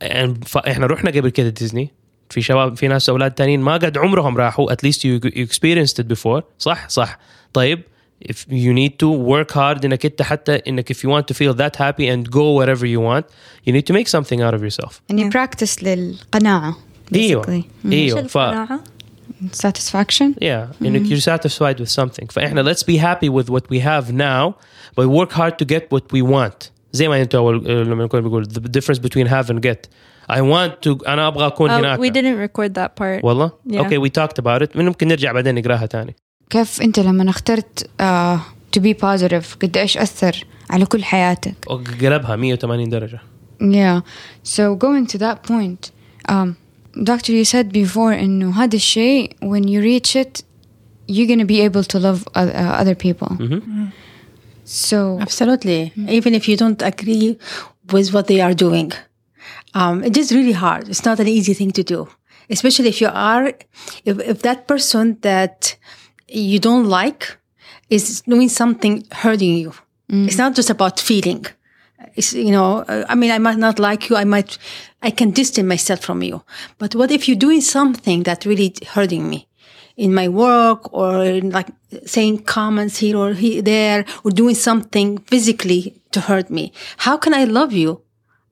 يعني 0.03 0.35
ف- 0.47 0.59
إحنا 0.59 0.87
رحنا 0.87 1.11
قبل 1.11 1.29
كده 1.29 1.49
ديزني 1.49 1.91
في 2.31 2.43
شباب 2.43 2.77
في 2.77 2.89
ناس 2.89 3.09
أولاد 3.09 3.31
تانيين 3.31 3.61
ما 3.61 3.73
قد 3.73 3.99
عمرهم 3.99 4.37
راحوا 4.37 4.73
at 4.73 4.77
least 4.87 4.97
you, 4.99 5.21
you 5.29 5.47
experienced 5.47 6.03
it 6.03 6.09
before 6.17 6.43
صح 6.59 6.89
صح 6.89 7.19
طيب 7.53 7.83
if 8.33 8.37
you 8.51 8.73
need 8.73 8.93
to 9.03 9.09
work 9.11 9.55
hard 9.55 9.85
انك 9.85 10.07
انت 10.07 10.23
حتى 10.23 10.55
انك 10.69 10.93
if 10.93 10.97
you 10.97 11.09
want 11.11 11.25
to 11.33 11.37
feel 11.37 11.55
that 11.57 11.77
happy 11.77 12.07
and 12.09 12.31
go 12.31 12.55
wherever 12.59 12.85
you 12.87 13.01
want 13.01 13.25
you 13.69 13.73
need 13.73 13.87
to 13.91 13.95
make 13.99 14.09
something 14.09 14.41
out 14.41 14.55
of 14.59 14.63
yourself 14.63 14.93
يعني 15.09 15.29
براكتس 15.29 15.83
للقناعة 15.85 16.77
أيوه 17.15 17.43
basically. 17.43 17.93
أيوه 17.93 18.23
ف 18.23 18.39
satisfaction 19.53 20.35
yeah 20.41 20.67
انك 20.83 21.07
you're 21.07 21.21
satisfied 21.21 21.79
with 21.81 21.91
something 21.91 22.27
فاحنا 22.31 22.63
let's 22.75 22.83
be 22.83 22.97
happy 22.97 23.29
with 23.29 23.51
what 23.51 23.65
we 23.71 23.79
have 23.81 24.13
now 24.13 24.55
but 24.97 25.07
work 25.09 25.33
hard 25.33 25.59
to 25.59 25.65
get 25.65 25.83
what 25.91 26.05
we 26.13 26.23
want 26.23 26.71
زي 26.96 27.08
ما 27.08 27.22
انت 27.22 27.36
اول 27.36 27.66
لما 27.88 28.08
كنا 28.08 28.22
بنقول 28.22 28.46
the 28.46 28.80
difference 28.80 28.98
between 29.00 29.28
have 29.28 29.48
and 29.54 29.60
get 29.60 29.90
I 30.32 30.40
want 30.42 30.72
to 30.88 31.08
انا 31.08 31.28
ابغى 31.28 31.48
اكون 31.48 31.70
Oh, 31.70 31.74
هناك 31.74 32.00
we 32.00 32.10
didn't 32.14 32.50
record 32.50 32.74
that 32.74 32.90
part. 33.02 33.24
والله 33.24 33.52
Yeah. 33.70 33.78
اوكي 33.78 34.00
we 34.00 34.10
talked 34.10 34.44
about 34.44 34.68
it 34.68 34.78
ممكن 34.78 35.08
نرجع 35.08 35.32
بعدين 35.32 35.56
نقراها 35.56 35.86
تاني 35.86 36.16
كيف 36.50 36.82
انت 36.82 37.00
لما 37.00 37.30
اخترت 37.30 37.90
uh, 38.02 38.38
to 38.78 38.82
be 38.82 38.94
positive 38.94 39.58
قد 39.62 39.78
ايش 39.78 39.98
اثر 39.98 40.46
على 40.70 40.86
كل 40.86 41.04
حياتك 41.04 41.56
قلبها 42.02 42.36
180 42.36 42.90
درجه 42.90 43.20
Yeah. 43.62 44.02
So 44.44 44.64
going 44.86 45.06
to 45.14 45.18
that 45.26 45.38
point, 45.52 45.82
um, 46.30 46.48
doctor, 47.12 47.32
you 47.32 47.46
said 47.46 47.68
before 47.72 47.98
إنه 48.14 48.64
هذا 48.64 48.76
الشيء 48.76 49.30
when 49.44 49.64
you 49.68 49.82
reach 49.82 50.16
it, 50.16 50.42
you're 51.12 51.28
gonna 51.28 51.46
be 51.46 51.62
able 51.70 51.84
to 51.84 52.00
love 52.00 52.24
uh, 52.28 52.40
uh, 52.40 52.82
other 52.82 52.96
people. 52.96 53.30
So 54.67 55.19
Absolutely. 55.21 55.93
Even 56.09 56.35
if 56.35 56.49
you 56.49 56.57
don't 56.57 56.83
agree 56.83 57.39
with 57.93 58.13
what 58.13 58.27
they 58.27 58.41
are 58.41 58.53
doing. 58.53 58.93
Um, 59.75 60.03
it 60.03 60.17
is 60.17 60.33
really 60.33 60.53
hard. 60.53 60.89
It's 60.89 61.05
not 61.05 61.21
an 61.21 61.29
easy 61.29 61.55
thing 61.55 61.71
to 61.73 61.83
do. 61.83 62.09
Especially 62.51 62.89
if 62.89 63.01
you 63.01 63.09
are, 63.09 63.53
if, 64.05 64.19
if 64.21 64.43
that 64.43 64.67
person 64.67 65.19
that 65.21 65.77
you 66.29 66.59
don't 66.59 66.87
like 66.87 67.39
is 67.91 68.23
doing 68.23 68.49
something 68.49 69.05
hurting 69.13 69.57
you. 69.57 69.73
It's 70.09 70.39
not 70.39 70.55
just 70.55 70.71
about 70.71 71.01
feeling. 71.01 71.47
It's, 72.15 72.33
you 72.33 72.51
know, 72.51 72.79
uh, 72.89 73.05
I 73.09 73.15
mean, 73.15 73.31
I 73.31 73.39
might 73.39 73.59
not 73.59 73.79
like 73.79 74.09
you. 74.09 74.17
I 74.17 74.25
might, 74.25 74.59
I 75.03 75.11
can 75.11 75.31
distance 75.31 75.67
myself 75.67 76.01
from 76.01 76.23
you. 76.23 76.43
But 76.79 76.95
what 76.95 77.11
if 77.11 77.29
you're 77.29 77.37
doing 77.37 77.61
something 77.61 78.23
that 78.25 78.45
really 78.45 78.75
hurting 78.89 79.29
me? 79.29 79.46
In 79.97 80.15
my 80.15 80.29
work 80.29 80.93
or 80.93 81.25
in 81.25 81.51
like 81.51 81.69
saying 82.05 82.43
comments 82.45 82.99
here 82.99 83.17
or 83.17 83.33
he, 83.33 83.61
there 83.61 84.05
or 84.25 84.31
doing 84.31 84.55
something 84.55 85.19
physically 85.19 86.01
to 86.13 86.21
hurt 86.21 86.51
me. 86.51 86.73
How 86.99 87.17
can 87.17 87.33
I 87.35 87.45
love 87.45 87.73
you? 87.73 88.03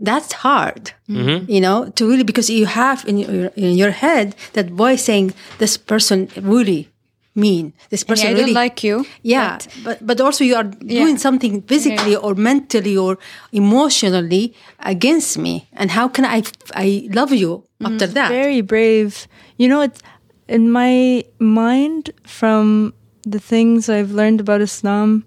That's 0.01 0.33
hard, 0.33 0.93
mm-hmm. 1.09 1.51
you 1.51 1.61
know, 1.61 1.91
to 1.91 2.09
really, 2.09 2.25
because 2.25 2.51
you 2.51 2.67
have 2.67 3.05
in 3.07 3.19
your, 3.19 3.47
in 3.55 3.77
your 3.77 3.93
head 3.93 4.35
that 4.55 4.71
voice 4.71 5.05
saying 5.05 5.35
this 5.59 5.77
person 5.77 6.29
really 6.37 6.91
mean, 7.35 7.73
this 7.91 8.05
person 8.05 8.29
I 8.29 8.33
really 8.33 8.45
don't 8.47 8.55
like 8.55 8.85
you. 8.85 9.07
yeah, 9.23 9.59
but, 9.83 10.05
but 10.05 10.21
also 10.21 10.45
you 10.45 10.57
are 10.57 10.65
doing 10.65 11.19
something 11.19 11.63
physically 11.63 12.17
or 12.17 12.35
mentally 12.35 12.97
or 12.97 13.19
emotionally 13.53 14.55
against 14.81 15.39
me. 15.39 15.69
And 15.73 15.91
how 15.91 16.09
can 16.09 16.25
I 16.25 16.43
I 16.75 17.09
love 17.13 17.33
you 17.33 17.65
mm-hmm. 17.81 17.93
after 17.93 18.07
that? 18.09 18.29
Very 18.31 18.61
brave. 18.61 19.27
You 19.57 19.69
know, 19.69 19.81
it's 19.83 20.01
in 20.49 20.71
my 20.71 21.25
mind 21.39 22.11
from 22.25 22.95
the 23.23 23.39
things 23.39 23.89
I've 23.89 24.13
learned 24.13 24.41
about 24.41 24.61
Islam. 24.61 25.25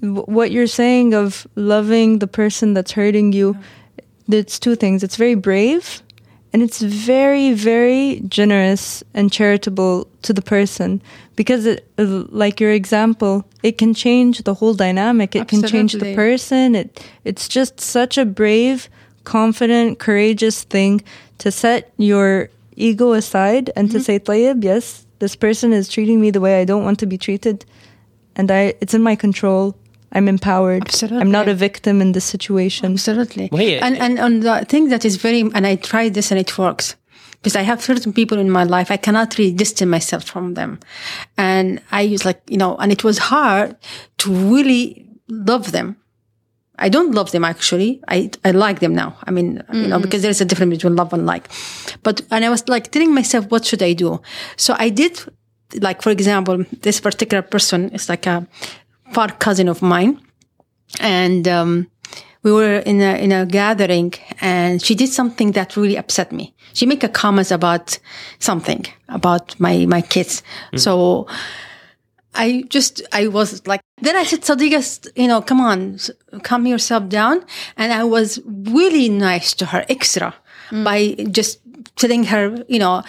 What 0.00 0.50
you're 0.50 0.66
saying 0.66 1.14
of 1.14 1.46
loving 1.54 2.18
the 2.18 2.26
person 2.26 2.74
that's 2.74 2.92
hurting 2.92 3.32
you, 3.32 3.56
it's 4.28 4.58
two 4.58 4.74
things. 4.74 5.02
It's 5.02 5.16
very 5.16 5.34
brave, 5.36 6.02
and 6.52 6.62
it's 6.62 6.80
very, 6.80 7.52
very 7.52 8.22
generous 8.28 9.04
and 9.14 9.30
charitable 9.30 10.08
to 10.22 10.32
the 10.32 10.42
person 10.42 11.02
because, 11.36 11.66
it, 11.66 11.86
uh, 11.98 12.24
like 12.30 12.60
your 12.60 12.72
example, 12.72 13.46
it 13.62 13.78
can 13.78 13.94
change 13.94 14.42
the 14.42 14.54
whole 14.54 14.74
dynamic. 14.74 15.36
It 15.36 15.48
can 15.48 15.62
change 15.62 15.92
the 15.92 16.14
person. 16.14 16.74
It 16.74 17.06
it's 17.24 17.46
just 17.46 17.80
such 17.80 18.18
a 18.18 18.24
brave, 18.24 18.88
confident, 19.24 19.98
courageous 19.98 20.64
thing 20.64 21.02
to 21.38 21.50
set 21.50 21.92
your 21.96 22.50
ego 22.75 23.13
aside 23.13 23.71
and 23.75 23.91
to 23.91 23.99
say, 23.99 24.19
"Tayyib, 24.19 24.63
yes, 24.63 25.05
this 25.19 25.35
person 25.35 25.73
is 25.73 25.89
treating 25.89 26.21
me 26.21 26.31
the 26.31 26.41
way 26.41 26.61
I 26.61 26.65
don't 26.65 26.83
want 26.83 26.99
to 26.99 27.05
be 27.05 27.17
treated, 27.17 27.65
and 28.35 28.51
I 28.51 28.73
it's 28.81 28.93
in 28.93 29.01
my 29.01 29.15
control. 29.15 29.75
I'm 30.15 30.27
empowered. 30.29 30.83
I'm 31.21 31.31
not 31.31 31.47
a 31.47 31.53
victim 31.53 32.01
in 32.01 32.11
this 32.13 32.25
situation." 32.25 32.85
Absolutely. 32.93 33.49
وهي- 33.49 33.79
and 33.81 33.97
and 33.97 34.19
on 34.19 34.39
the 34.41 34.65
thing 34.71 34.89
that 34.89 35.03
is 35.05 35.15
very 35.17 35.41
and 35.55 35.63
I 35.67 35.75
tried 35.75 36.13
this 36.13 36.31
and 36.31 36.39
it 36.39 36.57
works. 36.57 36.95
Because 37.39 37.55
I 37.55 37.65
have 37.71 37.79
certain 37.83 38.13
people 38.13 38.37
in 38.39 38.49
my 38.49 38.63
life, 38.63 38.89
I 38.89 38.97
cannot 38.97 39.37
really 39.37 39.51
distance 39.53 39.89
myself 39.97 40.23
from 40.23 40.55
them. 40.55 40.79
And 41.37 41.79
I 41.91 42.01
use 42.01 42.25
like, 42.25 42.41
you 42.49 42.57
know, 42.57 42.75
and 42.81 42.91
it 42.91 43.03
was 43.03 43.17
hard 43.33 43.75
to 44.21 44.27
really 44.53 45.05
love 45.29 45.71
them. 45.71 45.87
I 46.82 46.88
don't 46.88 47.12
love 47.12 47.30
them 47.30 47.44
actually. 47.44 48.02
I, 48.08 48.30
I 48.44 48.50
like 48.50 48.80
them 48.80 48.94
now. 48.94 49.16
I 49.26 49.30
mean, 49.30 49.62
you 49.72 49.86
know, 49.86 50.00
because 50.00 50.22
there's 50.22 50.40
a 50.40 50.44
difference 50.44 50.70
between 50.76 50.96
love 50.96 51.12
and 51.12 51.24
like. 51.26 51.48
But, 52.02 52.22
and 52.30 52.44
I 52.44 52.50
was 52.50 52.68
like 52.68 52.90
telling 52.90 53.14
myself, 53.14 53.46
what 53.50 53.64
should 53.64 53.82
I 53.82 53.92
do? 53.92 54.20
So 54.56 54.74
I 54.78 54.88
did, 54.88 55.20
like, 55.80 56.02
for 56.02 56.10
example, 56.10 56.64
this 56.82 57.00
particular 57.00 57.42
person 57.42 57.90
is 57.90 58.08
like 58.08 58.26
a 58.26 58.46
far 59.12 59.28
cousin 59.28 59.68
of 59.68 59.80
mine 59.82 60.20
and 61.00 61.46
um, 61.48 61.86
we 62.42 62.52
were 62.52 62.78
in 62.78 63.00
a 63.00 63.14
in 63.22 63.32
a 63.32 63.46
gathering 63.46 64.12
and 64.40 64.82
she 64.82 64.94
did 64.94 65.08
something 65.08 65.52
that 65.52 65.76
really 65.76 65.96
upset 65.96 66.32
me 66.32 66.54
she 66.72 66.86
made 66.86 67.02
a 67.04 67.08
comment 67.08 67.50
about 67.50 67.98
something 68.38 68.84
about 69.08 69.58
my 69.60 69.86
my 69.86 70.00
kids 70.00 70.42
so 70.76 71.26
i 72.34 72.64
just 72.68 73.02
i 73.12 73.26
was 73.26 73.66
like 73.66 73.80
then 74.00 74.16
i 74.16 74.24
said 74.24 74.40
sadiqa 74.40 74.80
you 75.16 75.28
know 75.28 75.40
come 75.42 75.60
on 75.60 75.98
calm 76.42 76.66
yourself 76.66 77.08
down 77.08 77.44
and 77.76 77.92
i 77.92 78.04
was 78.04 78.40
really 78.78 79.08
nice 79.08 79.52
to 79.54 79.66
her 79.66 79.84
extra 79.88 80.34
by 80.84 81.14
just 81.30 81.60
telling 81.96 82.24
her 82.24 82.44
you 82.68 82.78
know 82.78 83.02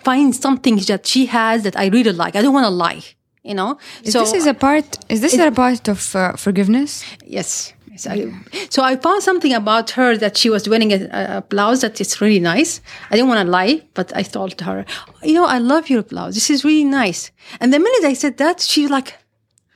find 0.00 0.34
something 0.36 0.76
that 0.88 1.06
she 1.06 1.26
has 1.26 1.62
that 1.62 1.76
i 1.76 1.86
really 1.86 2.12
like 2.12 2.36
i 2.36 2.42
don't 2.42 2.52
want 2.52 2.66
to 2.66 2.70
lie 2.70 3.02
you 3.42 3.54
know 3.54 3.78
Is 4.02 4.12
this 4.12 4.32
is 4.34 4.46
a 4.46 4.54
part. 4.54 4.98
Is 5.08 5.20
this 5.20 5.34
a 5.38 5.50
part 5.52 5.88
of 5.88 6.14
uh, 6.16 6.32
forgiveness? 6.36 7.04
Yes. 7.24 7.72
Yes, 7.96 8.06
I, 8.06 8.30
so 8.68 8.82
I 8.82 8.96
found 8.96 9.22
something 9.22 9.54
about 9.54 9.90
her 9.92 10.18
that 10.18 10.36
she 10.36 10.50
was 10.50 10.68
wearing 10.68 10.92
a, 10.92 11.38
a 11.38 11.42
blouse 11.48 11.80
that 11.80 11.98
is 11.98 12.20
really 12.20 12.40
nice. 12.40 12.82
I 13.10 13.16
didn't 13.16 13.28
want 13.28 13.46
to 13.46 13.50
lie, 13.50 13.82
but 13.94 14.14
I 14.14 14.22
told 14.22 14.60
her, 14.60 14.84
you 15.22 15.32
know, 15.32 15.46
I 15.46 15.58
love 15.58 15.88
your 15.88 16.02
blouse. 16.02 16.34
This 16.34 16.50
is 16.50 16.62
really 16.62 16.84
nice. 16.84 17.30
And 17.58 17.72
the 17.72 17.78
minute 17.78 18.04
I 18.04 18.12
said 18.12 18.36
that, 18.36 18.60
she 18.60 18.86
like, 18.86 19.14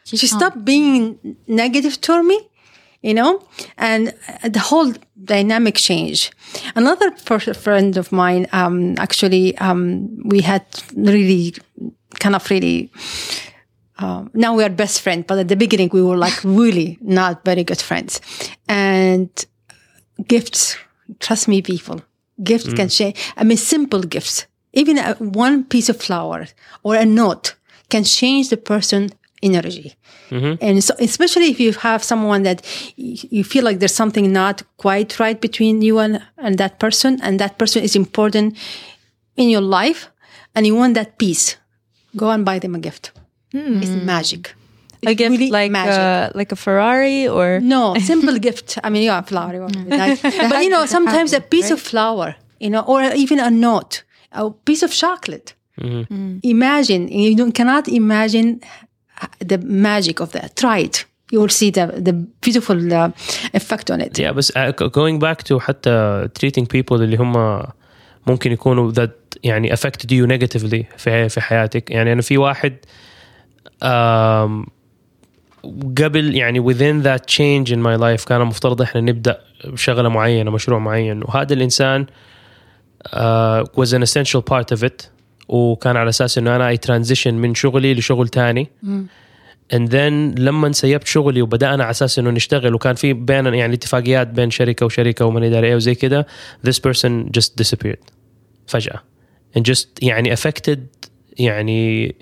she 0.05 0.27
stopped 0.27 0.65
being 0.67 1.37
negative 1.47 1.99
toward 2.01 2.27
me, 2.27 2.51
you 3.01 3.15
know, 3.15 3.47
and 3.79 4.13
uh, 4.43 4.49
the 4.51 4.59
whole 4.59 4.93
dynamic 5.25 5.77
changed. 5.77 6.35
Another 6.75 7.11
friend 7.55 7.97
of 7.97 8.13
mine, 8.13 8.49
um, 8.53 8.97
actually, 8.99 9.57
um, 9.59 10.11
we 10.25 10.43
had 10.43 10.67
really 10.95 11.55
kind 12.19 12.35
of 12.35 12.51
really 12.51 12.91
um, 14.01 14.31
now 14.33 14.55
we 14.55 14.65
are 14.65 14.71
best 14.71 15.03
friends, 15.03 15.25
but 15.29 15.39
at 15.39 15.49
the 15.49 15.57
beginning 15.57 15.91
we 15.93 16.03
were 16.03 16.17
like 16.17 16.39
really 16.43 16.99
not 17.01 17.45
very 17.45 17.65
good 17.65 17.81
friends. 17.81 18.21
And 18.69 19.29
gifts, 20.27 20.77
trust 21.19 21.49
me, 21.49 21.63
people, 21.63 22.01
gifts 22.43 22.73
can 22.75 22.89
change. 22.89 23.17
I 23.37 23.45
mean, 23.45 23.59
simple 23.59 24.03
gifts, 24.03 24.47
even 24.73 24.99
a, 24.99 25.15
one 25.15 25.65
piece 25.65 25.89
of 25.89 26.01
flower 26.01 26.47
or 26.83 26.95
a 26.97 27.05
note 27.05 27.57
can 27.91 28.05
change 28.05 28.49
the 28.49 28.57
person 28.57 29.11
energy. 29.43 29.95
And 30.61 30.85
so, 30.85 30.95
especially 30.99 31.51
if 31.51 31.59
you 31.59 31.73
have 31.73 32.05
someone 32.05 32.43
that 32.45 32.63
you 32.97 33.43
feel 33.43 33.65
like 33.65 33.81
there's 33.81 33.95
something 33.95 34.33
not 34.33 34.63
quite 34.77 35.19
right 35.19 35.41
between 35.41 35.83
you 35.83 35.99
and, 35.99 36.23
and 36.39 36.57
that 36.59 36.79
person, 36.79 37.21
and 37.23 37.41
that 37.41 37.59
person 37.59 37.83
is 37.83 37.97
important 37.97 38.57
in 39.37 39.49
your 39.49 39.61
life, 39.61 40.09
and 40.55 40.67
you 40.67 40.75
want 40.77 40.95
that 40.95 41.19
peace, 41.19 41.57
go 42.17 42.31
and 42.31 42.45
buy 42.45 42.59
them 42.59 42.75
a 42.75 42.79
gift. 42.79 43.13
It's 43.82 43.96
magic. 44.14 44.44
A 45.06 45.12
It's 45.12 45.18
gift 45.20 45.32
really 45.32 45.50
like 45.60 45.72
magic. 45.72 46.00
uh, 46.00 46.38
like 46.40 46.52
a 46.52 46.56
Ferrari 46.66 47.22
or 47.28 47.60
No, 47.74 47.84
simple 48.12 48.38
gift. 48.48 48.68
I 48.84 48.90
mean, 48.94 49.04
yeah, 49.10 49.22
flower. 49.22 49.54
you 49.56 49.62
want 49.66 49.74
to 49.74 49.80
be 49.80 49.98
nice. 50.06 50.22
but 50.52 50.60
you 50.66 50.70
know, 50.76 50.84
sometimes 50.98 51.30
a 51.34 51.42
piece 51.54 51.70
of 51.76 51.80
flower, 51.92 52.30
you 52.66 52.70
know, 52.74 52.84
or 52.92 53.00
even 53.24 53.38
a 53.40 53.52
note, 53.68 53.94
a 54.32 54.50
piece 54.68 54.84
of 54.88 54.92
chocolate. 55.04 55.48
Imagine, 56.44 57.08
you 57.08 57.36
don't, 57.36 57.52
cannot 57.54 57.88
imagine 57.88 58.62
the 59.40 59.58
magic 59.58 60.20
of 60.20 60.32
that. 60.32 60.56
Try 60.56 60.80
it. 60.80 61.06
You 61.32 61.40
will 61.42 61.50
see 61.50 61.70
the, 61.72 61.86
the 62.08 62.14
beautiful 62.14 62.78
uh, 62.94 63.10
effect 63.54 63.90
on 63.92 64.00
it. 64.02 64.18
Yeah, 64.20 64.32
بس 64.32 64.52
uh, 64.52 64.72
going 64.72 65.20
back 65.20 65.44
to 65.44 65.60
حتى 65.60 66.28
treating 66.40 66.66
people 66.66 66.92
اللي 67.02 67.18
هم 67.18 67.64
ممكن 68.28 68.52
يكونوا 68.52 68.92
that 68.94 69.10
يعني 69.44 69.76
affected 69.76 70.10
you 70.12 70.28
negatively 70.28 70.84
في 70.98 71.30
في 71.30 71.42
حياتك 71.42 71.92
يعني 71.92 72.14
أنا 72.14 72.22
في 72.22 72.38
واحد 72.38 72.76
um, 72.76 72.86
قبل 75.99 76.37
يعني 76.37 76.61
within 76.61 77.03
that 77.03 77.27
change 77.27 77.73
in 77.73 77.79
my 77.83 77.97
life 77.97 78.25
كان 78.25 78.41
مفترض 78.41 78.83
إحنا 78.83 79.01
نبدأ 79.01 79.41
بشغلة 79.65 80.09
معينة 80.09 80.51
مشروع 80.51 80.79
معين. 80.79 81.23
وهذا 81.23 81.55
الإنسان 81.55 82.07
uh, 83.07 83.65
was 83.77 83.93
an 83.93 84.03
essential 84.03 84.43
part 84.43 84.77
of 84.77 84.83
it. 84.83 85.09
وكان 85.49 85.97
على 85.97 86.09
أساس 86.09 86.39
إنه 86.39 86.57
أنا 86.57 86.69
اي 86.69 86.77
ترانزيشن 86.77 87.35
من 87.35 87.55
شغلي 87.55 87.95
لشغل 87.95 88.29
تاني. 88.29 88.71
and 89.73 89.89
then 89.89 90.39
لما 90.41 90.73
سيبت 90.73 91.07
شغلي 91.07 91.43
وبدانا 91.43 91.83
على 91.85 91.91
أساس 91.91 92.19
إنه 92.19 92.31
نشتغل 92.31 92.75
وكان 92.75 92.95
في 92.95 93.13
بين 93.13 93.47
يعني 93.47 93.75
اتفاقيات 93.75 94.29
بين 94.29 94.51
شركة 94.51 94.87
وشركة 94.87 95.25
ومن 95.25 95.45
ادري 95.45 95.67
إيه 95.67 95.75
وزي 95.75 95.95
كده 95.95 96.27
this 96.67 96.79
person 96.89 97.31
just 97.39 97.51
disappeared 97.63 98.11
فجأة. 98.67 99.01
And 99.59 99.63
just 99.63 99.87
يعني 100.03 100.37
affected 100.37 100.79
يعني 101.39 102.15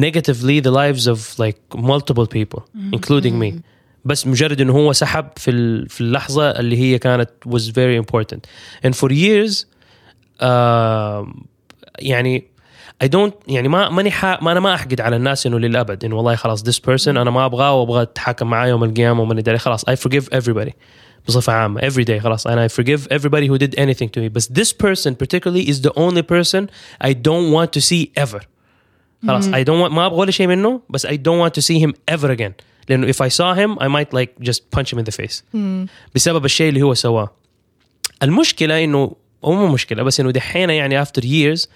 negatively 0.00 0.60
the 0.66 0.70
lives 0.82 1.06
of 1.06 1.18
like 1.44 1.58
multiple 1.92 2.26
people 2.36 2.62
including 2.96 3.34
me 3.44 3.52
بس 4.04 4.26
مجرد 4.26 4.60
انه 4.60 4.72
هو 4.72 4.92
سحب 4.92 5.26
في 5.36 5.50
ال- 5.50 5.88
في 5.88 6.00
اللحظه 6.00 6.50
اللي 6.50 6.78
هي 6.78 6.98
كانت 6.98 7.30
was 7.48 7.62
very 7.62 8.04
important 8.04 8.38
and 8.86 8.92
for 8.94 9.08
years 9.12 9.64
um, 10.40 11.44
يعني 11.98 12.44
I 13.04 13.06
don't 13.06 13.32
يعني 13.48 13.68
ما 13.68 13.88
ماني 13.88 14.10
حا 14.10 14.38
ما 14.42 14.52
انا 14.52 14.60
ما 14.60 14.74
احقد 14.74 15.00
على 15.00 15.16
الناس 15.16 15.46
انه 15.46 15.58
للابد 15.58 16.04
انه 16.04 16.16
والله 16.16 16.34
خلاص 16.36 16.62
this 16.62 16.78
person 16.90 17.08
انا 17.08 17.30
ما 17.30 17.44
ابغاه 17.44 17.74
وابغى 17.80 18.02
اتحاكم 18.02 18.46
معاه 18.50 18.66
يوم 18.68 18.84
القيامه 18.84 19.22
ومن 19.22 19.38
ادري 19.38 19.58
خلاص 19.58 19.84
I 19.90 19.94
forgive 19.94 20.24
everybody 20.38 20.70
بصفه 21.28 21.52
عامه 21.52 21.80
every 21.80 22.04
day 22.04 22.18
خلاص 22.22 22.48
and 22.48 22.50
I 22.50 22.68
forgive 22.74 23.00
everybody 23.16 23.46
who 23.48 23.58
did 23.58 23.74
anything 23.78 24.08
to 24.08 24.20
me 24.20 24.28
but 24.38 24.54
this 24.54 24.72
person 24.72 25.14
particularly 25.14 25.68
is 25.70 25.80
the 25.80 25.92
only 25.96 26.22
person 26.22 26.68
I 27.04 27.12
don't 27.12 27.50
want 27.56 27.70
to 27.72 27.80
see 27.80 28.10
ever 28.24 28.40
خلاص 29.26 29.48
I 29.48 29.64
don't 29.64 29.82
want 29.88 29.92
ما 29.92 30.06
ابغى 30.06 30.18
ولا 30.18 30.30
شيء 30.30 30.46
منه 30.46 30.80
بس 30.90 31.06
I 31.06 31.10
don't 31.10 31.40
want 31.48 31.52
to 31.60 31.62
see 31.64 31.78
him 31.86 31.92
ever 32.14 32.28
again 32.36 32.52
لانه 32.88 33.12
if 33.12 33.16
I 33.16 33.28
saw 33.28 33.54
him 33.54 33.78
I 33.82 33.88
might 33.88 34.12
like 34.18 34.44
just 34.48 34.60
punch 34.76 34.92
him 34.92 34.98
in 34.98 35.04
the 35.04 35.24
face 35.24 35.42
بسبب 36.14 36.44
الشيء 36.44 36.68
اللي 36.68 36.82
هو 36.82 36.94
سواه 36.94 37.30
المشكله 38.22 38.84
انه 38.84 39.16
هو 39.44 39.52
مو 39.52 39.66
مشكله 39.66 40.02
بس 40.02 40.20
انه 40.20 40.30
دحين 40.30 40.70
يعني 40.70 41.04
after 41.04 41.20
years 41.22 41.66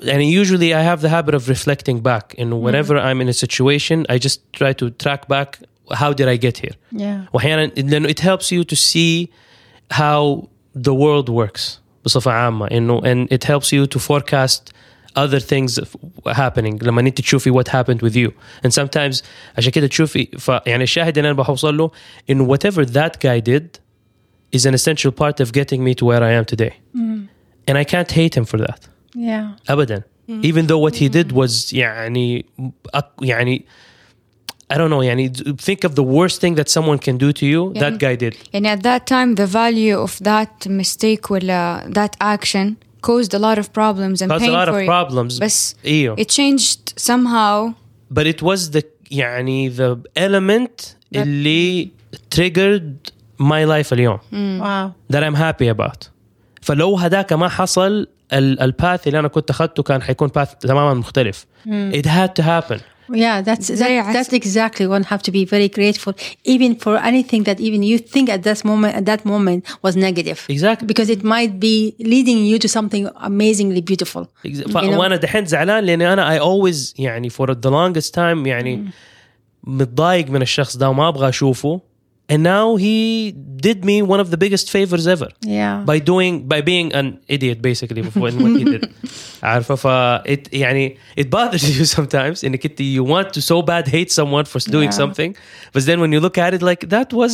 يعني 0.00 0.44
usually 0.44 0.72
I 0.74 0.82
have 0.96 1.02
the 1.02 1.08
habit 1.08 1.34
of 1.34 1.48
reflecting 1.48 2.00
back 2.02 2.40
انه 2.40 2.70
whenever 2.70 2.92
I'm 2.98 3.20
in 3.26 3.28
a 3.28 3.46
situation 3.46 4.04
I 4.14 4.18
just 4.18 4.38
try 4.58 4.72
to 4.82 4.90
track 5.04 5.28
back 5.28 5.58
how 5.94 6.12
did 6.12 6.28
I 6.28 6.36
get 6.46 6.56
here 6.64 6.74
Yeah. 6.92 7.28
واحيانا 7.32 7.66
لانه 7.76 8.08
it 8.08 8.20
helps 8.20 8.46
you 8.52 8.64
to 8.64 8.76
see 8.76 9.28
how 9.94 10.48
the 10.88 10.92
world 10.94 11.28
works 11.28 11.62
بصفه 12.04 12.30
عامه 12.30 12.66
انه 12.66 13.00
and 13.00 13.28
it 13.34 13.44
helps 13.44 13.66
you 13.72 13.96
to 13.96 14.00
forecast 14.00 14.72
other 15.18 15.40
things 15.40 15.80
happening 16.28 16.82
لما 16.84 17.00
انت 17.00 17.20
تشوفي 17.20 17.50
what 17.52 17.68
happened 17.68 18.00
with 18.08 18.14
you 18.16 18.30
and 18.66 18.72
sometimes 18.82 19.22
عشان 19.58 19.70
كده 19.72 19.86
تشوفي 19.86 20.28
ف 20.38 20.48
يعني 20.66 20.84
الشاهد 20.84 21.18
اللي 21.18 21.30
انا 21.30 21.42
بوصل 21.42 21.76
له 21.76 21.90
انه 22.30 22.54
whatever 22.56 22.84
that 22.84 23.12
guy 23.26 23.40
did 23.50 23.64
is 24.56 24.60
an 24.66 24.74
essential 24.74 25.10
part 25.10 25.40
of 25.46 25.52
getting 25.52 25.80
me 25.84 25.94
to 25.94 26.04
where 26.06 26.22
I 26.22 26.32
am 26.40 26.44
today 26.54 26.72
and 27.68 27.76
I 27.78 27.84
can't 27.84 28.10
hate 28.12 28.34
him 28.38 28.44
for 28.44 28.58
that 28.66 28.80
Yeah. 29.14 29.70
ابدا 29.72 30.02
even 30.42 30.66
though 30.66 30.80
what 30.86 30.94
he 30.96 31.08
did 31.08 31.32
was 31.32 31.72
يعني 31.72 32.46
أك- 32.96 33.22
يعني 33.22 33.64
I 34.72 34.76
don't 34.76 34.90
know 34.90 35.02
يعني 35.02 35.32
think 35.68 35.88
of 35.88 35.92
the 35.94 36.02
worst 36.02 36.40
thing 36.40 36.54
that 36.56 36.68
someone 36.68 36.98
can 36.98 37.16
do 37.18 37.32
to 37.32 37.46
you 37.46 37.72
that 37.80 37.98
guy 37.98 38.16
did 38.24 38.34
يعني 38.52 38.76
at 38.76 38.80
that 38.82 39.06
time 39.06 39.34
the 39.34 39.46
value 39.46 40.06
of 40.06 40.18
that 40.24 40.68
mistake 40.68 41.30
ولا 41.30 41.90
that 41.94 42.16
action 42.36 42.74
caused 43.06 43.34
a 43.34 43.38
lot 43.38 43.58
of 43.58 43.66
problems 43.72 44.22
and 44.22 44.28
caused 44.30 44.42
pain 44.44 44.50
a 44.50 44.56
lot 44.60 44.68
for 44.68 44.78
of 44.78 44.82
you. 44.82 44.88
problems 44.88 45.40
بس 45.40 45.76
ايوه 45.86 46.16
it 46.16 46.26
changed 46.26 47.02
somehow 47.02 47.72
but 48.18 48.22
it 48.26 48.42
was 48.46 48.76
the 48.76 48.82
يعني 49.10 49.76
the 49.76 49.96
element 50.20 50.94
اللي 51.16 51.88
triggered 52.34 53.10
my 53.42 53.64
life 53.68 53.92
اليوم 53.92 54.18
Wow. 54.60 55.14
that 55.16 55.20
I'm 55.22 55.36
happy 55.36 55.68
about 55.78 56.08
فلو 56.62 56.96
هداك 56.96 57.32
ما 57.32 57.48
حصل 57.48 58.06
ال- 58.32 58.60
الباث 58.60 59.06
اللي 59.06 59.18
انا 59.18 59.28
كنت 59.28 59.50
اخذته 59.50 59.82
كان 59.82 60.02
حيكون 60.02 60.28
باث 60.28 60.54
تماما 60.54 60.94
مختلف 60.94 61.46
it 61.92 62.06
had 62.06 62.30
to 62.40 62.44
happen 62.46 62.80
Yeah, 63.10 63.40
that's 63.48 63.72
زي 63.72 64.02
that, 64.02 64.06
عس- 64.06 64.16
that's 64.16 64.32
exactly 64.32 64.86
one 64.88 65.04
have 65.04 65.22
to 65.22 65.30
be 65.32 65.44
very 65.44 65.68
grateful, 65.78 66.12
even 66.44 66.74
for 66.84 66.96
anything 67.10 67.42
that 67.48 67.60
even 67.60 67.82
you 67.84 67.98
think 68.14 68.28
at 68.28 68.42
that 68.42 68.64
moment 68.64 68.94
at 69.00 69.04
that 69.10 69.24
moment 69.32 69.60
was 69.84 69.94
negative. 69.96 70.38
Exactly. 70.56 70.86
Because 70.92 71.08
it 71.16 71.22
might 71.34 71.52
be 71.66 71.76
leading 72.12 72.38
you 72.50 72.58
to 72.64 72.68
something 72.76 73.04
amazingly 73.30 73.80
beautiful. 73.90 74.22
Ex- 74.44 74.58
You 74.58 74.72
ف- 74.72 74.76
know? 74.76 74.98
وانا 74.98 75.16
دحين 75.16 75.44
زعلان 75.46 75.84
لاني 75.84 76.12
انا 76.12 76.38
I 76.38 76.42
always 76.42 76.94
يعني 76.98 77.30
for 77.30 77.46
the 77.46 77.70
longest 77.70 78.10
time 78.14 78.46
يعني 78.46 78.84
متضايق 79.64 80.30
من 80.30 80.42
الشخص 80.42 80.76
ده 80.76 80.90
وما 80.90 81.08
ابغى 81.08 81.28
اشوفه 81.28 81.80
and 82.30 82.42
now 82.42 82.74
he 82.84 82.96
did 83.66 83.78
me 83.84 83.96
one 84.12 84.20
of 84.24 84.28
the 84.32 84.38
biggest 84.44 84.66
favors 84.76 85.04
ever 85.14 85.28
Yeah. 85.58 85.74
by 85.90 85.98
doing 86.12 86.32
by 86.52 86.60
being 86.72 86.88
an 87.00 87.06
idiot 87.36 87.58
basically 87.70 88.02
before 88.08 88.28
in 88.32 88.36
what 88.42 88.52
he 88.60 88.64
did 88.74 88.84
عارفه 89.42 89.74
ف 89.74 89.86
it 90.28 90.48
يعني 90.54 90.96
it 91.20 91.24
bothers 91.24 91.62
you 91.62 91.84
sometimes 91.98 92.44
انك 92.44 92.66
انت 92.66 92.82
you 92.82 93.04
want 93.04 93.28
to 93.38 93.40
so 93.40 93.62
bad 93.62 93.88
hate 93.88 94.10
someone 94.20 94.44
for 94.44 94.60
doing 94.70 94.90
Yeah. 94.90 95.00
something 95.02 95.30
but 95.74 95.82
then 95.88 95.98
when 96.02 96.10
you 96.14 96.20
look 96.26 96.36
at 96.46 96.52
it 96.56 96.62
like 96.70 96.82
that 96.96 97.08
was 97.20 97.32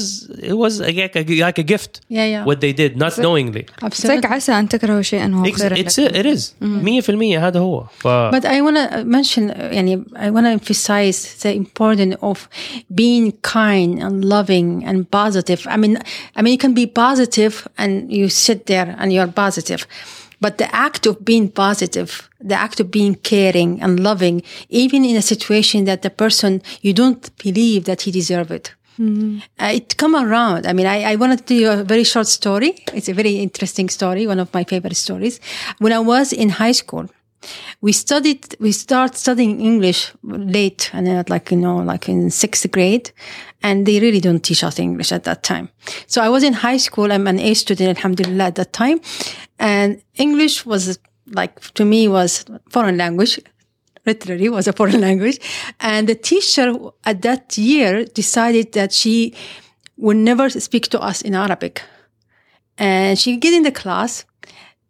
it 0.50 0.56
was 0.64 0.72
like 0.80 1.16
a, 1.16 1.22
like 1.46 1.58
a 1.64 1.66
gift 1.72 1.92
Yeah, 2.18 2.26
yeah. 2.34 2.44
what 2.48 2.58
they 2.64 2.72
did 2.82 2.92
not 3.04 3.12
knowingly 3.24 3.62
it's 3.64 3.72
like 3.82 3.84
Absolutely. 3.84 4.28
عسى 4.30 4.52
أن 4.52 4.68
تكرهوا 4.68 5.02
شيئا 5.02 5.34
هو 5.34 5.44
Ex- 5.46 5.62
خير 5.62 5.74
it's 5.76 5.98
لكم. 5.98 6.14
it, 6.14 6.26
it 6.26 6.36
is 6.36 6.40
100% 6.62 7.38
هذا 7.38 7.60
هو 7.60 7.84
ف 7.98 8.06
But 8.08 8.44
I 8.44 8.60
want 8.66 8.76
to 8.76 9.04
mention, 9.04 9.50
uh, 9.50 9.54
يعني, 9.58 10.04
I 10.16 10.30
want 10.30 10.44
to 10.46 10.50
emphasize 10.60 11.42
the 11.42 11.52
importance 11.62 12.14
of 12.22 12.38
being 13.02 13.32
kind 13.58 13.92
and 14.02 14.24
loving 14.24 14.82
and 14.87 15.09
positive. 15.11 15.67
I 15.69 15.77
mean, 15.77 15.97
I 16.35 16.41
mean, 16.41 16.53
you 16.53 16.57
can 16.57 16.73
be 16.73 16.87
positive 16.87 17.67
and 17.77 18.11
you 18.11 18.29
sit 18.29 18.65
there 18.65 18.95
and 18.97 19.11
you're 19.13 19.27
positive. 19.27 19.85
But 20.39 20.57
the 20.57 20.73
act 20.75 21.05
of 21.07 21.25
being 21.25 21.49
positive, 21.49 22.29
the 22.39 22.55
act 22.55 22.79
of 22.79 22.91
being 22.91 23.15
caring 23.15 23.81
and 23.81 23.99
loving, 23.99 24.43
even 24.69 25.03
in 25.03 25.15
a 25.15 25.21
situation 25.21 25.85
that 25.85 26.01
the 26.01 26.11
person 26.11 26.61
you 26.81 26.93
don't 26.93 27.23
believe 27.37 27.85
that 27.85 28.01
he 28.01 28.11
deserve 28.11 28.51
it. 28.51 28.73
Uh, 29.59 29.71
it 29.73 29.97
come 29.97 30.15
around. 30.15 30.65
I 30.65 30.73
mean, 30.73 30.87
I, 30.87 31.11
I 31.11 31.15
want 31.15 31.37
to 31.37 31.43
tell 31.43 31.57
you 31.57 31.69
a 31.69 31.83
very 31.83 32.03
short 32.03 32.27
story. 32.27 32.75
It's 32.93 33.09
a 33.09 33.13
very 33.13 33.35
interesting 33.37 33.89
story, 33.89 34.25
one 34.25 34.39
of 34.39 34.51
my 34.53 34.63
favorite 34.63 34.95
stories. 34.95 35.39
When 35.77 35.93
I 35.93 35.99
was 35.99 36.33
in 36.33 36.49
high 36.49 36.71
school, 36.71 37.07
we 37.81 37.91
studied, 37.91 38.55
we 38.59 38.71
start 38.71 39.15
studying 39.15 39.61
English 39.61 40.11
late 40.23 40.89
and 40.93 41.07
uh, 41.07 41.23
like, 41.29 41.51
you 41.51 41.57
know, 41.57 41.77
like 41.77 42.09
in 42.09 42.29
sixth 42.29 42.69
grade. 42.71 43.11
And 43.63 43.85
they 43.85 43.99
really 43.99 44.19
don't 44.19 44.43
teach 44.43 44.63
us 44.63 44.79
English 44.79 45.11
at 45.11 45.23
that 45.23 45.43
time. 45.43 45.69
So 46.05 46.21
I 46.21 46.29
was 46.29 46.43
in 46.43 46.53
high 46.53 46.77
school. 46.77 47.11
I'm 47.11 47.27
an 47.27 47.39
A 47.39 47.53
student, 47.53 47.97
alhamdulillah, 47.97 48.45
at 48.45 48.55
that 48.55 48.73
time. 48.73 49.01
And 49.59 50.01
English 50.15 50.65
was 50.65 50.99
like, 51.31 51.59
to 51.73 51.83
me, 51.83 52.07
was 52.07 52.45
foreign 52.69 52.97
language 52.97 53.39
literally 54.05 54.49
was 54.49 54.67
a 54.67 54.73
foreign 54.73 55.01
language. 55.07 55.37
And 55.79 56.07
the 56.07 56.15
teacher 56.15 56.73
at 57.03 57.21
that 57.21 57.57
year 57.57 58.05
decided 58.05 58.71
that 58.71 58.93
she 58.93 59.35
would 59.97 60.17
never 60.17 60.49
speak 60.49 60.87
to 60.89 60.99
us 60.99 61.21
in 61.21 61.35
Arabic. 61.35 61.83
And 62.77 63.19
she 63.19 63.37
get 63.37 63.53
in 63.53 63.63
the 63.63 63.71
class 63.71 64.25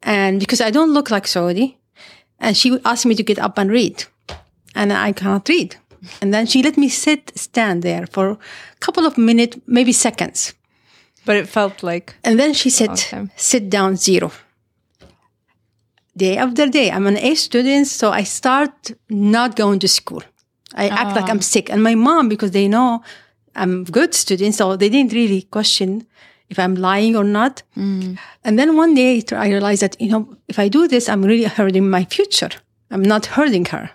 and 0.03 0.39
because 0.39 0.61
I 0.61 0.71
don't 0.71 0.93
look 0.93 1.09
like 1.09 1.27
Saudi 1.27 1.77
and 2.39 2.55
she 2.55 2.79
asked 2.85 3.05
me 3.05 3.15
to 3.15 3.23
get 3.23 3.39
up 3.39 3.57
and 3.57 3.69
read 3.71 4.05
and 4.77 4.93
I 4.93 5.11
cannot 5.11 5.49
read. 5.49 5.75
And 6.21 6.33
then 6.33 6.45
she 6.45 6.61
let 6.63 6.77
me 6.77 6.89
sit, 6.89 7.31
stand 7.37 7.81
there 7.81 8.05
for 8.07 8.29
a 8.29 8.37
couple 8.79 9.05
of 9.05 9.17
minutes, 9.17 9.57
maybe 9.65 9.91
seconds. 9.91 10.53
But 11.25 11.35
it 11.35 11.49
felt 11.49 11.83
like 11.83 12.15
And 12.23 12.39
then 12.39 12.53
she 12.53 12.69
said, 12.69 12.91
Okay. 12.91 13.27
sit 13.35 13.69
down 13.69 13.97
zero. 13.97 14.31
Day 16.15 16.37
after 16.37 16.67
day, 16.67 16.89
I'm 16.89 17.05
an 17.07 17.17
A 17.17 17.35
student, 17.35 17.87
so 17.87 18.11
I 18.11 18.23
start 18.23 18.91
not 19.09 19.55
going 19.55 19.79
to 19.79 19.87
school. 19.87 20.23
I 20.73 20.87
act 20.87 21.15
like 21.15 21.25
ah. 21.25 21.31
I'm 21.31 21.41
sick. 21.41 21.69
And 21.69 21.83
my 21.83 21.95
mom, 21.95 22.29
because 22.29 22.51
they 22.51 22.67
know 22.67 23.03
I'm 23.55 23.83
good 23.83 24.13
student, 24.13 24.55
so 24.55 24.75
they 24.75 24.89
didn't 24.89 25.13
really 25.13 25.43
question 25.43 26.07
if 26.49 26.59
I'm 26.59 26.75
lying 26.75 27.15
or 27.15 27.23
not. 27.23 27.63
Mm. 27.75 28.17
And 28.43 28.57
then 28.57 28.75
one 28.75 28.93
day 28.93 29.23
I 29.31 29.49
realized 29.49 29.81
that, 29.81 29.99
you 29.99 30.09
know, 30.09 30.37
if 30.47 30.59
I 30.59 30.67
do 30.69 30.87
this, 30.87 31.09
I'm 31.09 31.23
really 31.23 31.43
hurting 31.43 31.89
my 31.89 32.05
future. 32.05 32.49
I'm 32.89 33.03
not 33.03 33.25
hurting 33.25 33.65
her. 33.65 33.91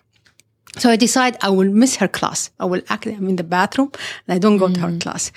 So 0.79 0.91
I 0.91 0.97
decide 0.97 1.37
I 1.43 1.51
will 1.51 1.71
miss 1.71 1.97
her 1.97 2.09
class. 2.09 2.51
I 2.59 2.65
will 2.65 2.83
act 2.89 3.07
I'm 3.07 3.29
in 3.29 3.37
the 3.37 3.45
bathroom 3.45 3.91
and 4.27 4.35
I 4.35 4.39
don't 4.39 4.57
go 4.57 4.69
to 4.69 4.81
her 4.81 4.89
mm. 4.89 5.01
class. 5.01 5.33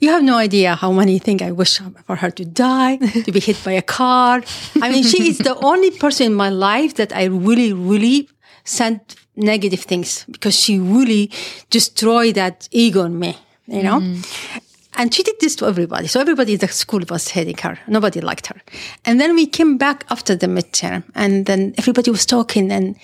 You 0.00 0.10
have 0.10 0.24
no 0.24 0.36
idea 0.36 0.74
how 0.74 0.90
many 0.90 1.20
things 1.20 1.42
I 1.42 1.52
wish 1.52 1.78
for 2.06 2.16
her 2.16 2.30
to 2.30 2.44
die, 2.44 2.96
to 2.96 3.30
be 3.30 3.38
hit 3.38 3.62
by 3.64 3.72
a 3.72 3.82
car. 3.82 4.42
I 4.80 4.90
mean, 4.90 5.04
she 5.04 5.28
is 5.28 5.38
the 5.38 5.56
only 5.62 5.92
person 5.92 6.26
in 6.26 6.34
my 6.34 6.48
life 6.48 6.94
that 6.96 7.14
I 7.14 7.24
really, 7.26 7.72
really 7.72 8.28
send 8.64 9.00
negative 9.36 9.82
things 9.82 10.24
because 10.28 10.58
she 10.58 10.80
really 10.80 11.30
destroyed 11.70 12.34
that 12.34 12.68
ego 12.72 13.04
in 13.04 13.16
me, 13.16 13.38
you 13.68 13.84
know? 13.84 14.00
Mm. 14.00 14.62
And 14.94 15.12
she 15.14 15.22
did 15.22 15.36
this 15.40 15.56
to 15.56 15.66
everybody. 15.66 16.06
So 16.06 16.20
everybody 16.20 16.54
in 16.54 16.58
the 16.58 16.68
school 16.68 17.00
was 17.08 17.28
hating 17.28 17.56
her. 17.58 17.78
Nobody 17.86 18.20
liked 18.20 18.46
her. 18.48 18.60
And 19.04 19.20
then 19.20 19.34
we 19.34 19.46
came 19.46 19.78
back 19.78 20.04
after 20.10 20.36
the 20.36 20.46
midterm 20.46 21.04
and 21.14 21.46
then 21.46 21.74
everybody 21.78 22.10
was 22.10 22.26
talking 22.26 22.70
and 22.70 22.96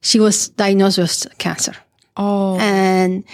she 0.00 0.18
was 0.18 0.48
diagnosed 0.48 0.98
with 0.98 1.26
cancer. 1.38 1.74
Oh. 2.16 2.58
And 2.58 3.24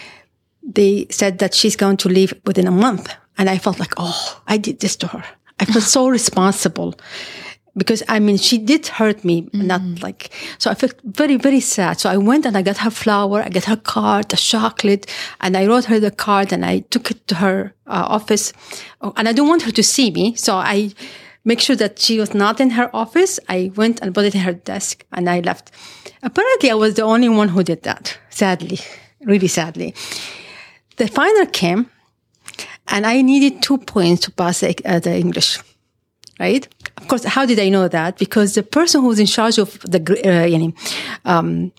they 0.63 1.07
said 1.11 1.39
that 1.39 1.55
she's 1.55 1.77
going 1.77 1.97
to 1.99 2.09
leave 2.09 2.35
within 2.45 2.67
a 2.67 2.73
month. 2.73 3.15
And 3.39 3.49
I 3.49 3.59
felt 3.59 3.79
like, 3.79 3.95
oh, 3.97 4.43
I 4.47 4.57
did 4.57 4.81
this 4.81 4.97
to 4.97 5.07
her. 5.09 5.25
I 5.61 5.65
felt 5.65 5.85
so 5.85 6.09
responsible 6.19 6.95
because 7.77 8.03
I 8.09 8.19
mean, 8.19 8.37
she 8.37 8.59
did 8.59 8.87
hurt 8.87 9.25
me, 9.25 9.49
not 9.53 9.81
like, 10.03 10.31
so 10.59 10.71
I 10.71 10.75
felt 10.75 10.95
very, 11.05 11.37
very 11.37 11.61
sad. 11.61 12.01
So 12.01 12.11
I 12.11 12.17
went 12.19 12.45
and 12.45 12.57
I 12.57 12.63
got 12.63 12.79
her 12.79 12.91
flower, 12.91 13.43
I 13.43 13.49
got 13.49 13.65
her 13.65 13.77
card, 13.77 14.33
a 14.33 14.37
chocolate, 14.37 15.07
and 15.41 15.57
I 15.57 15.67
wrote 15.67 15.87
her 15.87 15.99
the 15.99 16.11
card 16.11 16.53
and 16.53 16.65
I 16.65 16.81
took 16.81 17.11
it 17.11 17.27
to 17.29 17.37
her 17.37 17.75
uh, 17.87 18.05
office. 18.09 18.53
Oh, 19.01 19.13
and 19.17 19.29
I 19.29 19.33
don't 19.33 19.49
want 19.49 19.63
her 19.63 19.73
to 19.73 19.83
see 19.83 20.11
me. 20.11 20.35
So 20.35 20.57
I 20.57 20.93
make 21.45 21.61
sure 21.61 21.77
that 21.77 21.99
she 21.99 22.19
was 22.19 22.35
not 22.35 22.61
in 22.61 22.71
her 22.71 22.95
office. 22.95 23.41
I 23.49 23.73
went 23.75 24.01
and 24.01 24.15
put 24.15 24.27
it 24.27 24.35
in 24.35 24.43
her 24.43 24.53
desk 24.53 25.05
and 25.13 25.29
I 25.29 25.41
left. 25.41 25.71
Apparently 26.23 26.71
I 26.71 26.75
was 26.75 26.95
the 26.95 27.03
only 27.03 27.29
one 27.29 27.49
who 27.49 27.63
did 27.63 27.83
that. 27.83 28.19
Sadly, 28.31 28.81
really 29.23 29.49
sadly. 29.49 29.95
The 30.99 31.09
final 31.09 31.47
came 31.47 31.91
and 32.89 33.07
I 33.07 33.23
needed 33.23 33.63
two 33.63 33.79
points 33.79 34.23
to 34.23 34.31
pass 34.31 34.61
the, 34.61 34.77
uh, 34.85 35.01
the 35.01 35.17
English, 35.17 35.59
right? 36.39 36.69
Of 37.02 37.08
course, 37.08 37.24
how 37.36 37.46
did 37.46 37.60
I 37.60 37.70
know 37.70 37.88
that? 37.88 38.18
Because 38.18 38.50
the 38.56 38.64
person 38.64 39.02
who 39.02 39.08
was 39.14 39.20
in 39.20 39.28
charge 39.38 39.58
of 39.60 39.70
the, 39.94 40.00
gr- 40.00 40.24
uh, 40.26 40.46
يعني, 40.54 40.74
um, 41.26 41.72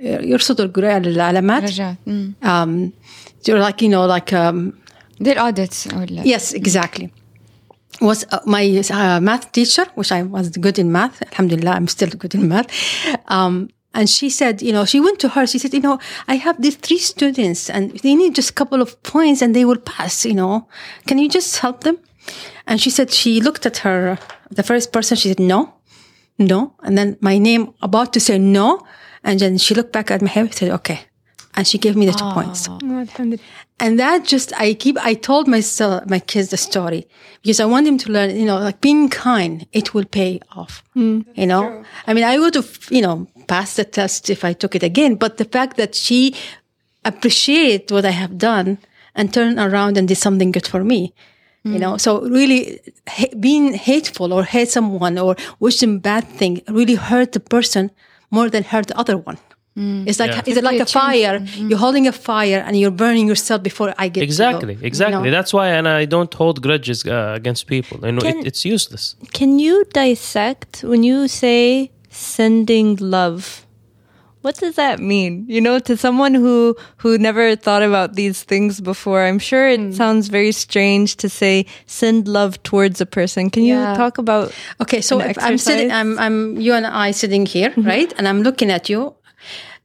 يرصد 0.00 0.60
الجر- 0.60 1.06
العلامات, 1.06 1.62
رجعت. 1.62 1.96
مم. 2.06 2.32
um, 2.42 2.92
you're 3.48 3.58
like, 3.60 3.80
you 3.82 3.88
know, 3.88 4.06
like, 4.06 4.32
um, 4.32 4.72
دي 5.20 5.32
الاوديتس 5.32 5.86
ولا 5.94 6.22
yes, 6.24 6.52
exactly. 6.52 7.08
Was 8.02 8.24
uh, 8.30 8.38
my 8.44 8.64
uh, 8.90 9.20
math 9.20 9.46
teacher, 9.52 9.86
which 9.94 10.12
I 10.12 10.22
was 10.22 10.48
good 10.64 10.78
in 10.78 10.88
math. 10.92 11.16
Alhamdulillah, 11.32 11.70
I'm 11.78 11.88
still 11.88 12.10
good 12.22 12.34
in 12.34 12.42
math. 12.52 12.68
Um, 13.36 13.54
and 13.98 14.06
she 14.16 14.28
said, 14.28 14.54
you 14.66 14.72
know, 14.76 14.84
she 14.92 14.98
went 15.06 15.18
to 15.24 15.28
her. 15.34 15.44
She 15.52 15.58
said, 15.62 15.72
you 15.72 15.80
know, 15.88 15.96
I 16.28 16.36
have 16.46 16.56
these 16.64 16.76
three 16.86 16.98
students, 17.12 17.60
and 17.74 17.82
they 18.04 18.14
need 18.20 18.32
just 18.40 18.50
a 18.50 18.56
couple 18.60 18.80
of 18.86 18.90
points, 19.02 19.38
and 19.42 19.50
they 19.56 19.64
will 19.70 19.82
pass. 19.94 20.14
You 20.30 20.34
know, 20.40 20.52
can 21.08 21.16
you 21.22 21.28
just 21.38 21.50
help 21.64 21.78
them? 21.86 21.96
And 22.68 22.76
she 22.82 22.90
said 22.96 23.06
she 23.20 23.32
looked 23.46 23.64
at 23.70 23.76
her, 23.86 24.18
the 24.51 24.63
first 24.63 24.91
person. 24.91 25.17
She 25.17 25.29
said, 25.29 25.39
no, 25.39 25.73
no. 26.37 26.75
And 26.83 26.97
then 26.97 27.17
my 27.21 27.37
name 27.37 27.73
about 27.81 28.13
to 28.13 28.19
say 28.19 28.37
no, 28.37 28.85
and 29.23 29.39
then 29.39 29.57
she 29.57 29.73
looked 29.73 29.93
back 29.93 30.11
at 30.11 30.21
my 30.21 30.29
hair. 30.29 30.51
Said, 30.51 30.71
okay, 30.71 31.05
and 31.55 31.67
she 31.67 31.77
gave 31.77 31.95
me 31.95 32.05
the 32.05 32.13
two 32.13 32.25
ah. 32.25 32.33
points. 32.33 32.67
Oh, 32.69 32.79
and 33.79 33.99
that 33.99 34.25
just, 34.25 34.53
I 34.59 34.75
keep, 34.75 34.97
I 34.99 35.15
told 35.15 35.47
myself, 35.47 36.05
my 36.07 36.19
kids 36.19 36.49
the 36.49 36.57
story 36.57 37.07
because 37.41 37.59
I 37.59 37.65
want 37.65 37.85
them 37.87 37.97
to 37.99 38.11
learn, 38.11 38.35
you 38.35 38.45
know, 38.45 38.59
like 38.59 38.79
being 38.79 39.09
kind, 39.09 39.65
it 39.73 39.93
will 39.93 40.05
pay 40.05 40.39
off. 40.51 40.83
Mm. 40.95 41.25
you 41.35 41.47
know, 41.47 41.83
I 42.05 42.13
mean, 42.13 42.23
I 42.23 42.37
would 42.37 42.55
have, 42.55 42.87
you 42.91 43.01
know, 43.01 43.27
passed 43.47 43.77
the 43.77 43.85
test 43.85 44.29
if 44.29 44.45
I 44.45 44.53
took 44.53 44.75
it 44.75 44.83
again, 44.83 45.15
but 45.15 45.37
the 45.37 45.45
fact 45.45 45.77
that 45.77 45.95
she 45.95 46.35
appreciated 47.03 47.91
what 47.91 48.05
I 48.05 48.11
have 48.11 48.37
done 48.37 48.77
and 49.15 49.33
turn 49.33 49.59
around 49.59 49.97
and 49.97 50.07
did 50.07 50.17
something 50.17 50.51
good 50.51 50.67
for 50.67 50.83
me. 50.83 51.13
You 51.63 51.77
know, 51.77 51.97
so 51.97 52.21
really 52.21 52.79
ha- 53.07 53.33
being 53.39 53.73
hateful 53.73 54.33
or 54.33 54.43
hate 54.43 54.69
someone 54.71 55.19
or 55.19 55.35
wish 55.59 55.79
them 55.79 55.99
bad 55.99 56.23
thing 56.39 56.61
really 56.67 56.95
hurt 56.95 57.33
the 57.33 57.39
person 57.39 57.91
more 58.31 58.49
than 58.49 58.63
hurt 58.63 58.87
the 58.87 58.97
other 58.97 59.15
one. 59.15 59.37
It's 60.07 60.19
like 60.19 60.31
Yeah. 60.31 60.41
it's 60.47 60.61
like 60.61 60.79
a 60.81 60.85
fire. 60.85 61.35
You're 61.69 61.77
holding 61.85 62.05
a 62.07 62.11
fire 62.11 62.61
and 62.65 62.75
you're 62.79 62.91
burning 63.03 63.27
yourself 63.27 63.61
before 63.63 63.93
I 64.03 64.09
get 64.09 64.21
to 64.21 64.25
Exactly, 64.25 64.73
go, 64.75 64.81
you 64.81 64.87
exactly. 64.87 65.29
know? 65.29 65.31
That's 65.37 65.53
why, 65.53 65.67
and 65.77 65.87
I 65.87 66.05
don't 66.05 66.33
hold 66.33 66.61
grudges 66.61 67.05
uh, 67.05 67.33
against 67.39 67.67
people. 67.67 67.97
You 68.05 68.11
know, 68.13 68.21
Can- 68.21 68.39
it, 68.39 68.47
it's 68.47 68.65
useless. 68.65 69.15
Can 69.31 69.59
you 69.59 69.85
dissect 69.93 70.83
when 70.83 71.03
you 71.03 71.27
say 71.27 71.91
sending 72.09 72.97
love? 72.99 73.65
What 74.41 74.55
does 74.57 74.75
that 74.75 74.99
mean? 74.99 75.45
You 75.47 75.61
know, 75.61 75.77
to 75.79 75.95
someone 75.95 76.33
who 76.33 76.75
who 76.97 77.17
never 77.17 77.55
thought 77.55 77.83
about 77.83 78.15
these 78.15 78.43
things 78.43 78.81
before, 78.81 79.21
I'm 79.21 79.37
sure 79.39 79.67
it 79.67 79.79
hmm. 79.79 79.91
sounds 79.91 80.29
very 80.29 80.51
strange 80.51 81.15
to 81.17 81.29
say 81.29 81.65
send 81.85 82.27
love 82.27 82.61
towards 82.63 83.01
a 83.01 83.05
person. 83.05 83.49
Can 83.49 83.63
Yeah. 83.63 83.91
you 83.91 83.97
talk 83.97 84.17
about 84.17 84.51
Okay, 84.81 85.01
so 85.01 85.19
if 85.19 85.37
I'm 85.39 85.57
sitting. 85.57 85.91
I'm, 85.91 86.17
I'm 86.17 86.59
you 86.59 86.73
and 86.73 86.85
I 86.87 87.11
sitting 87.11 87.45
here, 87.45 87.69
mm-hmm. 87.69 87.87
right? 87.87 88.13
And 88.17 88.27
I'm 88.27 88.41
looking 88.41 88.71
at 88.71 88.89
you. 88.89 89.13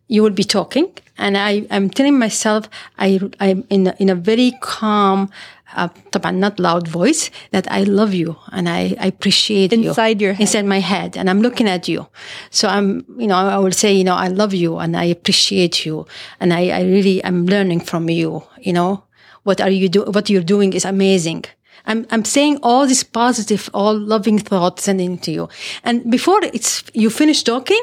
You 0.08 0.22
will 0.22 0.30
be 0.30 0.44
talking, 0.44 0.88
and 1.18 1.36
I, 1.36 1.66
I'm 1.70 1.88
telling 1.90 2.18
myself, 2.18 2.68
I, 2.98 3.20
I'm 3.40 3.64
in 3.70 3.88
a, 3.88 3.94
in 3.98 4.08
a 4.08 4.14
very 4.14 4.52
calm, 4.60 5.30
uh, 5.74 5.88
not 6.32 6.58
loud 6.60 6.88
voice 6.88 7.30
that 7.50 7.70
I 7.70 7.82
love 7.82 8.14
you 8.14 8.36
and 8.52 8.68
I, 8.68 8.94
I 9.00 9.06
appreciate 9.06 9.72
inside 9.72 9.82
you 9.82 9.88
inside 9.90 10.20
your 10.20 10.32
head. 10.34 10.40
inside 10.42 10.64
my 10.66 10.80
head 10.80 11.16
and 11.16 11.28
I'm 11.28 11.40
looking 11.40 11.68
at 11.68 11.88
you. 11.88 12.06
So 12.50 12.68
I'm, 12.68 13.04
you 13.18 13.26
know, 13.26 13.36
I 13.36 13.58
will 13.58 13.72
say, 13.72 13.92
you 13.92 14.04
know, 14.04 14.14
I 14.14 14.28
love 14.28 14.54
you 14.54 14.78
and 14.78 14.96
I 14.96 15.04
appreciate 15.04 15.84
you 15.84 16.06
and 16.40 16.52
I, 16.52 16.68
I 16.68 16.82
really 16.82 17.22
am 17.24 17.46
learning 17.46 17.80
from 17.80 18.08
you. 18.10 18.42
You 18.60 18.72
know, 18.72 19.04
what 19.42 19.60
are 19.60 19.70
you 19.70 19.88
do? 19.88 20.04
What 20.04 20.30
you're 20.30 20.42
doing 20.42 20.72
is 20.72 20.84
amazing. 20.84 21.44
I'm, 21.86 22.06
I'm 22.10 22.24
saying 22.24 22.58
all 22.62 22.86
these 22.86 23.04
positive, 23.04 23.70
all 23.72 23.96
loving 23.96 24.38
thoughts 24.38 24.84
sending 24.84 25.18
to 25.18 25.30
you. 25.30 25.48
And 25.84 26.10
before 26.10 26.40
it's, 26.42 26.84
you 26.94 27.10
finish 27.10 27.42
talking, 27.42 27.82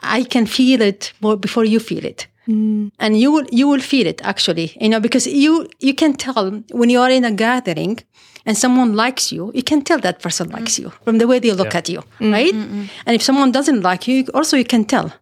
I 0.00 0.24
can 0.24 0.46
feel 0.46 0.80
it 0.82 1.12
more 1.20 1.36
before 1.36 1.64
you 1.64 1.80
feel 1.80 2.04
it. 2.04 2.26
Mm. 2.48 2.90
And 2.98 3.18
you 3.18 3.30
will, 3.32 3.46
you 3.52 3.68
will 3.68 3.80
feel 3.80 4.06
it 4.06 4.20
actually, 4.24 4.76
you 4.80 4.88
know, 4.88 5.00
because 5.00 5.26
you, 5.26 5.68
you 5.80 5.94
can 5.94 6.14
tell 6.14 6.50
when 6.72 6.90
you 6.90 7.00
are 7.00 7.10
in 7.10 7.24
a 7.24 7.30
gathering 7.32 7.98
and 8.44 8.58
someone 8.58 8.94
likes 8.96 9.30
you, 9.30 9.52
you 9.54 9.62
can 9.62 9.82
tell 9.82 9.98
that 10.00 10.20
person 10.20 10.48
mm. 10.48 10.54
likes 10.54 10.78
you 10.78 10.90
from 11.04 11.18
the 11.18 11.26
way 11.26 11.38
they 11.38 11.52
look 11.52 11.74
at 11.74 11.88
you, 11.88 12.02
mm, 12.18 12.32
right? 12.32 12.54
And 12.54 13.14
if 13.14 13.22
someone 13.22 13.52
doesn't 13.52 13.82
like 13.82 14.08
you, 14.08 14.26
also 14.34 14.56
you 14.56 14.64
can 14.64 14.84
tell 14.84 15.12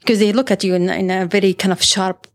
because 0.00 0.18
they 0.18 0.32
look 0.32 0.50
at 0.50 0.64
you 0.64 0.74
in, 0.74 0.88
in 0.88 1.10
a 1.10 1.26
very 1.26 1.54
kind 1.54 1.72
of 1.72 1.82
sharp 1.82 2.26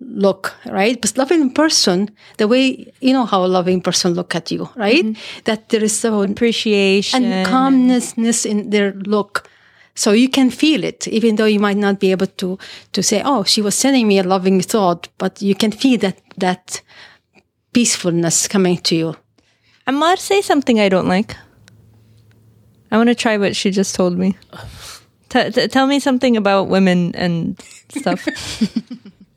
look, 0.00 0.54
right? 0.66 1.00
But 1.00 1.16
loving 1.16 1.52
person, 1.52 2.10
the 2.36 2.48
way 2.48 2.92
you 3.00 3.12
know 3.12 3.26
how 3.26 3.44
a 3.44 3.46
loving 3.46 3.80
person 3.80 4.14
look 4.14 4.34
at 4.34 4.50
you, 4.50 4.68
right? 4.76 5.04
Mm-hmm. 5.04 5.40
That 5.44 5.68
there 5.68 5.82
is 5.82 5.98
so 5.98 6.22
appreciation 6.22 7.24
and 7.24 7.46
calmness 7.46 8.46
in 8.46 8.70
their 8.70 8.92
look. 8.92 9.48
So 9.98 10.12
you 10.12 10.28
can 10.28 10.50
feel 10.50 10.84
it, 10.84 11.08
even 11.08 11.36
though 11.36 11.50
you 11.54 11.58
might 11.66 11.76
not 11.86 11.98
be 11.98 12.12
able 12.12 12.28
to 12.42 12.48
to 12.92 13.02
say, 13.02 13.18
"Oh, 13.24 13.42
she 13.52 13.60
was 13.62 13.74
sending 13.74 14.06
me 14.06 14.18
a 14.20 14.22
loving 14.34 14.62
thought," 14.62 15.08
but 15.18 15.42
you 15.42 15.54
can 15.62 15.72
feel 15.72 15.98
that 15.98 16.16
that 16.40 16.82
peacefulness 17.72 18.48
coming 18.48 18.78
to 18.88 18.94
you. 18.94 19.14
Ammar, 19.86 20.16
say 20.18 20.40
something 20.40 20.78
I 20.78 20.88
don't 20.88 21.08
like. 21.08 21.36
I 22.92 22.96
want 22.96 23.08
to 23.08 23.14
try 23.14 23.36
what 23.38 23.56
she 23.56 23.70
just 23.70 23.94
told 23.96 24.16
me. 24.18 24.36
T- 25.30 25.50
t- 25.50 25.68
tell 25.68 25.86
me 25.86 25.98
something 26.00 26.36
about 26.36 26.68
women 26.68 27.12
and 27.14 27.60
stuff. 27.90 28.20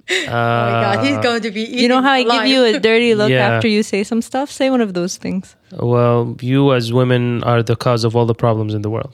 oh 0.09 0.67
my 0.67 0.81
God, 0.85 1.03
he's 1.05 1.17
going 1.17 1.41
to 1.41 1.51
be. 1.51 1.63
you 1.65 1.87
know 1.89 2.01
how 2.01 2.13
I 2.13 2.23
give 2.23 2.45
you 2.47 2.63
a 2.63 2.79
dirty 2.79 3.15
look 3.15 3.29
Yeah. 3.29 3.49
after 3.49 3.67
you 3.67 3.83
say 3.83 4.03
some 4.03 4.21
stuff? 4.21 4.49
Say 4.51 4.69
one 4.69 4.79
of 4.81 4.93
those 4.93 5.17
things. 5.17 5.55
Well, 5.79 6.37
you 6.39 6.71
as 6.73 6.93
women 6.93 7.43
are 7.43 7.61
the 7.63 7.75
cause 7.75 8.05
of 8.07 8.15
all 8.15 8.25
the 8.25 8.35
problems 8.45 8.73
in 8.73 8.81
the 8.83 8.89
world. 8.89 9.13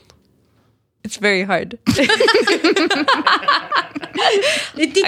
It's 1.09 1.17
very 1.29 1.43
hard. 1.53 1.71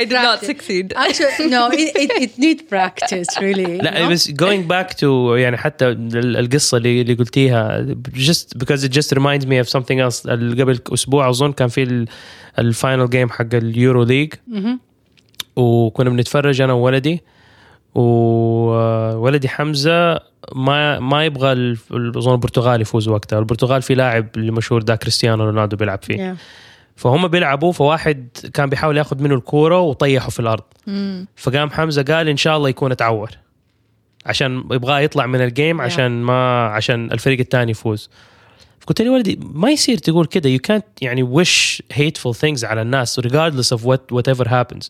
I 0.01 0.05
did 0.05 0.12
not 0.28 0.41
succeed. 0.45 0.93
Actually, 0.97 1.49
no, 1.49 1.62
it, 1.70 1.95
it, 2.03 2.11
it 2.24 2.32
needs 2.39 2.62
practice, 2.62 3.28
really. 3.41 3.76
you 3.76 3.82
لا 3.82 4.07
know? 4.09 4.11
بس 4.11 4.30
going 4.30 4.62
back 4.68 4.95
to 4.97 5.05
يعني 5.37 5.57
حتى 5.57 5.89
ال- 5.89 6.37
القصه 6.37 6.76
اللي 6.76 7.01
اللي 7.01 7.14
قلتيها 7.14 7.87
just 8.14 8.59
because 8.59 8.85
it 8.85 8.91
just 8.93 9.12
reminds 9.18 9.47
me 9.47 9.59
of 9.64 9.68
something 9.68 9.99
else 10.01 10.26
ال- 10.26 10.61
قبل 10.61 10.80
اسبوع 10.95 11.28
اظن 11.30 11.53
كان 11.53 11.68
في 11.68 11.82
ال- 11.82 12.09
الفاينل 12.59 13.11
جيم 13.11 13.30
حق 13.30 13.55
اليورو 13.55 14.03
ليج 14.03 14.32
وكنا 15.57 16.11
بنتفرج 16.11 16.61
انا 16.61 16.72
وولدي 16.72 17.22
وولدي 17.96 19.50
حمزة 19.50 20.20
ما 20.56 21.00
ما 21.00 21.26
يبغى 21.26 21.78
اظن 21.92 22.34
البرتغال 22.34 22.82
يفوز 22.82 23.08
وقتها. 23.08 23.40
البرتغال 23.40 23.82
في 23.82 23.96
لاعب 23.96 24.28
اللي 24.38 24.52
مشهور 24.52 24.82
ده 24.82 24.96
كريستيانو 24.96 25.44
رونالدو 25.44 25.78
بيلعب 25.78 26.04
فيه. 26.04 26.34
Yeah. 26.34 26.38
فهم 26.96 27.28
بيلعبوا 27.28 27.72
فواحد 27.72 28.28
كان 28.54 28.70
بيحاول 28.70 28.98
ياخذ 28.98 29.24
منه 29.24 29.36
الكورة 29.36 29.80
وطيحه 29.80 30.30
في 30.30 30.40
الأرض. 30.40 30.64
فقام 31.36 31.70
حمزة 31.70 32.04
قال 32.04 32.28
إن 32.28 32.38
شاء 32.38 32.58
الله 32.58 32.70
يكون 32.70 32.92
اتعور. 32.92 33.30
عشان 34.26 34.64
يبغاه 34.72 35.00
يطلع 35.00 35.26
من 35.26 35.42
الجيم 35.42 35.82
عشان 35.82 36.22
ما 36.22 36.66
عشان 36.66 37.12
الفريق 37.12 37.40
الثاني 37.40 37.72
يفوز. 37.72 38.10
قلت 38.88 39.02
لي 39.02 39.10
ولدي 39.10 39.40
ما 39.42 39.70
يصير 39.70 39.98
تقول 39.98 40.26
كده. 40.26 40.58
You 40.58 40.60
can't 40.72 40.84
يعني 41.02 41.44
wish 41.44 41.82
hateful 41.94 42.34
things 42.34 42.64
على 42.64 42.82
الناس 42.82 43.20
regardless 43.20 43.78
of 43.78 43.82
what 43.82 44.16
whatever 44.18 44.48
happens. 44.48 44.88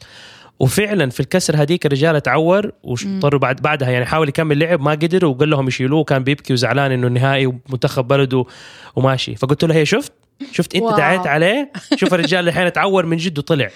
وفعلا 0.60 1.10
في 1.10 1.20
الكسر 1.20 1.62
هذيك 1.62 1.86
الرجال 1.86 2.22
تعور 2.22 2.72
واضطروا 2.84 3.39
بعد 3.39 3.62
بعدها 3.62 3.89
يعني 3.89 4.05
حاول 4.05 4.30
يكمل 4.30 4.60
لعب 4.60 4.82
ما 4.82 4.91
قدر 4.91 5.26
وقال 5.26 5.49
لهم 5.49 5.68
يشيلوه 5.68 5.99
وكان 5.99 6.24
بيبكي 6.24 6.53
وزعلان 6.53 6.91
إنه 6.91 7.07
النهائي 7.07 7.45
ومنتخب 7.45 8.07
بلده 8.07 8.45
وماشي. 8.95 9.36
فقلت 9.36 9.64
له 9.64 9.76
هي 9.76 9.86
شفت؟ 9.86 10.12
شفت 10.51 10.76
أنت. 10.76 10.97
دعيت 10.97 11.28
عليه؟ 11.28 11.72
شوف 11.95 12.14
الرجال 12.14 12.47
الحين 12.47 12.66
اتعور 12.66 13.05
من 13.05 13.18
جد 13.18 13.38
وطلع. 13.38 13.70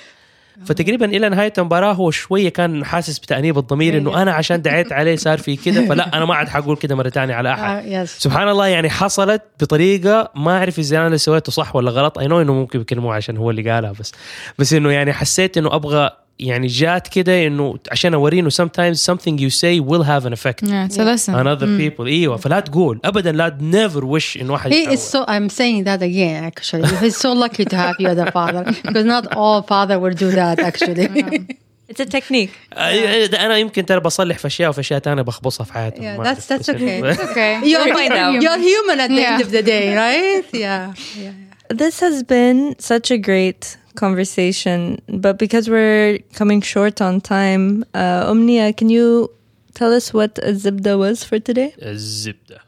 فتقريبا 0.65 1.05
إلى 1.05 1.29
نهاية 1.29 1.53
المباراة 1.57 1.93
هو 1.93 2.11
شوية 2.11 2.49
كان 2.49 2.85
حاسس 2.85 3.19
بتأنيب 3.19 3.57
الضمير 3.57 3.97
إنه 3.97 4.21
أنا 4.21 4.31
عشان 4.31 4.61
دعيت 4.61 4.91
عليه 4.91 5.15
صار 5.15 5.37
في 5.37 5.55
كذا 5.55 5.85
فلا 5.89 6.17
أنا 6.17 6.25
ما 6.25 6.35
عاد 6.35 6.49
حقول 6.49 6.77
كذا 6.77 6.95
مرة 6.95 7.09
ثانية 7.09 7.33
على 7.33 7.53
أحد. 7.53 7.85
يس 7.85 8.19
سبحان 8.19 8.49
الله 8.49 8.67
يعني 8.67 8.89
حصلت 8.89 9.41
بطريقة 9.61 10.31
ما 10.35 10.57
أعرف 10.57 10.79
إذا 10.79 10.97
أنا 10.97 11.07
اللي 11.07 11.17
سويته 11.17 11.51
صح 11.51 11.75
ولا 11.75 11.91
غلط. 11.91 12.17
اي 12.17 12.27
نو 12.27 12.41
إنه 12.41 12.53
ممكن 12.53 12.81
يكلموه 12.81 13.15
عشان 13.15 13.37
هو 13.37 13.49
اللي 13.49 13.71
قالها 13.71 13.91
بس. 13.99 14.11
بس 14.59 14.73
إنه 14.73 14.91
يعني 14.91 15.13
حسيت 15.13 15.57
إنه 15.57 15.75
أبغى 15.75 16.09
يعني 16.38 16.66
جات 16.66 17.08
كده 17.08 17.46
انه 17.46 17.78
عشان 17.90 18.14
اوريه 18.14 18.40
انه 18.40 18.50
sometimes 18.50 18.96
something 18.96 19.38
you 19.40 19.50
say 19.54 19.80
will 19.90 20.04
have 20.04 20.24
an 20.28 20.32
effect 20.32 20.62
Yeah, 20.68 20.88
it's 20.88 20.98
a 20.98 21.04
lesson. 21.04 21.34
on 21.34 21.46
other 21.58 21.66
people 21.80 22.00
ايوه 22.06 22.36
فلا 22.36 22.60
تقول 22.60 23.00
ابدا 23.04 23.32
لا 23.32 23.58
never 23.72 24.02
wish 24.02 24.40
انه 24.40 24.52
واحد 24.52 24.70
He 24.72 24.74
يتعور. 24.74 24.96
is 24.96 25.00
so. 25.00 25.28
I'm 25.28 25.54
saying 25.54 25.84
that 25.84 26.02
again. 26.02 26.44
Actually, 26.52 26.88
he's 27.02 27.16
so 27.16 27.32
lucky 27.44 27.64
to 27.64 27.76
have 27.76 27.96
you 28.00 28.08
as 28.08 28.18
a 28.28 28.30
father 28.32 28.64
because 28.86 29.04
not 29.04 29.26
all 29.36 29.62
father 29.62 29.98
will 29.98 30.16
do 30.24 30.30
that. 30.40 30.58
Actually, 30.60 31.08
It's 31.90 32.00
a 32.00 32.06
technique. 32.18 32.50
آه، 32.72 33.26
ده 33.26 33.46
انا 33.46 33.56
يمكن 33.58 33.86
ترى 33.86 34.00
بصلح 34.00 34.38
في 34.38 34.46
اشياء 34.46 34.70
وفي 34.70 34.80
اشياء 34.80 34.98
ثانيه 35.00 35.22
بخبصها 35.22 35.64
في 35.64 35.72
حياتي 35.72 35.96
Yeah, 36.00 36.02
ما 36.18 36.24
that's- 36.24 36.26
أعرف. 36.26 36.48
that's 36.48 36.52
بس 36.58 36.70
okay. 36.70 36.74
إنه- 36.74 37.20
Okay. 37.20 37.64
you're 37.64 37.94
find 37.94 38.12
out. 38.12 38.42
You're 38.42 38.60
human 38.70 38.98
at 39.00 39.08
the 39.10 39.24
end 39.24 39.40
Yeah. 39.40 39.46
of 39.46 39.50
the 39.50 39.62
day, 39.62 39.86
right? 40.04 40.44
Yeah. 40.52 40.92
yeah. 41.24 41.76
This 41.82 41.96
has 42.00 42.16
been 42.34 42.58
such 42.92 43.08
a 43.10 43.18
great 43.28 43.62
conversation, 43.96 44.78
but 45.24 45.34
because 45.38 45.68
we're 45.74 46.18
coming 46.40 46.60
short 46.60 46.96
on 47.00 47.20
time, 47.20 47.64
uh, 47.94 48.30
Omnia, 48.30 48.72
can 48.72 48.88
you 48.88 49.30
tell 49.74 49.92
us 49.98 50.06
what 50.18 50.32
a 50.50 50.52
zibda 50.64 50.98
was 50.98 51.24
for 51.24 51.38
today? 51.38 51.74
الزبده 51.82 52.58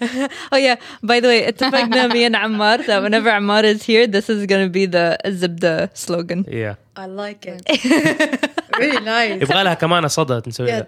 Oh 0.51 0.57
yeah, 0.57 0.75
by 1.03 1.19
the 1.21 1.27
way, 1.27 1.47
اتفقنا 1.47 2.07
me 2.13 2.25
and 2.25 2.35
Ammar 2.35 2.85
that 2.85 3.01
whenever 3.01 3.29
Ammar 3.29 3.63
is 3.63 3.83
here, 3.83 4.05
this 4.07 4.29
is 4.29 4.45
going 4.45 4.63
to 4.65 4.69
be 4.69 4.85
the 4.85 5.17
zibda 5.25 5.89
slogan. 5.93 6.45
yeah. 6.49 6.75
I 6.97 7.07
like 7.07 7.45
it. 7.45 7.61
really 8.79 9.01
nice. 9.01 9.41
يبغى 9.41 9.63
لها 9.63 9.73
كمان 9.73 10.07
صدى 10.07 10.41
نسوي 10.47 10.67
لها. 10.67 10.85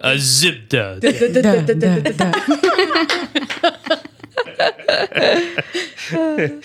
الزبده 6.12 6.60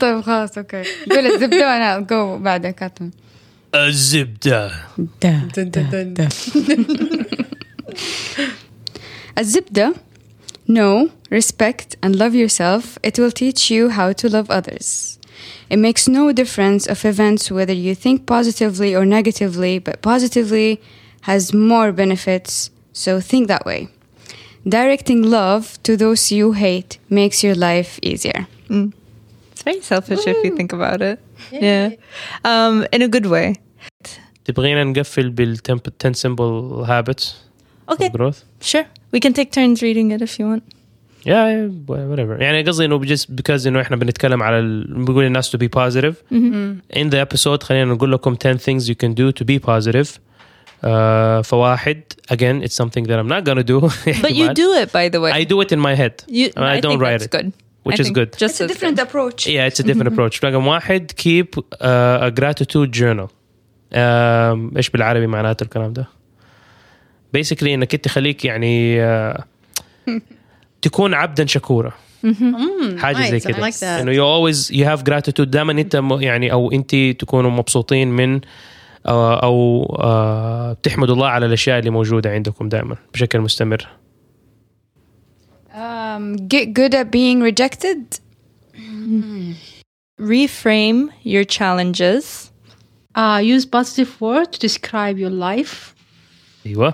طيب 0.00 0.20
خلاص 0.20 0.58
اوكي 0.58 0.82
قول 1.10 1.26
الزبده 1.26 1.68
وانا 1.68 2.00
جو 2.00 2.38
بعدك 2.38 2.74
كاتم 2.74 3.10
الزبده 3.74 4.70
الزبده 9.38 9.94
know, 10.66 11.10
respect, 11.30 11.96
and 12.02 12.16
love 12.16 12.34
yourself. 12.34 12.98
It 13.02 13.18
will 13.18 13.30
teach 13.30 13.70
you 13.70 13.90
how 13.90 14.12
to 14.12 14.28
love 14.28 14.50
others. 14.50 15.18
It 15.68 15.78
makes 15.78 16.08
no 16.08 16.32
difference 16.32 16.86
of 16.86 17.04
events 17.04 17.50
whether 17.50 17.72
you 17.72 17.94
think 17.94 18.26
positively 18.26 18.94
or 18.94 19.04
negatively, 19.04 19.78
but 19.78 20.02
positively 20.02 20.80
has 21.22 21.52
more 21.52 21.92
benefits, 21.92 22.70
so 22.92 23.20
think 23.20 23.48
that 23.48 23.66
way. 23.66 23.88
Directing 24.76 25.20
love 25.38 25.64
to 25.86 25.92
those 26.02 26.22
you 26.38 26.52
hate 26.52 26.92
makes 27.10 27.38
your 27.46 27.54
life 27.68 27.92
easier. 28.10 28.40
It's 29.52 29.62
very 29.68 29.80
selfish 29.92 30.22
if 30.32 30.38
you 30.44 30.50
think 30.58 30.72
about 30.78 31.00
it. 31.10 31.18
Yeah. 31.52 31.90
Um, 32.50 32.74
in 32.92 33.02
a 33.02 33.08
good 33.08 33.26
way. 33.26 33.54
تبغينا 34.44 34.84
نقفل 34.84 35.30
بال 35.30 35.56
10 35.58 36.12
simple 36.14 36.84
habits 36.86 37.24
Okay, 37.92 38.06
of 38.06 38.12
growth 38.12 38.38
sure. 38.60 38.84
We 39.12 39.20
can 39.20 39.32
take 39.32 39.50
turns 39.52 39.82
reading 39.82 40.10
it 40.10 40.20
if 40.22 40.38
you 40.38 40.46
want. 40.50 40.62
yeah, 41.26 41.48
yeah 41.48 41.68
whatever 42.10 42.40
يعني 42.42 42.62
قصدي 42.62 42.84
انه 42.84 43.04
just 43.06 43.26
because 43.40 43.66
انه 43.66 43.80
احنا 43.80 43.96
بنتكلم 43.96 44.42
على 44.42 44.58
ال... 44.58 45.04
بنقول 45.04 45.24
الناس 45.24 45.56
to 45.56 45.58
be 45.58 45.68
positive 45.68 46.14
in 46.96 47.10
the 47.10 47.26
episode 47.26 47.62
خلينا 47.62 47.84
نقول 47.94 48.12
لكم 48.12 48.34
10 48.34 48.56
things 48.58 48.82
you 48.88 48.94
can 49.04 49.14
do 49.14 49.32
to 49.42 49.44
be 49.44 49.58
positive 49.70 50.08
Uh, 50.83 51.41
فواحد 51.43 52.01
again 52.31 52.63
it's 52.63 52.75
something 52.83 53.03
that 53.07 53.17
I'm 53.19 53.27
not 53.27 53.43
gonna 53.43 53.63
do 53.63 53.79
But 54.21 54.33
you 54.35 54.53
do 54.53 54.73
it, 54.81 54.91
by 54.91 55.09
the 55.13 55.19
way. 55.21 55.31
I 55.31 55.43
do 55.43 55.61
it 55.61 55.71
in 55.71 55.79
my 55.79 55.95
head 56.01 56.15
You, 56.27 56.45
I, 56.57 56.79
don't 56.79 56.91
think 56.91 57.01
write 57.01 57.21
it 57.27 57.31
good. 57.37 57.47
which 57.87 57.99
I 57.99 58.03
is 58.03 58.09
good 58.19 58.29
Just 58.43 58.55
It's 58.55 58.61
a 58.61 58.67
different 58.71 58.97
good. 58.97 59.07
approach. 59.07 59.39
yeah 59.55 59.69
it's 59.69 59.79
a 59.83 59.85
different 59.89 60.09
approach 60.13 60.43
رقم 60.43 60.67
واحد 60.67 61.11
keep 61.11 61.59
uh, 61.59 62.27
a 62.27 62.31
gratitude 62.39 62.91
journal 63.01 63.27
um, 63.27 64.77
إيش 64.77 64.89
بالعربي 64.89 65.27
معناته 65.27 65.63
الكلام 65.63 65.93
ده 65.93 66.07
basically 67.37 67.63
انك 67.67 67.93
انت 67.93 68.07
خليك 68.07 68.45
يعني 68.45 68.99
uh, 69.35 69.41
تكون 70.81 71.13
عبدا 71.13 71.45
شكورا 71.45 71.91
حاجة 72.97 73.29
زي. 73.29 73.39
I 73.39 73.43
كده 73.43 73.69
like 73.71 73.73
that. 73.73 73.83
انه 73.83 74.13
you 74.13 74.23
always 74.25 74.71
you 74.71 74.85
have 74.85 75.03
gratitude 75.09 75.41
دائما 75.41 75.71
انت 75.71 76.01
يعني 76.19 76.51
أو 76.51 76.71
انت 76.71 76.95
تكونوا 76.95 77.51
مبسوطين 77.51 78.07
من 78.11 78.41
أو, 79.07 79.33
أو 79.33 79.83
آه، 79.99 80.73
بتحمدوا 80.73 81.15
الله 81.15 81.27
على 81.27 81.45
الأشياء 81.45 81.79
اللي 81.79 81.89
موجودة 81.89 82.31
عندكم 82.31 82.69
دائما 82.69 82.95
بشكل 83.13 83.39
مستمر 83.39 83.87
Um, 85.71 86.35
get 86.47 86.73
good 86.73 86.93
at 86.95 87.11
being 87.11 87.41
rejected. 87.41 88.19
Reframe 90.35 91.09
your 91.23 91.45
challenges. 91.45 92.51
Uh, 93.15 93.39
use 93.41 93.65
positive 93.65 94.19
word 94.19 94.51
to 94.53 94.59
describe 94.59 95.17
your 95.17 95.29
life. 95.29 95.95
أيوه 96.65 96.93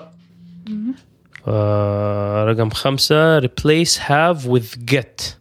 آه، 1.47 2.43
رقم 2.43 2.69
خمسة 2.69 3.39
replace 3.39 3.97
have 3.97 4.45
with 4.45 4.85
get 4.91 5.35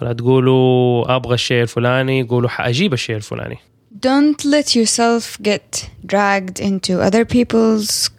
فلا 0.00 0.12
تقولوا 0.12 1.16
أبغى 1.16 1.34
الشيء 1.34 1.62
الفلاني 1.62 2.22
قولوا 2.22 2.48
حأجيب 2.48 2.92
الشيء 2.92 3.16
الفلاني 3.16 3.58
Don't 4.07 4.45
let 4.45 4.67
yourself 4.75 5.23
get 5.41 5.89
dragged 6.05 6.59
into 6.59 6.93
other 7.07 7.25
people's 7.25 8.09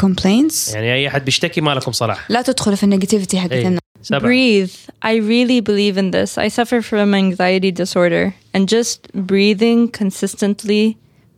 complaints. 0.00 0.74
يعني 0.74 0.94
اي 0.94 1.08
احد 1.08 1.24
بيشتكي 1.24 1.60
ما 1.60 1.70
لكم 1.74 1.92
صلاح 1.92 2.30
لا 2.30 2.42
تدخلوا 2.42 2.76
في 2.76 2.84
النيجاتيفيتي 2.84 3.38
حقت 3.40 3.52
إيه. 3.52 3.66
الناس. 3.66 3.80
سبعة 4.02 4.20
Breathe. 4.20 4.70
I 5.04 5.14
really 5.16 5.60
believe 5.60 5.96
in 5.98 6.10
this. 6.10 6.38
I 6.38 6.48
suffer 6.48 6.80
from 6.82 7.14
anxiety 7.14 7.70
disorder, 7.82 8.34
and 8.54 8.68
just 8.68 8.98
breathing 9.32 9.88
consistently 10.00 10.96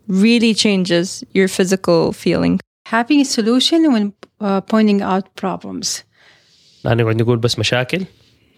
really 0.09 0.55
changes 0.55 1.25
your 1.35 1.49
physical 1.49 2.13
feeling. 2.13 2.55
Having 2.89 3.21
a 3.21 3.25
solution 3.39 3.81
when 3.95 4.05
uh, 4.41 4.61
pointing 4.61 5.01
out 5.03 5.25
problems. 5.45 6.03
لا 6.85 6.95
نقعد 6.95 7.23
نقول 7.23 7.39
بس 7.39 7.59
مشاكل 7.59 8.05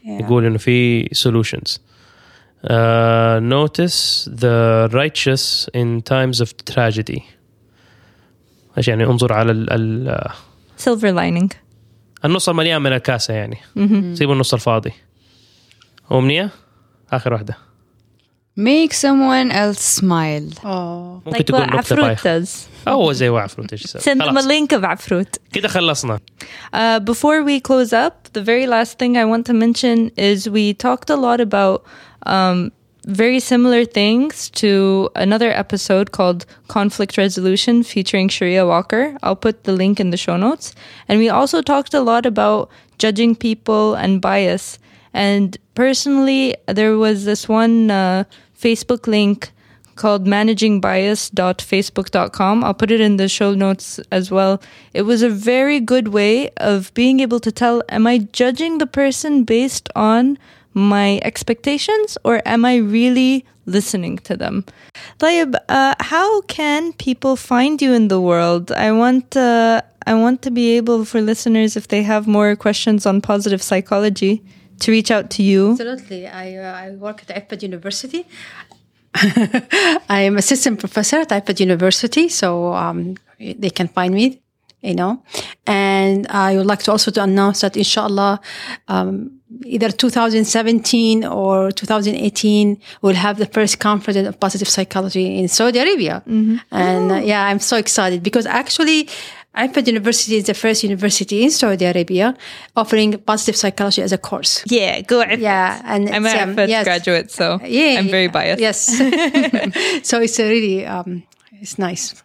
Yeah. 0.05 0.21
يقول 0.23 0.45
انه 0.47 0.59
في 0.59 1.05
solutions 1.15 1.79
uh, 2.65 3.41
notice 3.41 4.29
the 4.45 4.89
righteous 4.93 5.69
in 5.75 6.01
times 6.03 6.41
of 6.41 6.49
tragedy 6.75 7.23
ايش 8.79 8.89
يعني 8.89 9.05
انظر 9.05 9.33
على 9.33 9.53
ال 9.53 9.73
ال 9.73 10.29
Silver 10.81 11.15
lining. 11.17 11.57
النص 12.25 12.49
المليان 12.49 12.83
من 12.83 12.93
الكاسه 12.93 13.35
يعني 13.35 13.57
سيبوا 14.15 14.35
النص 14.35 14.55
الفاضي 14.55 14.93
امنيه 16.13 16.51
اخر 17.13 17.33
واحده 17.33 17.57
Make 18.61 18.93
someone 18.93 19.51
else 19.51 19.81
smile. 20.01 20.55
Oh. 20.63 21.27
ممكن 21.27 21.31
Like 21.33 21.43
تكون 21.45 21.65
what 21.65 21.75
نكته 21.75 21.97
Afrut 21.97 22.01
بايخه 22.01 22.45
does. 22.45 22.49
هو 22.89 23.13
زي 23.13 23.29
وعفروت 23.29 23.73
ايش 23.73 23.85
يسوي؟ 23.85 24.03
Send 24.03 24.19
them 24.19 24.23
a 24.23 24.29
خلاص 24.31 24.47
link 24.47 24.69
of 24.79 24.83
Afrut. 24.99 25.39
كده 25.53 25.69
خلصنا 25.69 26.19
Uh, 26.75 27.01
before 27.01 27.43
we 27.45 27.61
close 27.61 27.93
up, 27.93 28.29
the 28.39 28.43
very 28.43 28.67
last 28.67 28.93
thing 28.99 29.17
I 29.17 29.25
want 29.25 29.45
to 29.47 29.55
mention 29.55 30.11
is 30.17 30.49
we 30.49 30.73
talked 30.87 31.11
a 31.11 31.17
lot 31.17 31.41
about 31.41 31.83
um, 32.26 32.72
very 33.06 33.40
similar 33.40 33.86
things 33.86 34.50
to 34.52 35.10
another 35.16 35.52
episode 35.52 36.12
called 36.12 36.46
Conflict 36.68 37.18
Resolution 37.18 37.84
featuring 37.84 38.30
Sharia 38.30 38.66
Walker. 38.66 39.18
I'll 39.24 39.36
put 39.36 39.64
the 39.64 39.74
link 39.74 40.00
in 40.00 40.12
the 40.12 40.18
show 40.18 40.38
notes. 40.38 40.74
And 41.08 41.20
we 41.20 41.30
also 41.30 41.62
talked 41.62 41.94
a 41.94 42.02
lot 42.02 42.26
about 42.26 42.70
judging 42.98 43.36
people 43.36 43.96
and 43.96 44.22
bias. 44.22 44.80
And 45.14 45.58
personally, 45.74 46.56
there 46.68 46.98
was 46.98 47.26
this 47.26 47.50
one 47.50 47.90
uh, 47.90 48.26
Facebook 48.60 49.08
link 49.08 49.52
called 49.96 50.26
managingbias.facebook.com. 50.26 52.64
I'll 52.64 52.74
put 52.74 52.92
it 52.92 53.02
in 53.02 53.18
the 53.18 53.28
show 53.28 53.54
notes 53.54 54.00
as 54.12 54.32
well. 54.32 54.62
It 54.94 55.02
was 55.04 55.22
a 55.22 55.30
very 55.30 55.80
good 55.80 56.08
way 56.10 56.50
of 56.58 56.94
being 56.94 57.20
able 57.20 57.40
to 57.42 57.52
tell 57.52 57.84
am 57.90 58.08
I 58.08 58.20
judging 58.20 58.78
the 58.78 58.88
person 58.88 59.44
based 59.44 59.90
on 59.96 60.38
my 60.74 61.20
expectations 61.24 62.18
or 62.24 62.42
am 62.46 62.66
I 62.66 62.78
really 62.78 63.46
listening 63.66 64.18
to 64.20 64.36
them? 64.36 64.66
Layab, 65.20 65.56
uh, 65.70 65.96
how 66.00 66.42
can 66.42 66.94
people 66.94 67.36
find 67.36 67.82
you 67.82 67.94
in 67.94 68.08
the 68.08 68.22
world? 68.22 68.72
I 68.72 68.92
want 68.92 69.36
uh, 69.36 69.82
I 70.06 70.14
want 70.16 70.42
to 70.44 70.52
be 70.52 70.78
able 70.78 71.06
for 71.06 71.22
listeners 71.22 71.78
if 71.78 71.88
they 71.88 72.04
have 72.04 72.28
more 72.28 72.56
questions 72.56 73.06
on 73.06 73.22
positive 73.22 73.62
psychology 73.62 74.44
to 74.80 74.92
reach 74.92 75.12
out 75.12 75.30
to 75.32 75.44
you. 75.44 75.72
Absolutely. 75.72 76.28
I, 76.28 76.56
uh, 76.56 76.74
I 76.74 76.92
work 76.92 77.24
at 77.28 77.36
Effat 77.36 77.62
University. 77.62 78.26
I 79.14 80.22
am 80.22 80.38
assistant 80.38 80.80
professor 80.80 81.18
at 81.18 81.30
Effat 81.30 81.60
University, 81.60 82.30
so 82.30 82.74
um, 82.74 83.18
they 83.38 83.70
can 83.70 83.88
find 83.88 84.14
me, 84.14 84.42
you 84.82 84.96
know. 84.96 85.22
And 85.68 86.28
I 86.28 86.58
would 86.58 86.66
like 86.66 86.84
to 86.84 86.92
also 86.92 87.12
to 87.12 87.24
announce 87.24 87.62
that 87.62 87.76
inshallah 87.76 88.40
um, 88.88 89.39
either 89.66 89.92
2017 89.92 91.26
or 91.26 91.72
2018, 91.72 92.80
we'll 93.02 93.16
have 93.16 93.38
the 93.38 93.46
first 93.46 93.80
conference 93.80 94.28
of 94.28 94.40
positive 94.40 94.68
psychology 94.68 95.40
in 95.40 95.48
Saudi 95.48 95.80
Arabia. 95.80 96.24
And 96.72 97.12
uh, 97.12 97.16
yeah, 97.16 97.46
I'm 97.46 97.60
so 97.60 97.78
excited 97.78 98.22
because 98.24 98.46
actually, 98.46 99.10
Effat 99.56 99.88
University 99.88 100.36
is 100.36 100.46
the 100.46 100.54
first 100.54 100.84
university 100.84 101.44
in 101.44 101.50
Saudi 101.50 101.86
Arabia 101.86 102.38
offering 102.76 103.18
positive 103.18 103.56
psychology 103.56 104.02
as 104.02 104.12
a 104.12 104.18
course. 104.18 104.64
Yeah, 104.68 105.02
go 105.02 105.22
ahead. 105.22 105.40
Yeah, 105.40 105.82
and 105.86 106.08
I'm 106.10 106.26
it's, 106.26 106.36
an 106.36 106.50
um, 106.50 106.56
Effat 106.56 106.70
yes. 106.70 106.84
graduate, 106.84 107.32
so 107.32 107.60
Yeah, 107.66 108.00
I'm 108.00 108.10
very 108.10 108.28
biased. 108.28 108.62
Yes, 108.62 108.86
so 110.08 110.22
it's 110.22 110.40
a 110.40 110.48
really 110.48 110.86
um, 110.86 111.24
it's 111.60 111.80
nice 111.80 112.24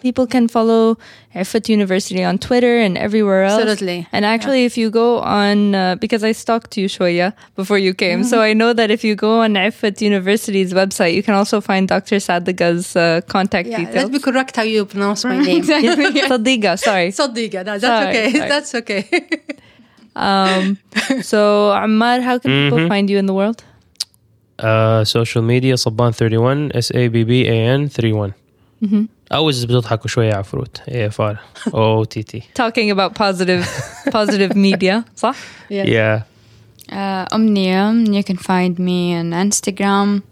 people 0.00 0.26
can 0.26 0.48
follow 0.48 0.98
Effat 1.34 1.68
University 1.68 2.24
on 2.24 2.38
Twitter 2.38 2.78
and 2.78 2.96
everywhere 2.96 3.44
else. 3.44 3.60
Absolutely. 3.60 4.06
And 4.12 4.24
actually, 4.24 4.60
yeah. 4.60 4.66
if 4.66 4.76
you 4.76 4.90
go 4.90 5.20
on, 5.20 5.74
uh, 5.74 5.96
because 5.96 6.24
I 6.24 6.32
stalked 6.32 6.76
you, 6.76 6.88
Shoya, 6.88 7.34
before 7.54 7.78
you 7.78 7.94
came, 7.94 8.20
mm-hmm. 8.20 8.28
so 8.28 8.40
I 8.40 8.52
know 8.54 8.72
that 8.72 8.90
if 8.90 9.04
you 9.04 9.14
go 9.14 9.40
on 9.40 9.54
Effat 9.54 10.00
University's 10.00 10.72
website, 10.72 11.14
you 11.14 11.22
can 11.22 11.34
also 11.34 11.60
find 11.60 11.86
Dr. 11.88 12.16
Sadiga's 12.16 12.96
uh, 12.96 13.20
contact 13.28 13.68
yeah, 13.68 13.78
details. 13.78 14.04
Let 14.04 14.12
me 14.12 14.18
correct 14.18 14.56
how 14.56 14.62
you 14.62 14.84
pronounce 14.84 15.24
my 15.24 15.38
name. 15.38 15.56
exactly. 15.58 16.06
Yeah. 16.18 16.28
Sadiga, 16.28 16.78
sorry. 16.78 17.08
Sadiga, 17.08 17.64
no, 17.64 17.78
that's 17.78 17.82
sorry, 17.82 18.08
okay. 18.08 18.32
Sorry. 18.38 18.48
That's 18.48 18.74
okay. 18.74 19.30
um, 20.16 20.78
so, 21.22 21.70
Ammar, 21.76 22.22
how 22.22 22.38
can 22.38 22.50
mm-hmm. 22.50 22.74
people 22.74 22.88
find 22.88 23.10
you 23.10 23.18
in 23.18 23.26
the 23.26 23.34
world? 23.34 23.62
Uh, 24.58 25.04
social 25.04 25.42
media, 25.42 25.74
Sabban31, 25.74 26.74
S 26.74 26.90
A 26.94 27.08
B 27.08 27.22
B 27.22 27.46
A 27.46 27.52
N 27.52 27.88
31. 27.88 28.34
Mm-hmm. 28.84 29.04
I 29.30 29.40
was 29.40 29.64
بتضحكوا 29.64 30.08
شوية 30.08 30.34
على 30.34 30.44
فروت 30.44 30.80
AFR 30.88 31.36
اف 31.66 32.08
talking 32.54 32.90
about 32.90 33.14
positive 33.14 33.64
positive 34.10 34.56
media 34.66 35.04
صح 35.16 35.36
yeah, 35.70 35.86
yeah. 35.86 36.22
Uh, 36.90 37.26
Omnium, 37.32 38.06
you 38.06 38.24
can 38.24 38.38
find 38.38 38.78
me 38.78 39.14
on 39.14 39.32
Instagram, 39.32 40.22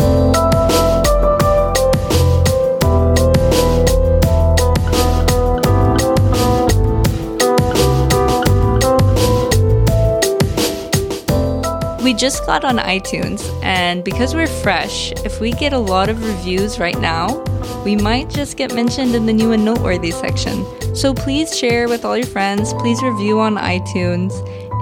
just 12.17 12.45
got 12.45 12.65
on 12.65 12.77
iTunes, 12.77 13.41
and 13.63 14.03
because 14.03 14.33
we're 14.33 14.47
fresh, 14.47 15.11
if 15.23 15.39
we 15.39 15.51
get 15.51 15.71
a 15.71 15.77
lot 15.77 16.09
of 16.09 16.23
reviews 16.25 16.79
right 16.79 16.99
now, 16.99 17.43
we 17.83 17.95
might 17.95 18.29
just 18.29 18.57
get 18.57 18.73
mentioned 18.73 19.15
in 19.15 19.25
the 19.25 19.33
new 19.33 19.51
and 19.51 19.63
noteworthy 19.63 20.11
section. 20.11 20.65
So 20.95 21.13
please 21.13 21.57
share 21.57 21.87
with 21.87 22.03
all 22.03 22.17
your 22.17 22.25
friends, 22.25 22.73
please 22.73 23.01
review 23.03 23.39
on 23.39 23.55
iTunes. 23.55 24.33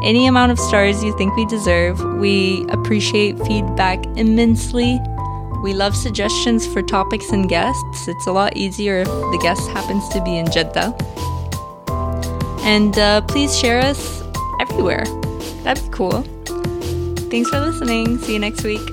Any 0.04 0.28
amount 0.28 0.52
of 0.52 0.60
stars 0.60 1.04
you 1.04 1.16
think 1.18 1.36
we 1.36 1.46
deserve. 1.46 2.00
We 2.20 2.66
appreciate 2.70 3.38
feedback 3.40 4.06
immensely. 4.18 5.00
We 5.64 5.74
love 5.74 5.96
suggestions 5.96 6.66
for 6.68 6.82
topics 6.82 7.32
and 7.32 7.50
guests. 7.50 8.08
It's 8.08 8.28
a 8.28 8.32
lot 8.32 8.56
easier 8.56 9.00
if 9.00 9.08
the 9.08 9.40
guest 9.42 9.68
happens 9.70 10.08
to 10.10 10.22
be 10.24 10.38
in 10.38 10.52
Jeddah. 10.52 10.96
And 12.62 12.98
uh, 12.98 13.22
please 13.22 13.58
share 13.58 13.80
us 13.80 14.22
everywhere. 14.62 15.06
That'd 15.64 15.84
be 15.84 15.90
cool. 15.90 16.35
Thanks 17.30 17.50
for 17.50 17.60
listening. 17.60 18.18
See 18.20 18.34
you 18.34 18.40
next 18.40 18.64
week. 18.64 18.92